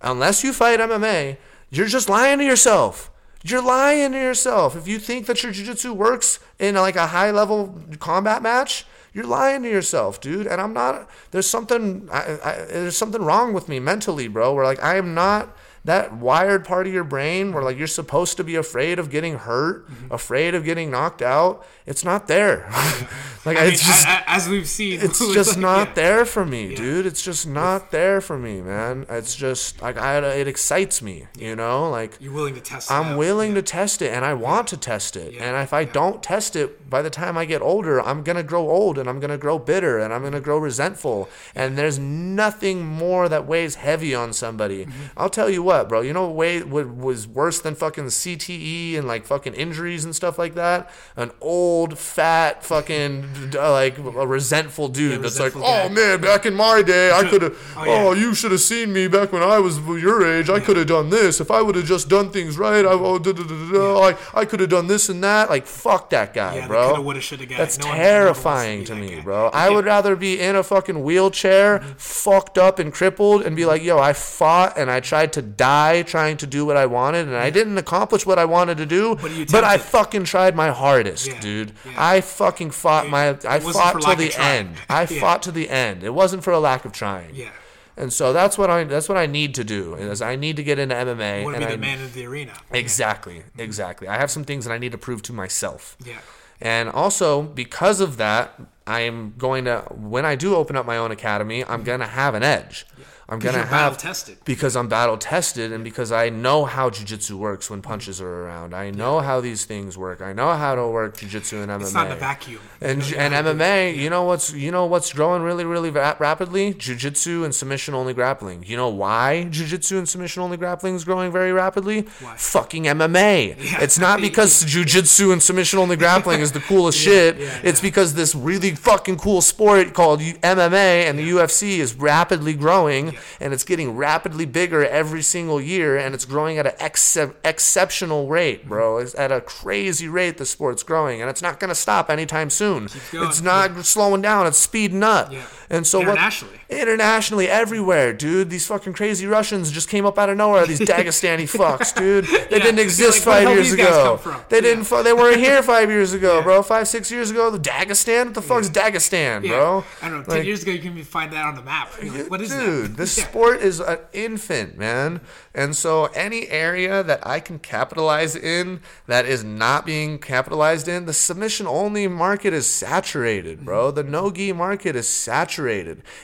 Unless 0.00 0.44
you 0.44 0.52
fight 0.52 0.80
MMA, 0.80 1.36
you're 1.70 1.86
just 1.86 2.08
lying 2.08 2.38
to 2.38 2.44
yourself. 2.44 3.10
You're 3.44 3.62
lying 3.62 4.12
to 4.12 4.18
yourself. 4.18 4.76
If 4.76 4.88
you 4.88 4.98
think 4.98 5.26
that 5.26 5.42
your 5.42 5.52
jiu-jitsu 5.52 5.92
works 5.92 6.40
in 6.58 6.74
like 6.74 6.96
a 6.96 7.08
high 7.08 7.30
level 7.30 7.80
combat 7.98 8.42
match, 8.42 8.84
you're 9.12 9.26
lying 9.26 9.62
to 9.62 9.68
yourself, 9.68 10.20
dude. 10.20 10.46
And 10.46 10.60
I'm 10.60 10.72
not. 10.72 11.08
There's 11.30 11.48
something. 11.48 12.08
I, 12.12 12.38
I, 12.44 12.52
there's 12.68 12.96
something 12.96 13.22
wrong 13.22 13.52
with 13.52 13.68
me 13.68 13.80
mentally, 13.80 14.28
bro. 14.28 14.54
Where 14.54 14.64
like 14.64 14.82
I 14.82 14.96
am 14.96 15.14
not 15.14 15.56
that 15.84 16.12
wired 16.12 16.64
part 16.64 16.86
of 16.86 16.92
your 16.92 17.04
brain 17.04 17.52
where 17.52 17.62
like 17.62 17.78
you're 17.78 17.86
supposed 17.86 18.36
to 18.36 18.44
be 18.44 18.56
afraid 18.56 18.98
of 18.98 19.10
getting 19.10 19.38
hurt, 19.38 19.88
afraid 20.10 20.54
of 20.54 20.64
getting 20.64 20.90
knocked 20.90 21.22
out. 21.22 21.64
It's 21.86 22.04
not 22.04 22.28
there. 22.28 22.68
like 23.44 23.56
I 23.56 23.64
mean, 23.64 23.72
it's 23.72 23.86
just. 23.86 24.06
a- 24.06 24.10
a- 24.10 24.24
as 24.30 24.48
we've 24.48 24.68
seen, 24.68 25.00
it's 25.00 25.18
just 25.34 25.52
like, 25.52 25.58
not 25.58 25.88
yeah. 25.88 25.94
there 25.94 26.24
for 26.26 26.44
me, 26.44 26.74
dude. 26.74 27.06
It's 27.06 27.22
just 27.22 27.46
not 27.46 27.90
there 27.90 28.20
for 28.20 28.38
me, 28.38 28.60
man. 28.60 29.06
It's 29.08 29.34
just 29.34 29.80
like 29.80 29.96
I, 29.96 30.18
it 30.18 30.46
excites 30.46 31.00
me, 31.00 31.26
you 31.38 31.56
know. 31.56 31.88
Like 31.90 32.18
You're 32.20 32.32
willing 32.32 32.54
to 32.54 32.60
test. 32.60 32.90
it 32.90 32.94
I'm 32.94 33.12
out. 33.12 33.18
willing 33.18 33.54
to 33.54 33.62
test 33.62 34.02
it, 34.02 34.12
and 34.12 34.24
I 34.24 34.34
want 34.34 34.68
to 34.68 34.76
test 34.76 35.16
it. 35.16 35.34
Yeah. 35.34 35.44
And 35.44 35.62
if 35.62 35.72
I 35.72 35.84
don't 35.84 36.22
test 36.22 36.56
it, 36.56 36.88
by 36.90 37.00
the 37.02 37.10
time 37.10 37.38
I 37.38 37.46
get 37.46 37.62
older, 37.62 38.00
I'm 38.02 38.22
gonna 38.22 38.42
grow 38.42 38.68
old, 38.68 38.98
and 38.98 39.08
I'm 39.08 39.18
gonna 39.20 39.38
grow 39.38 39.58
bitter, 39.58 39.98
and 39.98 40.12
I'm 40.12 40.22
gonna 40.22 40.40
grow 40.40 40.58
resentful. 40.58 41.28
And 41.54 41.78
there's 41.78 41.98
nothing 41.98 42.84
more 42.84 43.28
that 43.28 43.46
weighs 43.46 43.76
heavy 43.76 44.14
on 44.14 44.32
somebody. 44.32 44.84
Mm-hmm. 44.84 45.02
I'll 45.16 45.30
tell 45.30 45.48
you 45.48 45.62
what, 45.68 45.88
bro. 45.88 46.00
You 46.00 46.12
know 46.12 46.26
what 46.26 46.34
way 46.36 46.62
what 46.62 46.86
was 46.96 47.26
worse 47.28 47.60
than 47.60 47.74
fucking 47.74 48.06
CTE 48.06 48.96
and 48.98 49.06
like 49.06 49.26
fucking 49.26 49.54
injuries 49.54 50.04
and 50.04 50.14
stuff 50.14 50.38
like 50.38 50.54
that? 50.54 50.90
An 51.16 51.30
old, 51.40 51.98
fat, 51.98 52.64
fucking 52.64 53.52
uh, 53.54 53.70
like 53.72 53.98
a 53.98 54.26
resentful 54.26 54.88
dude 54.88 55.22
that's 55.22 55.38
like, 55.38 55.54
resentful 55.54 55.64
oh 55.64 55.88
man, 55.90 56.20
back 56.20 56.46
in 56.46 56.54
my 56.54 56.82
day, 56.82 57.10
I 57.12 57.24
could 57.28 57.42
have. 57.42 57.56
Oh, 57.76 57.84
oh, 58.08 58.12
you 58.12 58.34
should 58.34 58.52
have 58.52 58.60
seen 58.60 58.92
me 58.92 59.08
back 59.08 59.32
when 59.32 59.42
I 59.42 59.58
was 59.58 59.78
your 59.78 60.26
age. 60.26 60.48
I 60.50 60.60
could 60.60 60.76
have 60.76 60.86
done 60.88 61.10
this. 61.10 61.40
If 61.40 61.50
I 61.50 61.60
would 61.62 61.74
have 61.76 61.84
just 61.86 62.08
done 62.08 62.30
things 62.30 62.56
right, 62.58 62.84
I, 62.84 62.90
oh, 62.92 63.18
da, 63.18 63.32
da, 63.32 63.42
da, 63.42 63.54
da, 63.54 63.72
da, 63.72 64.00
I, 64.08 64.40
I 64.40 64.44
could 64.44 64.60
have 64.60 64.70
done 64.70 64.86
this 64.86 65.08
and 65.08 65.22
that. 65.22 65.50
Like, 65.50 65.66
fuck 65.66 66.10
that 66.10 66.32
guy, 66.34 66.56
Yeah, 66.56 66.66
bro. 66.66 66.86
coulda, 66.88 67.02
woulda, 67.02 67.20
shoulda 67.20 67.46
guy. 67.46 67.56
That's 67.58 67.78
No 67.78 67.86
one- 67.88 67.96
no 67.98 68.02
one 68.02 68.06
wants 68.06 68.18
terrifying 68.42 68.84
to 68.84 68.94
me, 68.94 69.16
guy. 69.16 69.20
bro. 69.22 69.50
I 69.52 69.68
would 69.70 69.84
rather 69.84 70.16
be 70.16 70.40
in 70.40 70.56
a 70.56 70.62
fucking 70.62 71.02
wheelchair, 71.02 71.80
fucked 71.96 72.58
up 72.58 72.78
and 72.78 72.92
crippled, 72.92 73.42
and 73.42 73.54
be 73.56 73.64
like, 73.66 73.82
yo, 73.82 73.98
I 73.98 74.12
fought 74.12 74.78
and 74.78 74.90
I 74.90 75.00
tried 75.00 75.32
to 75.34 75.42
die 75.58 76.02
trying 76.02 76.38
to 76.38 76.46
do 76.46 76.64
what 76.64 76.78
I 76.78 76.86
wanted, 76.86 77.26
and 77.26 77.36
I 77.36 77.50
didn't 77.50 77.76
accomplish 77.76 78.24
what 78.24 78.38
I 78.38 78.46
wanted 78.46 78.78
to 78.78 78.86
do, 78.86 79.16
But 79.16 79.32
but 79.52 79.64
I 79.64 79.76
fucking 79.76 80.24
tried 80.24 80.56
my 80.56 80.70
hardest, 80.70 81.26
Yeah, 81.26 81.40
dude. 81.40 81.72
yeah. 81.84 81.92
I 81.98 82.22
fucking 82.22 82.70
fought 82.70 83.10
my. 83.10 83.36
I 83.46 83.60
fought 83.60 84.00
till 84.00 84.16
the 84.16 84.34
end. 84.38 84.76
I 84.88 85.02
Yeah. 85.02 85.20
fought 85.20 85.42
to 85.42 85.52
the 85.52 85.68
end. 85.68 86.02
It 86.02 86.14
wasn't 86.14 86.42
for 86.42 86.52
a 86.52 86.58
lack 86.58 86.86
of 86.86 86.92
trying. 86.92 87.34
Yeah. 87.34 87.50
And 87.98 88.12
so 88.12 88.32
that's 88.32 88.56
what 88.56 88.70
I 88.70 88.84
that's 88.84 89.08
what 89.08 89.18
I 89.18 89.26
need 89.26 89.54
to 89.56 89.64
do 89.64 89.94
is 89.96 90.22
I 90.22 90.36
need 90.36 90.56
to 90.56 90.62
get 90.62 90.78
into 90.78 90.94
MMA. 90.94 91.40
You 91.40 91.44
want 91.44 91.56
to 91.56 91.62
and 91.62 91.68
be 91.68 91.72
I, 91.72 91.76
the 91.76 91.96
man 91.96 92.04
of 92.04 92.14
the 92.14 92.26
arena. 92.26 92.52
Exactly, 92.70 93.40
mm-hmm. 93.40 93.60
exactly. 93.60 94.06
I 94.06 94.16
have 94.18 94.30
some 94.30 94.44
things 94.44 94.64
that 94.64 94.72
I 94.72 94.78
need 94.78 94.92
to 94.92 94.98
prove 94.98 95.20
to 95.22 95.32
myself. 95.32 95.96
Yeah. 96.04 96.20
And 96.60 96.88
also 96.88 97.42
because 97.42 98.00
of 98.00 98.16
that, 98.16 98.60
I 98.86 99.00
am 99.00 99.34
going 99.36 99.64
to 99.64 99.80
when 99.90 100.24
I 100.24 100.36
do 100.36 100.54
open 100.54 100.76
up 100.76 100.86
my 100.86 100.96
own 100.96 101.10
academy, 101.10 101.64
I'm 101.64 101.80
mm-hmm. 101.80 101.84
gonna 101.84 102.06
have 102.06 102.34
an 102.34 102.44
edge. 102.44 102.86
I'm 103.30 103.38
gonna 103.40 103.66
have 103.66 103.98
tested. 103.98 104.38
because 104.46 104.74
I'm 104.74 104.88
battle 104.88 105.18
tested 105.18 105.70
and 105.70 105.84
because 105.84 106.10
I 106.12 106.30
know 106.30 106.64
how 106.64 106.88
jujitsu 106.88 107.32
works 107.32 107.68
when 107.68 107.82
punches 107.82 108.20
are 108.22 108.44
around. 108.44 108.74
I 108.74 108.90
know 108.90 109.20
how 109.20 109.40
these 109.42 109.66
things 109.66 109.98
work. 109.98 110.22
I 110.22 110.32
know 110.32 110.54
how 110.54 110.74
to 110.74 110.86
work 110.86 111.16
jujitsu 111.18 111.62
and 111.62 111.70
MMA. 111.70 111.82
It's 111.82 111.92
not 111.94 112.06
in 112.06 112.12
a 112.12 112.16
vacuum. 112.16 112.60
And 112.80 113.04
You 113.06 113.16
know, 113.16 113.20
and 113.22 113.34
MMA, 113.60 113.96
you 113.96 114.08
know 114.08 114.22
what's 114.22 114.52
you 114.54 114.70
know 114.70 114.86
what's 114.86 115.12
growing 115.12 115.42
really 115.42 115.64
really 115.64 115.90
ra- 115.90 116.16
rapidly? 116.18 116.72
Jiu-jitsu 116.72 117.44
and 117.44 117.54
submission 117.54 117.94
only 117.94 118.14
grappling. 118.14 118.64
You 118.66 118.76
know 118.78 118.88
why 118.88 119.44
jiu-jitsu 119.50 119.98
and 119.98 120.08
submission 120.08 120.42
only 120.42 120.56
grappling 120.56 120.94
is 120.94 121.04
growing 121.04 121.30
very 121.30 121.52
rapidly? 121.52 122.06
Why? 122.20 122.34
Fucking 122.36 122.84
MMA. 122.84 123.56
Yeah. 123.58 123.82
It's 123.82 123.98
not 123.98 124.20
because 124.22 124.64
jiu-jitsu 124.72 125.32
and 125.32 125.42
submission 125.42 125.78
only 125.80 125.96
grappling 125.96 126.40
is 126.40 126.52
the 126.52 126.60
coolest 126.60 126.98
shit. 127.06 127.36
yeah, 127.38 127.60
it's 127.62 127.80
because 127.80 128.14
this 128.14 128.34
really 128.34 128.74
fucking 128.74 129.18
cool 129.18 129.42
sport 129.42 129.92
called 129.92 130.20
MMA 130.20 131.08
and 131.08 131.18
the 131.18 131.28
UFC 131.30 131.78
is 131.78 131.94
rapidly 131.94 132.54
growing 132.54 133.14
and 133.40 133.52
it's 133.52 133.64
getting 133.64 133.96
rapidly 133.96 134.44
bigger 134.44 134.84
every 134.84 135.22
single 135.22 135.60
year 135.60 135.96
and 135.96 136.14
it's 136.14 136.24
growing 136.24 136.58
at 136.58 136.66
an 136.66 136.74
excep- 136.80 137.36
exceptional 137.44 138.28
rate, 138.28 138.68
bro. 138.68 138.94
Mm-hmm. 138.94 139.06
It's 139.06 139.14
at 139.14 139.32
a 139.32 139.40
crazy 139.40 140.08
rate 140.08 140.38
the 140.38 140.46
sport's 140.46 140.82
growing 140.82 141.20
and 141.20 141.30
it's 141.30 141.42
not 141.42 141.60
going 141.60 141.68
to 141.68 141.74
stop 141.74 142.10
anytime 142.10 142.50
soon. 142.50 142.88
It's 143.12 143.42
not 143.42 143.84
slowing 143.84 144.22
down, 144.22 144.46
it's 144.46 144.58
speeding 144.58 145.02
up. 145.02 145.32
Yeah. 145.32 145.46
And 145.70 145.86
so 145.86 146.00
Internationally. 146.00 146.60
what 146.68 146.78
internationally 146.78 147.48
everywhere, 147.48 148.12
dude. 148.14 148.48
These 148.48 148.66
fucking 148.66 148.94
crazy 148.94 149.26
Russians 149.26 149.70
just 149.70 149.88
came 149.88 150.06
up 150.06 150.18
out 150.18 150.30
of 150.30 150.36
nowhere, 150.38 150.66
these 150.66 150.80
Dagestani 150.94 151.42
fucks, 151.44 151.94
dude. 151.94 152.24
They 152.24 152.56
Yeah. 152.56 152.64
didn't 152.64 152.78
exist 152.78 153.26
like, 153.26 153.44
5 153.44 153.54
years 153.56 153.72
ago. 153.72 154.18
They 154.48 154.60
didn't 154.62 154.84
fu- 154.84 155.02
they 155.02 155.12
weren't 155.12 155.36
here 155.36 155.62
5 155.74 155.90
years 155.90 156.14
ago, 156.14 156.40
bro. 156.42 156.62
5 156.62 156.88
6 156.88 157.10
years 157.10 157.30
ago, 157.30 157.50
the 157.50 157.58
Dagestan? 157.58 158.26
What 158.26 158.34
the 158.34 158.42
fuck's 158.42 158.70
Dagestan, 158.70 159.44
Yeah. 159.44 159.50
bro? 159.50 159.84
I 160.02 160.08
don't 160.08 160.18
know. 160.20 160.24
Ten 160.24 160.34
Like, 160.38 160.46
years 160.46 160.62
ago, 160.62 160.72
you 160.72 160.78
can 160.78 161.02
find 161.04 161.32
that 161.32 161.44
on 161.44 161.54
the 161.54 161.62
map. 161.62 161.92
Like, 162.02 162.30
what 162.30 162.40
is 162.40 162.50
Dude, 162.50 162.92
that? 162.92 162.96
this 162.96 163.18
Yeah. 163.18 163.24
sport 163.24 163.60
is 163.60 163.80
an 163.80 163.98
infant, 164.14 164.78
man. 164.78 165.20
And 165.54 165.76
so 165.76 166.06
any 166.14 166.48
area 166.48 167.02
that 167.02 167.26
I 167.26 167.40
can 167.40 167.58
capitalize 167.58 168.34
in 168.36 168.80
that 169.06 169.26
is 169.26 169.44
not 169.44 169.84
being 169.84 170.18
capitalized 170.18 170.88
in, 170.88 171.04
the 171.06 171.12
submission 171.12 171.66
only 171.66 172.08
market 172.08 172.52
is 172.54 172.66
saturated, 172.66 173.64
bro. 173.64 173.88
Mm-hmm. 173.88 173.96
The 173.96 174.02
no-gi 174.04 174.52
market 174.52 174.96
is 174.96 175.08
saturated. 175.08 175.57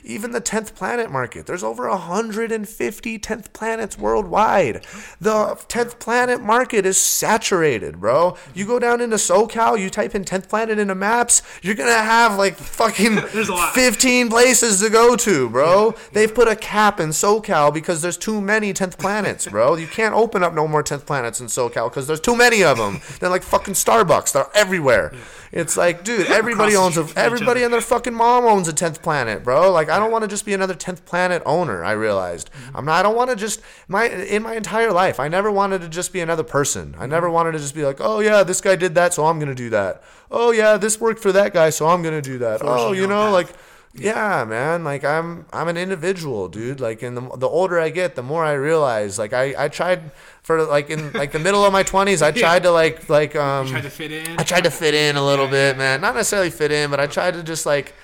Even 0.02 0.32
the 0.32 0.40
10th 0.40 0.74
planet 0.74 1.10
market. 1.10 1.46
There's 1.46 1.62
over 1.64 1.88
150 1.88 3.18
10th 3.18 3.52
planets 3.52 3.98
worldwide. 3.98 4.84
The 5.20 5.56
10th 5.68 5.98
planet 5.98 6.40
market 6.40 6.86
is 6.86 6.98
saturated, 6.98 8.00
bro. 8.00 8.36
You 8.54 8.66
go 8.66 8.78
down 8.78 9.00
into 9.00 9.16
SoCal, 9.16 9.78
you 9.78 9.90
type 9.90 10.14
in 10.14 10.24
10th 10.24 10.48
planet 10.48 10.78
into 10.78 10.94
maps, 10.94 11.42
you're 11.62 11.74
going 11.74 11.90
to 11.90 12.02
have 12.02 12.36
like 12.36 12.56
fucking 12.56 13.14
There's 13.32 13.48
a 13.48 13.54
lot. 13.54 13.74
15 13.74 14.28
places 14.30 14.80
to 14.80 14.90
go 14.90 15.16
to, 15.16 15.48
bro. 15.48 15.94
They've 16.12 16.32
put 16.32 16.48
a 16.48 16.56
cap 16.56 17.00
in 17.00 17.10
SoCal 17.10 17.72
because 17.72 18.02
there's 18.02 18.18
too 18.18 18.40
many 18.40 18.72
10th 18.72 18.98
planets, 18.98 19.46
bro. 19.46 19.76
You 19.76 19.86
can't 19.86 20.14
open 20.14 20.42
up 20.42 20.54
no 20.54 20.68
more 20.68 20.82
10th 20.82 21.06
planets 21.06 21.40
in 21.40 21.46
SoCal 21.46 21.90
because 21.90 22.06
there's 22.06 22.20
too 22.20 22.36
many 22.36 22.62
of 22.62 22.78
them. 22.78 23.00
They're 23.20 23.30
like 23.30 23.42
fucking 23.42 23.74
Starbucks. 23.74 24.32
They're 24.32 24.46
everywhere. 24.54 25.12
It's 25.54 25.76
like, 25.76 26.02
dude, 26.02 26.26
everybody 26.40 26.74
owns 26.74 26.98
a 26.98 27.06
everybody 27.16 27.62
and 27.62 27.72
their 27.72 27.80
fucking 27.80 28.12
mom 28.12 28.44
owns 28.44 28.66
a 28.66 28.72
10th 28.72 29.00
planet. 29.02 29.44
bro. 29.44 29.70
Like 29.70 29.88
I 29.88 30.00
don't 30.00 30.10
want 30.10 30.22
to 30.22 30.28
just 30.28 30.44
be 30.44 30.52
another 30.52 30.74
10th 30.74 31.04
planet 31.04 31.42
owner, 31.46 31.84
I 31.84 31.92
realized. 31.92 32.50
I'm 32.74 32.84
not 32.84 32.94
I 32.94 33.02
don't 33.02 33.14
want 33.16 33.30
to 33.30 33.36
just 33.36 33.60
my 33.86 34.08
in 34.08 34.42
my 34.42 34.54
entire 34.56 34.92
life, 34.92 35.20
I 35.20 35.28
never 35.28 35.50
wanted 35.50 35.80
to 35.82 35.88
just 35.88 36.12
be 36.12 36.20
another 36.20 36.42
person. 36.42 36.96
I 36.98 37.06
never 37.06 37.30
wanted 37.30 37.52
to 37.52 37.58
just 37.58 37.74
be 37.74 37.84
like, 37.84 37.98
"Oh 38.00 38.18
yeah, 38.20 38.42
this 38.42 38.60
guy 38.60 38.74
did 38.76 38.94
that, 38.96 39.14
so 39.14 39.26
I'm 39.26 39.38
going 39.38 39.48
to 39.48 39.54
do 39.54 39.70
that." 39.70 40.02
"Oh 40.30 40.50
yeah, 40.50 40.76
this 40.76 41.00
worked 41.00 41.20
for 41.20 41.32
that 41.32 41.52
guy, 41.52 41.70
so 41.70 41.86
I'm 41.86 42.02
going 42.02 42.20
to 42.20 42.22
do 42.22 42.38
that." 42.38 42.60
Oh, 42.62 42.92
you 42.92 43.06
know, 43.06 43.26
path. 43.26 43.32
like 43.32 43.48
yeah, 43.96 44.44
man. 44.44 44.84
Like 44.84 45.04
I'm, 45.04 45.46
I'm 45.52 45.68
an 45.68 45.76
individual, 45.76 46.48
dude. 46.48 46.80
Like, 46.80 47.02
and 47.02 47.16
the 47.16 47.22
the 47.36 47.48
older 47.48 47.78
I 47.78 47.90
get, 47.90 48.14
the 48.14 48.22
more 48.22 48.44
I 48.44 48.52
realize. 48.52 49.18
Like, 49.18 49.32
I, 49.32 49.54
I 49.56 49.68
tried 49.68 50.10
for 50.42 50.62
like 50.64 50.90
in 50.90 51.12
like 51.12 51.32
the 51.32 51.38
middle 51.38 51.64
of 51.64 51.72
my 51.72 51.82
twenties, 51.82 52.22
I 52.22 52.30
tried 52.44 52.64
to 52.64 52.70
like 52.70 53.08
like 53.08 53.36
um, 53.36 53.68
Try 53.68 53.80
to 53.80 53.90
fit 53.90 54.12
in. 54.12 54.38
I 54.38 54.42
tried 54.42 54.64
to 54.64 54.70
fit 54.70 54.94
in 54.94 55.16
a 55.16 55.24
little 55.24 55.46
bit, 55.46 55.76
man. 55.78 56.00
Not 56.00 56.14
necessarily 56.14 56.50
fit 56.50 56.72
in, 56.72 56.90
but 56.90 57.00
I 57.00 57.06
tried 57.06 57.34
to 57.34 57.42
just 57.42 57.66
like 57.66 57.94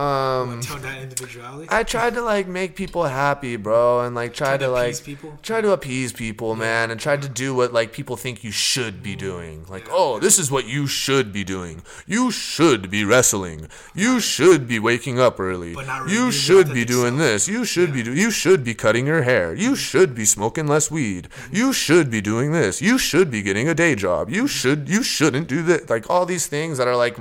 um, 0.00 0.60
tone 0.60 0.82
down 0.82 0.98
individuality. 0.98 1.68
I 1.70 1.82
tried 1.82 2.14
to 2.14 2.22
like 2.22 2.48
make 2.48 2.74
people 2.74 3.04
happy, 3.04 3.56
bro, 3.56 4.00
and 4.00 4.14
like 4.14 4.34
try 4.34 4.48
Tried 4.48 4.60
to 4.60 4.66
to 4.66 4.70
like 4.70 5.04
people? 5.04 5.38
try 5.42 5.60
to 5.60 5.72
appease 5.72 6.12
people, 6.12 6.56
man, 6.56 6.90
and 6.90 6.98
tried 6.98 7.22
to 7.22 7.28
do 7.28 7.54
what 7.54 7.72
like 7.72 7.92
people 7.92 8.16
think 8.16 8.42
you 8.42 8.50
should 8.50 9.02
be 9.02 9.14
doing. 9.14 9.66
Like, 9.68 9.86
oh, 9.90 10.18
this 10.18 10.38
is 10.38 10.50
what 10.50 10.66
you 10.66 10.86
should 10.86 11.32
be 11.32 11.44
doing. 11.44 11.82
You 12.06 12.30
should 12.30 12.90
be 12.90 13.04
wrestling. 13.04 13.68
You 13.94 14.20
should 14.20 14.66
be 14.66 14.78
waking 14.78 15.20
up 15.20 15.38
early. 15.38 15.74
But 15.74 15.86
not 15.86 16.02
really 16.02 16.14
you 16.14 16.30
should 16.30 16.72
be 16.72 16.84
doing 16.84 17.18
this. 17.18 17.48
You 17.48 17.64
should 17.64 17.92
be 17.92 18.02
do- 18.02 18.14
you 18.14 18.30
should 18.30 18.64
be 18.64 18.74
cutting 18.74 19.06
your 19.06 19.22
hair. 19.22 19.54
You 19.54 19.70
mm-hmm. 19.70 19.74
should 19.74 20.14
be 20.14 20.24
smoking 20.24 20.66
less 20.66 20.90
weed. 20.90 21.28
Mm-hmm. 21.28 21.56
You 21.56 21.72
should 21.72 22.10
be 22.10 22.20
doing 22.20 22.52
this. 22.52 22.80
You 22.80 22.98
should 22.98 23.30
be 23.30 23.42
getting 23.42 23.68
a 23.68 23.74
day 23.74 23.94
job. 23.94 24.30
You 24.30 24.44
mm-hmm. 24.44 24.46
should 24.46 24.88
you 24.88 25.02
shouldn't 25.02 25.48
do 25.48 25.62
that. 25.64 25.90
Like 25.90 26.08
all 26.08 26.24
these 26.26 26.46
things 26.46 26.78
that 26.78 26.88
are 26.88 26.96
like 26.96 27.16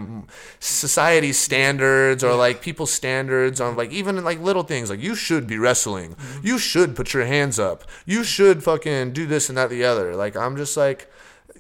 society 0.60 1.34
standards 1.34 2.24
or 2.24 2.36
like 2.36 2.62
people's 2.70 2.92
standards 2.92 3.60
on 3.60 3.76
like 3.76 3.92
even 3.92 4.24
like 4.24 4.40
little 4.40 4.62
things 4.62 4.92
like 4.92 5.02
you 5.02 5.16
should 5.16 5.48
be 5.48 5.58
wrestling. 5.58 6.12
Mm-hmm. 6.12 6.46
You 6.46 6.60
should 6.60 6.96
put 6.96 7.16
your 7.16 7.26
hands 7.26 7.58
up. 7.58 7.84
You 8.06 8.24
should 8.24 8.64
fucking 8.64 9.12
do 9.12 9.26
this 9.26 9.50
and 9.50 9.58
that 9.58 9.72
the 9.72 9.84
other. 9.84 10.16
Like 10.16 10.38
I'm 10.38 10.56
just 10.56 10.78
like 10.78 11.10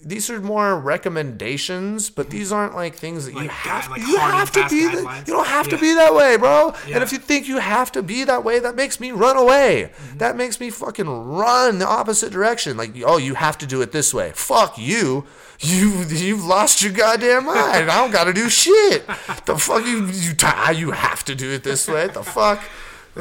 these 0.01 0.29
are 0.29 0.39
more 0.39 0.79
recommendations, 0.79 2.09
but 2.09 2.29
these 2.29 2.51
aren't 2.51 2.75
like 2.75 2.95
things 2.95 3.25
that 3.25 3.33
you 3.33 3.49
have. 3.49 3.89
like 3.89 4.01
you 4.01 4.17
have 4.17 4.51
to 4.53 4.67
be. 4.69 4.87
The, 4.87 5.23
you 5.27 5.33
don't 5.33 5.47
have 5.47 5.67
to 5.69 5.77
be 5.77 5.93
that 5.95 6.13
way, 6.13 6.37
bro. 6.37 6.73
Yeah. 6.87 6.95
And 6.95 7.03
if 7.03 7.11
you 7.11 7.17
think 7.17 7.47
you 7.47 7.57
have 7.59 7.91
to 7.93 8.01
be 8.01 8.23
that 8.23 8.43
way, 8.43 8.59
that 8.59 8.75
makes 8.75 8.99
me 8.99 9.11
run 9.11 9.35
away. 9.35 9.91
Mm-hmm. 9.91 10.17
That 10.19 10.37
makes 10.37 10.59
me 10.59 10.69
fucking 10.69 11.07
run 11.07 11.79
the 11.79 11.87
opposite 11.87 12.31
direction. 12.31 12.77
Like, 12.77 12.91
oh, 13.05 13.17
you 13.17 13.35
have 13.35 13.57
to 13.59 13.65
do 13.65 13.81
it 13.81 13.91
this 13.91 14.13
way. 14.13 14.31
Fuck 14.35 14.77
you. 14.77 15.25
You 15.59 16.05
you've 16.07 16.45
lost 16.45 16.81
your 16.81 16.93
goddamn 16.93 17.45
mind. 17.45 17.91
I 17.91 17.97
don't 17.97 18.11
gotta 18.11 18.33
do 18.33 18.49
shit. 18.49 19.05
The 19.45 19.57
fuck 19.57 19.85
you 19.85 20.05
you 20.05 20.33
t- 20.33 20.75
you 20.75 20.91
have 20.91 21.25
to 21.25 21.35
do 21.35 21.51
it 21.51 21.63
this 21.63 21.87
way. 21.87 22.07
The 22.07 22.23
fuck. 22.23 22.63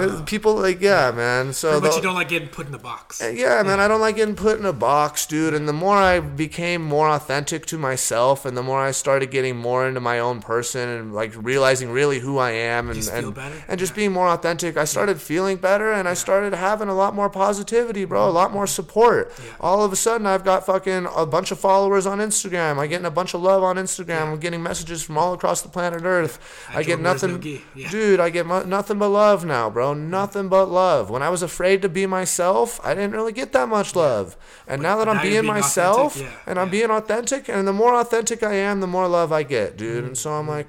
Uh, 0.00 0.22
People 0.24 0.54
like 0.54 0.80
yeah, 0.80 1.10
man. 1.10 1.52
So 1.52 1.80
but 1.80 1.94
you 1.96 2.02
don't 2.02 2.14
like 2.14 2.28
getting 2.28 2.48
put 2.48 2.66
in 2.66 2.72
the 2.72 2.78
box. 2.78 3.20
yeah, 3.22 3.62
man, 3.62 3.80
I 3.80 3.88
don't 3.88 4.00
like 4.00 4.16
getting 4.16 4.34
put 4.36 4.58
in 4.58 4.64
a 4.66 4.72
box, 4.72 5.26
dude. 5.26 5.54
And 5.54 5.68
the 5.68 5.72
more 5.72 5.96
I 5.96 6.20
became 6.20 6.82
more 6.82 7.08
authentic 7.08 7.66
to 7.66 7.78
myself, 7.78 8.44
and 8.44 8.56
the 8.56 8.62
more 8.62 8.80
I 8.80 8.90
started 8.90 9.30
getting 9.30 9.56
more 9.56 9.86
into 9.86 10.00
my 10.00 10.18
own 10.18 10.40
person, 10.40 10.88
and 10.88 11.14
like 11.14 11.32
realizing 11.36 11.90
really 11.90 12.18
who 12.20 12.38
I 12.38 12.50
am, 12.50 12.88
and 12.88 12.96
Just 12.96 13.12
and, 13.12 13.36
and 13.68 13.78
just 13.78 13.94
being 13.94 14.12
more 14.12 14.28
authentic, 14.28 14.76
I 14.76 14.84
started 14.84 15.20
feeling 15.20 15.56
better, 15.56 15.92
and 15.92 16.08
I 16.08 16.14
started 16.14 16.54
having 16.54 16.88
a 16.88 16.94
lot 16.94 17.14
more 17.14 17.30
positivity, 17.30 18.04
bro, 18.04 18.28
a 18.28 18.30
lot 18.30 18.52
more 18.52 18.66
support. 18.66 19.32
Yeah. 19.38 19.52
All 19.60 19.82
of 19.84 19.92
a 19.92 19.96
sudden, 19.96 20.26
I've 20.26 20.44
got 20.44 20.66
fucking 20.66 21.06
a 21.16 21.26
bunch 21.26 21.50
of 21.50 21.58
followers 21.58 22.06
on 22.06 22.18
Instagram. 22.18 22.78
I'm 22.78 22.88
getting 22.88 23.06
a 23.06 23.10
bunch 23.10 23.34
of 23.34 23.40
love 23.42 23.62
on 23.62 23.76
Instagram. 23.76 24.32
I'm 24.32 24.38
getting 24.40 24.62
messages 24.62 25.02
from 25.02 25.18
all 25.18 25.32
across 25.32 25.62
the 25.62 25.68
planet 25.68 26.02
Earth. 26.04 26.38
At 26.70 26.76
I 26.78 26.82
get 26.82 27.00
No 27.00 27.12
nothing, 27.12 27.62
Yeah. 27.74 27.90
dude. 27.90 28.20
I 28.20 28.30
get 28.30 28.46
mo- 28.46 28.62
nothing 28.64 28.98
but 28.98 29.08
love 29.08 29.44
now, 29.44 29.70
bro. 29.70 29.87
Nothing 29.94 30.48
but 30.48 30.66
love. 30.66 31.10
When 31.10 31.22
I 31.22 31.28
was 31.28 31.42
afraid 31.42 31.82
to 31.82 31.88
be 31.88 32.06
myself, 32.06 32.80
I 32.84 32.94
didn't 32.94 33.12
really 33.12 33.32
get 33.32 33.52
that 33.52 33.68
much 33.68 33.94
love. 33.96 34.36
And 34.66 34.82
now 34.82 34.96
that 34.96 35.06
now 35.06 35.12
I'm 35.12 35.22
being, 35.22 35.42
being 35.42 35.46
myself 35.46 36.16
yeah, 36.16 36.30
and 36.46 36.58
I'm 36.58 36.70
being 36.70 36.90
authentic, 36.90 37.48
and 37.48 37.66
the 37.66 37.72
more 37.72 37.94
authentic 37.94 38.42
I 38.42 38.54
am, 38.54 38.80
the 38.80 38.86
more 38.86 39.08
love 39.08 39.32
I 39.32 39.42
get, 39.42 39.76
dude. 39.76 39.98
Mm-hmm. 39.98 40.06
And 40.08 40.18
so 40.18 40.32
I'm 40.32 40.48
like, 40.48 40.68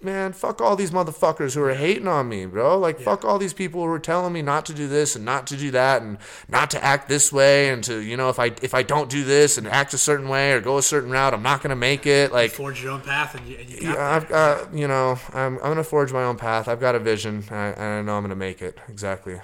man, 0.00 0.32
fuck 0.32 0.60
all 0.60 0.76
these 0.76 0.90
motherfuckers 0.90 1.54
who 1.54 1.62
are 1.62 1.74
hating 1.74 2.06
on 2.06 2.28
me, 2.28 2.46
bro. 2.46 2.78
Like, 2.78 3.00
fuck 3.00 3.24
all 3.24 3.38
these 3.38 3.52
people 3.52 3.82
who 3.82 3.88
are 3.88 3.98
telling 3.98 4.32
me 4.32 4.42
not 4.42 4.64
to 4.66 4.74
do 4.74 4.86
this 4.86 5.16
and 5.16 5.24
not 5.24 5.46
to 5.48 5.56
do 5.56 5.70
that 5.72 6.02
and 6.02 6.18
not 6.48 6.70
to 6.70 6.84
act 6.84 7.08
this 7.08 7.32
way 7.32 7.70
and 7.70 7.82
to, 7.84 7.98
you 7.98 8.16
know, 8.16 8.28
if 8.28 8.38
I 8.38 8.52
if 8.62 8.74
I 8.74 8.82
don't 8.82 9.10
do 9.10 9.24
this 9.24 9.58
and 9.58 9.66
act 9.66 9.94
a 9.94 9.98
certain 9.98 10.28
way 10.28 10.52
or 10.52 10.60
go 10.60 10.78
a 10.78 10.82
certain 10.82 11.10
route, 11.10 11.34
I'm 11.34 11.42
not 11.42 11.62
gonna 11.62 11.76
make 11.76 12.06
it. 12.06 12.32
Like, 12.32 12.52
Forge 12.52 12.82
your 12.82 12.92
own 12.92 13.00
path, 13.00 13.34
and 13.34 13.46
you, 13.46 13.56
and 13.58 13.68
you 13.68 13.92
yeah. 13.92 14.16
I've 14.16 14.28
got, 14.28 14.72
you 14.72 14.86
know, 14.86 15.18
I'm, 15.32 15.54
I'm 15.56 15.70
gonna 15.70 15.84
forge 15.84 16.12
my 16.12 16.24
own 16.24 16.36
path. 16.36 16.68
I've 16.68 16.80
got 16.80 16.94
a 16.94 17.00
vision, 17.00 17.44
and 17.50 17.56
I, 17.56 17.66
and 17.68 17.82
I 17.82 18.02
know 18.02 18.16
I'm 18.16 18.22
gonna 18.22 18.36
make 18.36 18.62
it. 18.62 18.78
Exactly. 18.88 19.40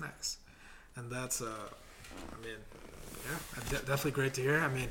Nice, 0.00 0.38
and 0.96 1.10
that's 1.10 1.40
uh, 1.40 1.46
I 1.46 2.44
mean, 2.44 2.56
yeah, 3.24 3.78
definitely 3.78 4.10
great 4.10 4.34
to 4.34 4.42
hear. 4.42 4.58
I 4.58 4.68
mean, 4.68 4.88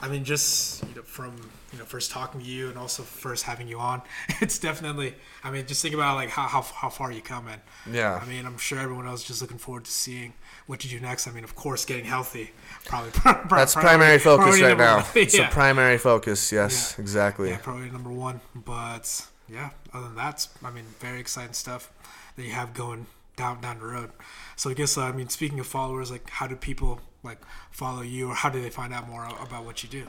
I 0.00 0.08
mean, 0.08 0.24
just 0.24 0.82
you 0.84 0.94
know, 0.94 1.02
from 1.02 1.34
you 1.72 1.78
know, 1.78 1.84
first 1.84 2.10
talking 2.10 2.40
to 2.40 2.46
you 2.46 2.68
and 2.68 2.78
also 2.78 3.02
first 3.02 3.44
having 3.44 3.66
you 3.68 3.78
on, 3.78 4.02
it's 4.40 4.58
definitely. 4.58 5.14
I 5.42 5.50
mean, 5.50 5.66
just 5.66 5.82
think 5.82 5.94
about 5.94 6.14
like 6.16 6.28
how 6.28 6.42
how, 6.46 6.62
how 6.62 6.88
far 6.88 7.10
you 7.10 7.20
come 7.20 7.48
in. 7.48 7.94
Yeah. 7.94 8.20
I 8.22 8.26
mean, 8.26 8.46
I'm 8.46 8.58
sure 8.58 8.78
everyone 8.78 9.06
else 9.06 9.22
is 9.22 9.26
just 9.26 9.42
looking 9.42 9.58
forward 9.58 9.84
to 9.84 9.90
seeing 9.90 10.34
what 10.66 10.84
you 10.84 10.90
do 10.90 11.00
next. 11.04 11.26
I 11.26 11.32
mean, 11.32 11.44
of 11.44 11.54
course, 11.56 11.84
getting 11.84 12.04
healthy, 12.04 12.50
probably. 12.84 13.10
That's 13.50 13.74
primary 13.74 14.18
focus 14.18 14.60
right 14.60 14.76
now. 14.78 14.96
one. 14.98 15.04
It's 15.16 15.36
yeah. 15.36 15.48
a 15.48 15.50
primary 15.50 15.98
focus. 15.98 16.52
Yes, 16.52 16.94
Yeah. 16.96 17.02
exactly. 17.02 17.50
Yeah, 17.50 17.58
probably 17.58 17.90
number 17.90 18.10
one. 18.10 18.40
But 18.54 19.26
yeah, 19.48 19.70
other 19.92 20.06
than 20.06 20.16
that, 20.16 20.46
I 20.64 20.70
mean, 20.70 20.84
very 21.00 21.18
exciting 21.20 21.54
stuff 21.54 21.90
that 22.36 22.44
you 22.44 22.52
have 22.52 22.72
going 22.72 23.06
down 23.36 23.60
down 23.60 23.78
the 23.80 23.86
road. 23.86 24.10
So 24.56 24.70
I 24.70 24.74
guess 24.74 24.96
uh, 24.96 25.02
I 25.02 25.12
mean, 25.12 25.28
speaking 25.28 25.58
of 25.58 25.66
followers, 25.66 26.10
like 26.10 26.28
how 26.30 26.46
do 26.46 26.54
people 26.56 27.00
like 27.24 27.40
follow 27.70 28.02
you, 28.02 28.30
or 28.30 28.34
how 28.34 28.48
do 28.48 28.60
they 28.62 28.70
find 28.70 28.94
out 28.94 29.08
more 29.08 29.24
about 29.42 29.64
what 29.64 29.82
you 29.82 29.88
do? 29.88 30.02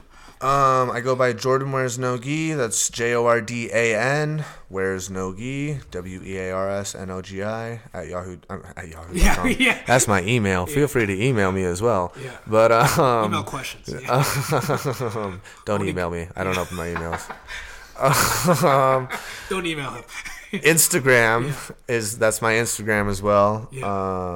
Um, 0.46 0.90
I 0.90 1.00
go 1.02 1.14
by 1.16 1.32
Jordan 1.32 1.72
Wears 1.72 1.98
No 1.98 2.16
Gi. 2.16 2.52
That's 2.54 2.88
J 2.88 3.14
O 3.14 3.26
R 3.26 3.40
D 3.40 3.68
A 3.72 3.94
N. 3.98 4.44
Wears 4.70 5.10
No 5.10 5.34
Gi. 5.34 5.80
W 5.90 6.22
E 6.24 6.38
A 6.38 6.52
R 6.52 6.70
S 6.70 6.94
N 6.94 7.10
O 7.10 7.20
G 7.20 7.42
I 7.42 7.80
at 7.92 8.06
Yahoo. 8.08 8.38
um, 8.48 8.62
At 8.76 8.88
Yahoo. 8.88 9.14
Yeah, 9.14 9.46
yeah. 9.58 9.82
That's 9.86 10.06
my 10.08 10.22
email. 10.22 10.66
Feel 10.66 10.86
free 10.88 11.04
to 11.06 11.22
email 11.22 11.52
me 11.52 11.64
as 11.64 11.82
well. 11.82 12.14
Yeah. 12.22 12.36
But 12.46 12.72
um, 12.72 13.26
Email 13.26 13.42
questions. 13.44 13.88
Yeah. 14.02 15.36
don't 15.66 15.86
email 15.86 16.10
me. 16.10 16.28
I 16.36 16.44
don't 16.44 16.56
open 16.56 16.76
my 16.76 16.86
emails. 16.88 17.28
um, 18.64 19.08
Don't 19.50 19.66
email 19.66 19.90
him. 19.90 20.04
Instagram 20.52 21.54
is 21.88 22.18
that's 22.18 22.42
my 22.42 22.54
Instagram 22.54 23.08
as 23.08 23.22
well. 23.22 23.68
Yeah. 23.72 23.86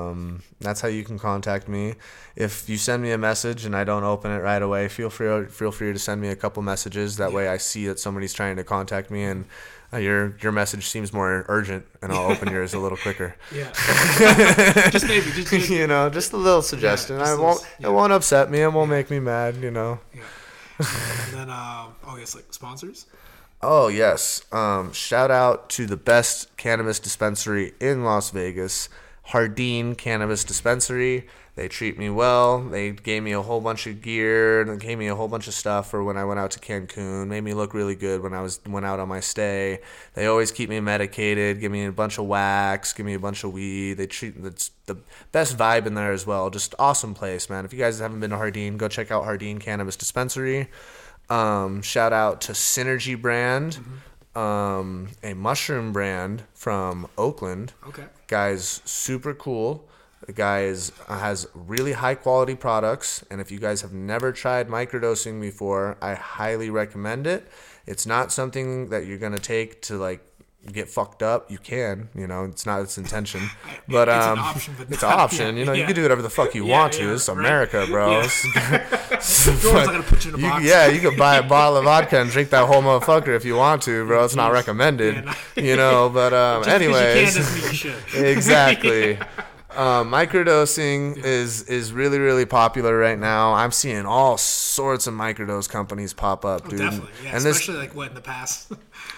Um, 0.08 0.42
that's 0.60 0.80
how 0.80 0.88
you 0.88 1.04
can 1.04 1.18
contact 1.18 1.68
me. 1.68 1.94
If 2.36 2.68
you 2.68 2.76
send 2.78 3.02
me 3.02 3.10
a 3.12 3.18
message 3.18 3.64
and 3.64 3.76
I 3.76 3.84
don't 3.84 4.04
open 4.04 4.30
it 4.30 4.38
right 4.38 4.62
away, 4.62 4.88
feel 4.88 5.10
free 5.10 5.46
feel 5.46 5.70
free 5.70 5.92
to 5.92 5.98
send 5.98 6.20
me 6.20 6.28
a 6.28 6.36
couple 6.36 6.62
messages. 6.62 7.16
That 7.16 7.32
way, 7.32 7.48
I 7.48 7.56
see 7.58 7.86
that 7.86 7.98
somebody's 7.98 8.32
trying 8.32 8.56
to 8.56 8.64
contact 8.64 9.10
me 9.10 9.24
and. 9.24 9.44
Uh, 9.92 9.98
your 9.98 10.34
your 10.42 10.50
message 10.50 10.88
seems 10.88 11.12
more 11.12 11.44
urgent, 11.48 11.86
and 12.02 12.10
I'll 12.10 12.28
open 12.32 12.50
yours 12.50 12.74
a 12.74 12.80
little 12.80 12.98
quicker. 12.98 13.36
Yeah. 13.54 13.70
just 14.90 15.06
maybe. 15.06 15.30
Just, 15.30 15.50
just 15.50 15.70
you 15.70 15.86
know, 15.86 16.10
just 16.10 16.32
a 16.32 16.36
little 16.36 16.62
suggestion. 16.62 17.20
I 17.20 17.34
won't. 17.34 17.60
little- 17.60 17.66
yeah. 17.78 17.86
It 17.88 17.92
won't 17.92 18.12
upset 18.12 18.50
me. 18.50 18.60
It 18.62 18.72
won't 18.72 18.90
make 18.90 19.08
me 19.08 19.20
mad. 19.20 19.54
You 19.56 19.70
know. 19.70 20.00
yeah. 20.12 20.22
And 20.80 21.38
then, 21.38 21.50
um, 21.50 21.94
oh 22.08 22.16
yes, 22.18 22.34
like 22.34 22.52
sponsors. 22.52 23.06
Oh 23.66 23.88
yes. 23.88 24.44
Um, 24.52 24.92
shout 24.92 25.30
out 25.30 25.70
to 25.70 25.86
the 25.86 25.96
best 25.96 26.54
cannabis 26.58 26.98
dispensary 26.98 27.72
in 27.80 28.04
Las 28.04 28.28
Vegas, 28.28 28.90
Jardin 29.32 29.94
Cannabis 29.94 30.44
Dispensary. 30.44 31.26
They 31.56 31.68
treat 31.68 31.96
me 31.96 32.10
well. 32.10 32.60
They 32.60 32.90
gave 32.90 33.22
me 33.22 33.32
a 33.32 33.40
whole 33.40 33.62
bunch 33.62 33.86
of 33.86 34.02
gear 34.02 34.60
and 34.60 34.78
gave 34.78 34.98
me 34.98 35.06
a 35.06 35.14
whole 35.14 35.28
bunch 35.28 35.48
of 35.48 35.54
stuff 35.54 35.88
for 35.88 36.04
when 36.04 36.18
I 36.18 36.26
went 36.26 36.40
out 36.40 36.50
to 36.50 36.60
Cancun. 36.60 37.28
Made 37.28 37.40
me 37.40 37.54
look 37.54 37.72
really 37.72 37.94
good 37.94 38.22
when 38.22 38.34
I 38.34 38.42
was 38.42 38.60
went 38.66 38.84
out 38.84 39.00
on 39.00 39.08
my 39.08 39.20
stay. 39.20 39.80
They 40.12 40.26
always 40.26 40.52
keep 40.52 40.68
me 40.68 40.80
medicated, 40.80 41.58
give 41.58 41.72
me 41.72 41.86
a 41.86 41.92
bunch 41.92 42.18
of 42.18 42.26
wax, 42.26 42.92
give 42.92 43.06
me 43.06 43.14
a 43.14 43.18
bunch 43.18 43.44
of 43.44 43.54
weed. 43.54 43.94
They 43.94 44.06
treat 44.06 44.34
it's 44.44 44.72
the 44.84 44.98
best 45.32 45.56
vibe 45.56 45.86
in 45.86 45.94
there 45.94 46.12
as 46.12 46.26
well. 46.26 46.50
Just 46.50 46.74
awesome 46.78 47.14
place, 47.14 47.48
man. 47.48 47.64
If 47.64 47.72
you 47.72 47.78
guys 47.78 47.98
haven't 47.98 48.20
been 48.20 48.28
to 48.28 48.36
Jardin, 48.36 48.76
go 48.76 48.88
check 48.88 49.10
out 49.10 49.24
Jardin 49.24 49.58
Cannabis 49.58 49.96
Dispensary. 49.96 50.68
Um, 51.30 51.82
shout 51.82 52.12
out 52.12 52.40
to 52.42 52.52
Synergy 52.52 53.20
Brand, 53.20 53.78
um, 54.34 55.08
a 55.22 55.34
mushroom 55.34 55.92
brand 55.92 56.42
from 56.52 57.08
Oakland. 57.16 57.72
Okay. 57.88 58.04
Guy's 58.26 58.82
super 58.84 59.34
cool. 59.34 59.88
The 60.26 60.32
guy 60.32 60.62
is, 60.62 60.90
has 61.06 61.46
really 61.54 61.92
high 61.92 62.14
quality 62.14 62.54
products, 62.54 63.24
and 63.30 63.40
if 63.40 63.50
you 63.50 63.58
guys 63.58 63.82
have 63.82 63.92
never 63.92 64.32
tried 64.32 64.68
microdosing 64.68 65.40
before, 65.40 65.98
I 66.00 66.14
highly 66.14 66.70
recommend 66.70 67.26
it. 67.26 67.46
It's 67.86 68.06
not 68.06 68.32
something 68.32 68.88
that 68.88 69.06
you're 69.06 69.18
gonna 69.18 69.38
take 69.38 69.82
to 69.82 69.98
like 69.98 70.22
get 70.72 70.88
fucked 70.88 71.22
up, 71.22 71.50
you 71.50 71.58
can. 71.58 72.08
You 72.14 72.26
know, 72.26 72.44
it's 72.44 72.64
not 72.66 72.80
its 72.82 72.96
intention, 72.98 73.42
but 73.88 74.08
It's 74.08 74.16
an 74.26 74.32
um, 74.32 74.38
option, 74.38 74.74
but 74.78 74.90
it's 74.90 75.02
an 75.02 75.08
option. 75.12 75.54
yeah, 75.56 75.60
you 75.60 75.64
know, 75.66 75.72
you 75.72 75.84
can 75.84 75.94
do 75.94 76.02
whatever 76.02 76.22
the 76.22 76.30
fuck 76.30 76.54
you 76.54 76.66
Yeah, 76.66 76.78
want 76.78 76.92
to. 76.94 77.04
yeah, 77.06 77.12
It's 77.14 77.28
right. 77.28 77.38
America, 77.38 77.86
bro. 77.88 78.22
Jordan's 78.22 79.64
not 79.92 80.04
put 80.06 80.24
you 80.24 80.36
You- 80.36 80.60
yeah, 80.60 80.86
you 80.86 81.00
can 81.00 81.16
buy 81.16 81.36
a 81.36 81.42
bottle 81.42 81.76
of 81.78 81.84
vodka 81.84 82.20
and 82.20 82.30
drink 82.30 82.50
that 82.50 82.66
whole 82.66 82.82
motherfucker 82.82 83.34
if 83.36 83.44
you 83.44 83.56
want 83.56 83.82
to, 83.82 84.06
bro. 84.06 84.24
It's 84.24 84.34
not 84.36 84.52
recommended, 84.52 85.16
Yeah, 85.16 85.34
no. 85.56 85.62
you 85.62 85.76
know. 85.76 86.08
But 86.08 86.32
um, 86.32 86.62
Just 86.64 86.78
because 86.78 87.82
you 87.82 87.90
can 87.90 87.90
anyways, 88.22 88.36
exactly. 88.36 89.18
Um, 89.76 90.08
microdosing 90.08 91.16
is 91.24 91.62
is 91.64 91.92
really 91.92 92.20
really 92.20 92.46
popular 92.46 92.96
right 92.96 93.18
now. 93.18 93.54
I'm 93.54 93.72
seeing 93.72 94.06
all 94.06 94.36
sorts 94.38 95.08
of 95.08 95.14
microdose 95.14 95.68
companies 95.68 96.12
pop 96.12 96.44
up, 96.44 96.68
dude. 96.68 96.80
Oh, 96.80 96.84
Definitely, 96.84 97.10
yeah. 97.24 97.34
and 97.34 97.44
this 97.44 97.68
like 97.68 97.92
what 97.92 98.08
in 98.10 98.14
the 98.14 98.20
past, 98.20 98.70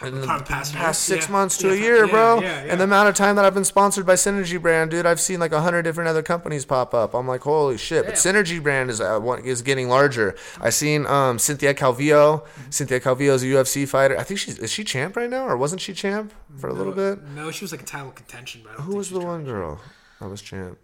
in 0.02 0.20
the 0.20 0.26
past, 0.44 0.74
past 0.74 1.04
six 1.04 1.26
Yeah. 1.26 1.32
months 1.32 1.56
to 1.58 1.68
Yeah, 1.68 1.72
a 1.72 1.76
year, 1.76 2.04
yeah, 2.06 2.10
bro. 2.10 2.40
Yeah, 2.40 2.64
yeah. 2.64 2.70
And 2.72 2.80
the 2.80 2.84
amount 2.84 3.08
of 3.08 3.14
time 3.14 3.36
that 3.36 3.44
I've 3.44 3.54
been 3.54 3.64
sponsored 3.64 4.04
by 4.06 4.14
Synergy 4.14 4.60
Brand, 4.60 4.90
dude, 4.90 5.06
I've 5.06 5.20
seen 5.20 5.40
like 5.40 5.52
a 5.52 5.60
hundred 5.60 5.82
different 5.82 6.08
other 6.08 6.22
companies 6.22 6.64
pop 6.64 6.92
up. 6.94 7.14
I'm 7.14 7.26
like, 7.26 7.42
holy 7.42 7.78
shit! 7.78 8.04
But 8.04 8.14
Synergy 8.14 8.62
Brand 8.62 8.90
is 8.90 9.00
uh, 9.00 9.18
one- 9.20 9.44
is 9.44 9.62
getting 9.62 9.88
larger. 9.88 10.34
I 10.60 10.70
seen 10.70 11.06
um, 11.06 11.38
Cynthia 11.38 11.72
Calvillo. 11.74 12.42
Mm-hmm. 12.42 12.70
Cynthia 12.70 13.00
Calvillo 13.00 13.34
is 13.34 13.42
a 13.42 13.46
UFC 13.46 13.88
fighter. 13.88 14.18
I 14.18 14.22
think 14.22 14.38
she's 14.40 14.58
is 14.58 14.70
she 14.70 14.84
champ 14.84 15.16
right 15.16 15.30
now, 15.30 15.46
or 15.46 15.56
wasn't 15.56 15.80
she 15.80 15.92
champ 15.92 16.32
for 16.58 16.68
a 16.68 16.72
little 16.72 16.92
bit? 16.92 17.22
No, 17.34 17.50
she 17.50 17.64
was 17.64 17.72
like 17.72 17.82
a 17.82 17.86
title 17.86 18.10
contention, 18.10 18.62
but 18.64 18.72
I 18.72 18.76
don't 18.76 18.82
Who 18.86 18.92
think 18.92 18.98
was 18.98 19.10
the 19.10 19.20
one 19.20 19.44
girl 19.44 19.80
that 20.20 20.28
was 20.28 20.42
champ? 20.42 20.78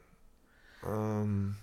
Um. 0.87 1.57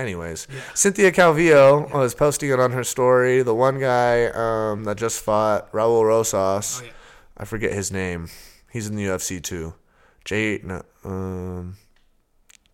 Anyways, 0.00 0.46
Yeah. 0.50 0.60
Cynthia 0.74 1.12
Calvillo 1.12 1.92
was 1.92 2.14
posting 2.14 2.50
it 2.50 2.58
on 2.58 2.72
her 2.72 2.84
story. 2.84 3.42
The 3.42 3.54
one 3.54 3.78
guy 3.78 4.26
um, 4.26 4.84
that 4.84 4.96
just 4.96 5.22
fought 5.22 5.70
Raul 5.72 6.04
Rosas. 6.04 6.80
Oh 6.80 6.84
yeah. 6.86 6.90
I 7.36 7.44
forget 7.44 7.72
his 7.72 7.92
name. 7.92 8.28
He's 8.72 8.88
in 8.88 8.96
the 8.96 9.04
UFC 9.04 9.42
too. 9.42 9.74
Jay 10.24 10.60
no, 10.62 10.82
um 11.04 11.76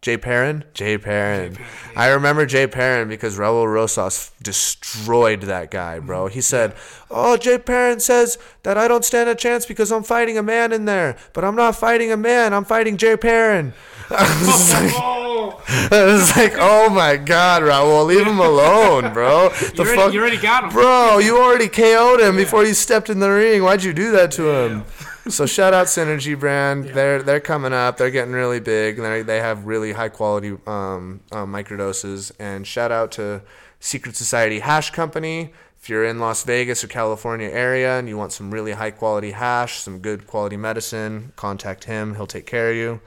Jay 0.02 0.16
Perrin? 0.16 0.62
Jay 0.72 0.98
Perrin. 0.98 1.56
Perrin, 1.56 1.68
I 1.96 2.08
remember 2.08 2.46
Jay 2.46 2.66
Perrin 2.66 3.08
because 3.08 3.38
Raul 3.38 3.66
Rosas 3.66 4.30
destroyed 4.42 5.42
that 5.42 5.70
guy, 5.70 5.98
bro. 5.98 6.28
He 6.28 6.40
said, 6.40 6.74
"Oh, 7.10 7.36
Jay 7.36 7.58
Perrin 7.58 7.98
says 7.98 8.38
that 8.62 8.78
I 8.78 8.86
don't 8.86 9.04
stand 9.04 9.28
a 9.28 9.34
chance 9.34 9.66
because 9.66 9.90
I'm 9.90 10.04
fighting 10.04 10.38
a 10.38 10.42
man 10.42 10.72
in 10.72 10.84
there, 10.84 11.16
but 11.32 11.44
I'm 11.44 11.56
not 11.56 11.74
fighting 11.76 12.12
a 12.12 12.16
man. 12.16 12.54
I'm 12.54 12.64
fighting 12.64 12.96
Jay 12.96 13.16
Perrin." 13.16 13.72
I 14.10 14.22
was 14.46 14.72
like, 14.74 14.92
Oh, 14.94 15.60
I 15.90 16.04
was 16.04 16.36
like, 16.36 16.54
"Oh 16.58 16.88
my 16.90 17.16
God, 17.16 17.62
Raul, 17.62 18.06
leave 18.06 18.26
him 18.26 18.38
alone, 18.38 19.12
bro." 19.12 19.48
The 19.76 19.82
you 19.82 19.90
already, 19.90 20.14
you 20.14 20.20
already 20.20 20.36
got 20.36 20.64
him. 20.64 20.70
Bro, 20.70 21.18
you 21.18 21.38
already 21.38 21.68
KO'd 21.68 22.20
him 22.20 22.36
before 22.36 22.64
you 22.64 22.74
stepped 22.74 23.10
in 23.10 23.18
the 23.18 23.30
ring. 23.30 23.64
Why'd 23.64 23.82
you 23.82 23.92
do 23.92 24.12
that 24.12 24.30
to 24.32 24.48
him? 24.50 24.84
So 25.28 25.46
shout 25.46 25.74
out 25.74 25.86
Synergy 25.86 26.38
Brand. 26.38 26.84
They're 26.86 27.22
they're 27.22 27.40
coming 27.40 27.72
up. 27.72 27.96
They're 27.96 28.10
getting 28.10 28.32
really 28.32 28.60
big. 28.60 28.96
They 28.96 29.22
they 29.22 29.40
have 29.40 29.66
really 29.66 29.92
high 29.92 30.08
quality 30.08 30.50
um, 30.66 31.20
um, 31.32 31.52
microdoses. 31.52 32.32
And 32.38 32.66
shout 32.66 32.92
out 32.92 33.12
to 33.12 33.42
Secret 33.80 34.16
Society 34.16 34.60
Hash 34.60 34.90
Company. 34.90 35.52
If 35.80 35.90
you're 35.90 36.04
in 36.04 36.18
Las 36.18 36.42
Vegas 36.42 36.82
or 36.82 36.88
California 36.88 37.48
area 37.48 37.98
and 37.98 38.08
you 38.08 38.16
want 38.16 38.32
some 38.32 38.50
really 38.52 38.72
high 38.72 38.90
quality 38.90 39.30
hash, 39.30 39.78
some 39.78 40.00
good 40.00 40.26
quality 40.26 40.56
medicine, 40.56 41.32
contact 41.36 41.84
him. 41.84 42.16
He'll 42.16 42.26
take 42.26 42.46
care 42.46 42.70
of 42.70 42.76
you. 42.76 43.00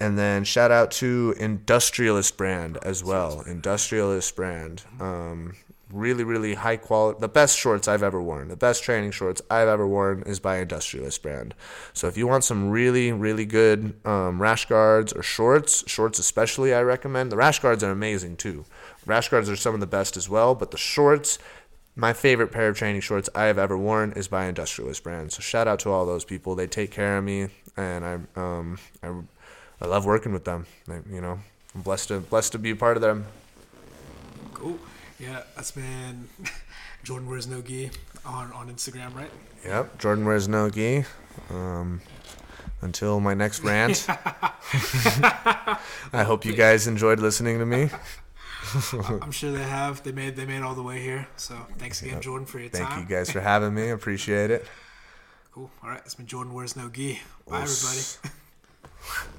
And 0.00 0.18
then 0.18 0.44
shout 0.44 0.70
out 0.70 0.90
to 0.92 1.34
Industrialist 1.38 2.36
brand 2.36 2.78
as 2.82 3.04
well. 3.04 3.42
Industrialist 3.42 4.34
brand. 4.34 4.82
Um, 4.98 5.54
really, 5.92 6.24
really 6.24 6.54
high 6.54 6.76
quality. 6.76 7.20
The 7.20 7.28
best 7.28 7.58
shorts 7.58 7.88
I've 7.88 8.02
ever 8.02 8.20
worn. 8.20 8.48
The 8.48 8.56
best 8.56 8.82
training 8.82 9.10
shorts 9.12 9.42
I've 9.50 9.68
ever 9.68 9.86
worn 9.86 10.22
is 10.26 10.40
by 10.40 10.58
Industrialist 10.58 11.22
brand. 11.22 11.54
So 11.92 12.06
if 12.08 12.16
you 12.16 12.26
want 12.26 12.44
some 12.44 12.70
really, 12.70 13.12
really 13.12 13.44
good 13.44 13.94
um, 14.06 14.40
rash 14.40 14.66
guards 14.66 15.12
or 15.12 15.22
shorts, 15.22 15.88
shorts 15.88 16.18
especially, 16.18 16.74
I 16.74 16.82
recommend. 16.82 17.32
The 17.32 17.36
rash 17.36 17.58
guards 17.58 17.82
are 17.84 17.90
amazing 17.90 18.36
too. 18.36 18.64
Rash 19.06 19.28
guards 19.28 19.48
are 19.48 19.56
some 19.56 19.74
of 19.74 19.80
the 19.80 19.86
best 19.86 20.16
as 20.16 20.28
well, 20.28 20.54
but 20.54 20.70
the 20.70 20.78
shorts. 20.78 21.38
My 21.96 22.12
favorite 22.12 22.52
pair 22.52 22.68
of 22.68 22.78
training 22.78 23.00
shorts 23.00 23.28
I 23.34 23.44
have 23.44 23.58
ever 23.58 23.76
worn 23.76 24.12
is 24.12 24.28
by 24.28 24.46
Industrialist 24.46 25.02
brand. 25.02 25.32
So 25.32 25.40
shout 25.40 25.66
out 25.66 25.80
to 25.80 25.90
all 25.90 26.06
those 26.06 26.24
people. 26.24 26.54
They 26.54 26.66
take 26.68 26.92
care 26.92 27.18
of 27.18 27.24
me, 27.24 27.48
and 27.76 28.04
I 28.04 28.18
um 28.36 28.78
I, 29.02 29.12
I 29.80 29.86
love 29.86 30.06
working 30.06 30.32
with 30.32 30.44
them. 30.44 30.66
You 31.10 31.20
know, 31.20 31.40
I'm 31.74 31.82
blessed 31.82 32.08
to 32.08 32.20
blessed 32.20 32.52
to 32.52 32.58
be 32.58 32.70
a 32.70 32.76
part 32.76 32.96
of 32.96 33.02
them. 33.02 33.26
Yeah, 35.20 35.42
that's 35.54 35.70
been 35.70 36.28
Jordan 37.04 37.28
wears 37.28 37.46
no 37.46 37.60
gi 37.60 37.90
on 38.24 38.52
on 38.52 38.68
Instagram, 38.70 39.14
right? 39.14 39.30
Yep, 39.64 39.98
Jordan 39.98 40.24
wears 40.24 40.48
no 40.48 40.70
gi. 40.70 41.04
Um, 41.50 42.00
until 42.82 43.20
my 43.20 43.34
next 43.34 43.60
rant. 43.60 44.06
I 44.08 45.78
hope 46.24 46.44
you 46.44 46.54
guys 46.54 46.86
enjoyed 46.86 47.20
listening 47.20 47.58
to 47.58 47.66
me. 47.66 47.90
I'm 49.22 49.32
sure 49.32 49.52
they 49.52 49.62
have. 49.62 50.02
They 50.02 50.12
made 50.12 50.36
they 50.36 50.46
made 50.46 50.62
all 50.62 50.74
the 50.74 50.82
way 50.82 51.00
here. 51.00 51.28
So 51.36 51.56
thanks 51.78 52.02
again, 52.02 52.20
Jordan, 52.20 52.46
for 52.46 52.58
your 52.58 52.68
Thank 52.68 52.88
time. 52.88 52.98
Thank 52.98 53.10
you 53.10 53.16
guys 53.16 53.30
for 53.30 53.40
having 53.40 53.74
me. 53.74 53.90
Appreciate 53.90 54.50
it. 54.50 54.66
Cool. 55.52 55.70
All 55.82 55.90
right, 55.90 56.00
it's 56.04 56.14
been 56.14 56.26
Jordan 56.26 56.54
wears 56.54 56.76
no 56.76 56.88
gi. 56.88 57.20
Bye, 57.48 57.62
Os. 57.62 58.18
everybody. 58.22 59.36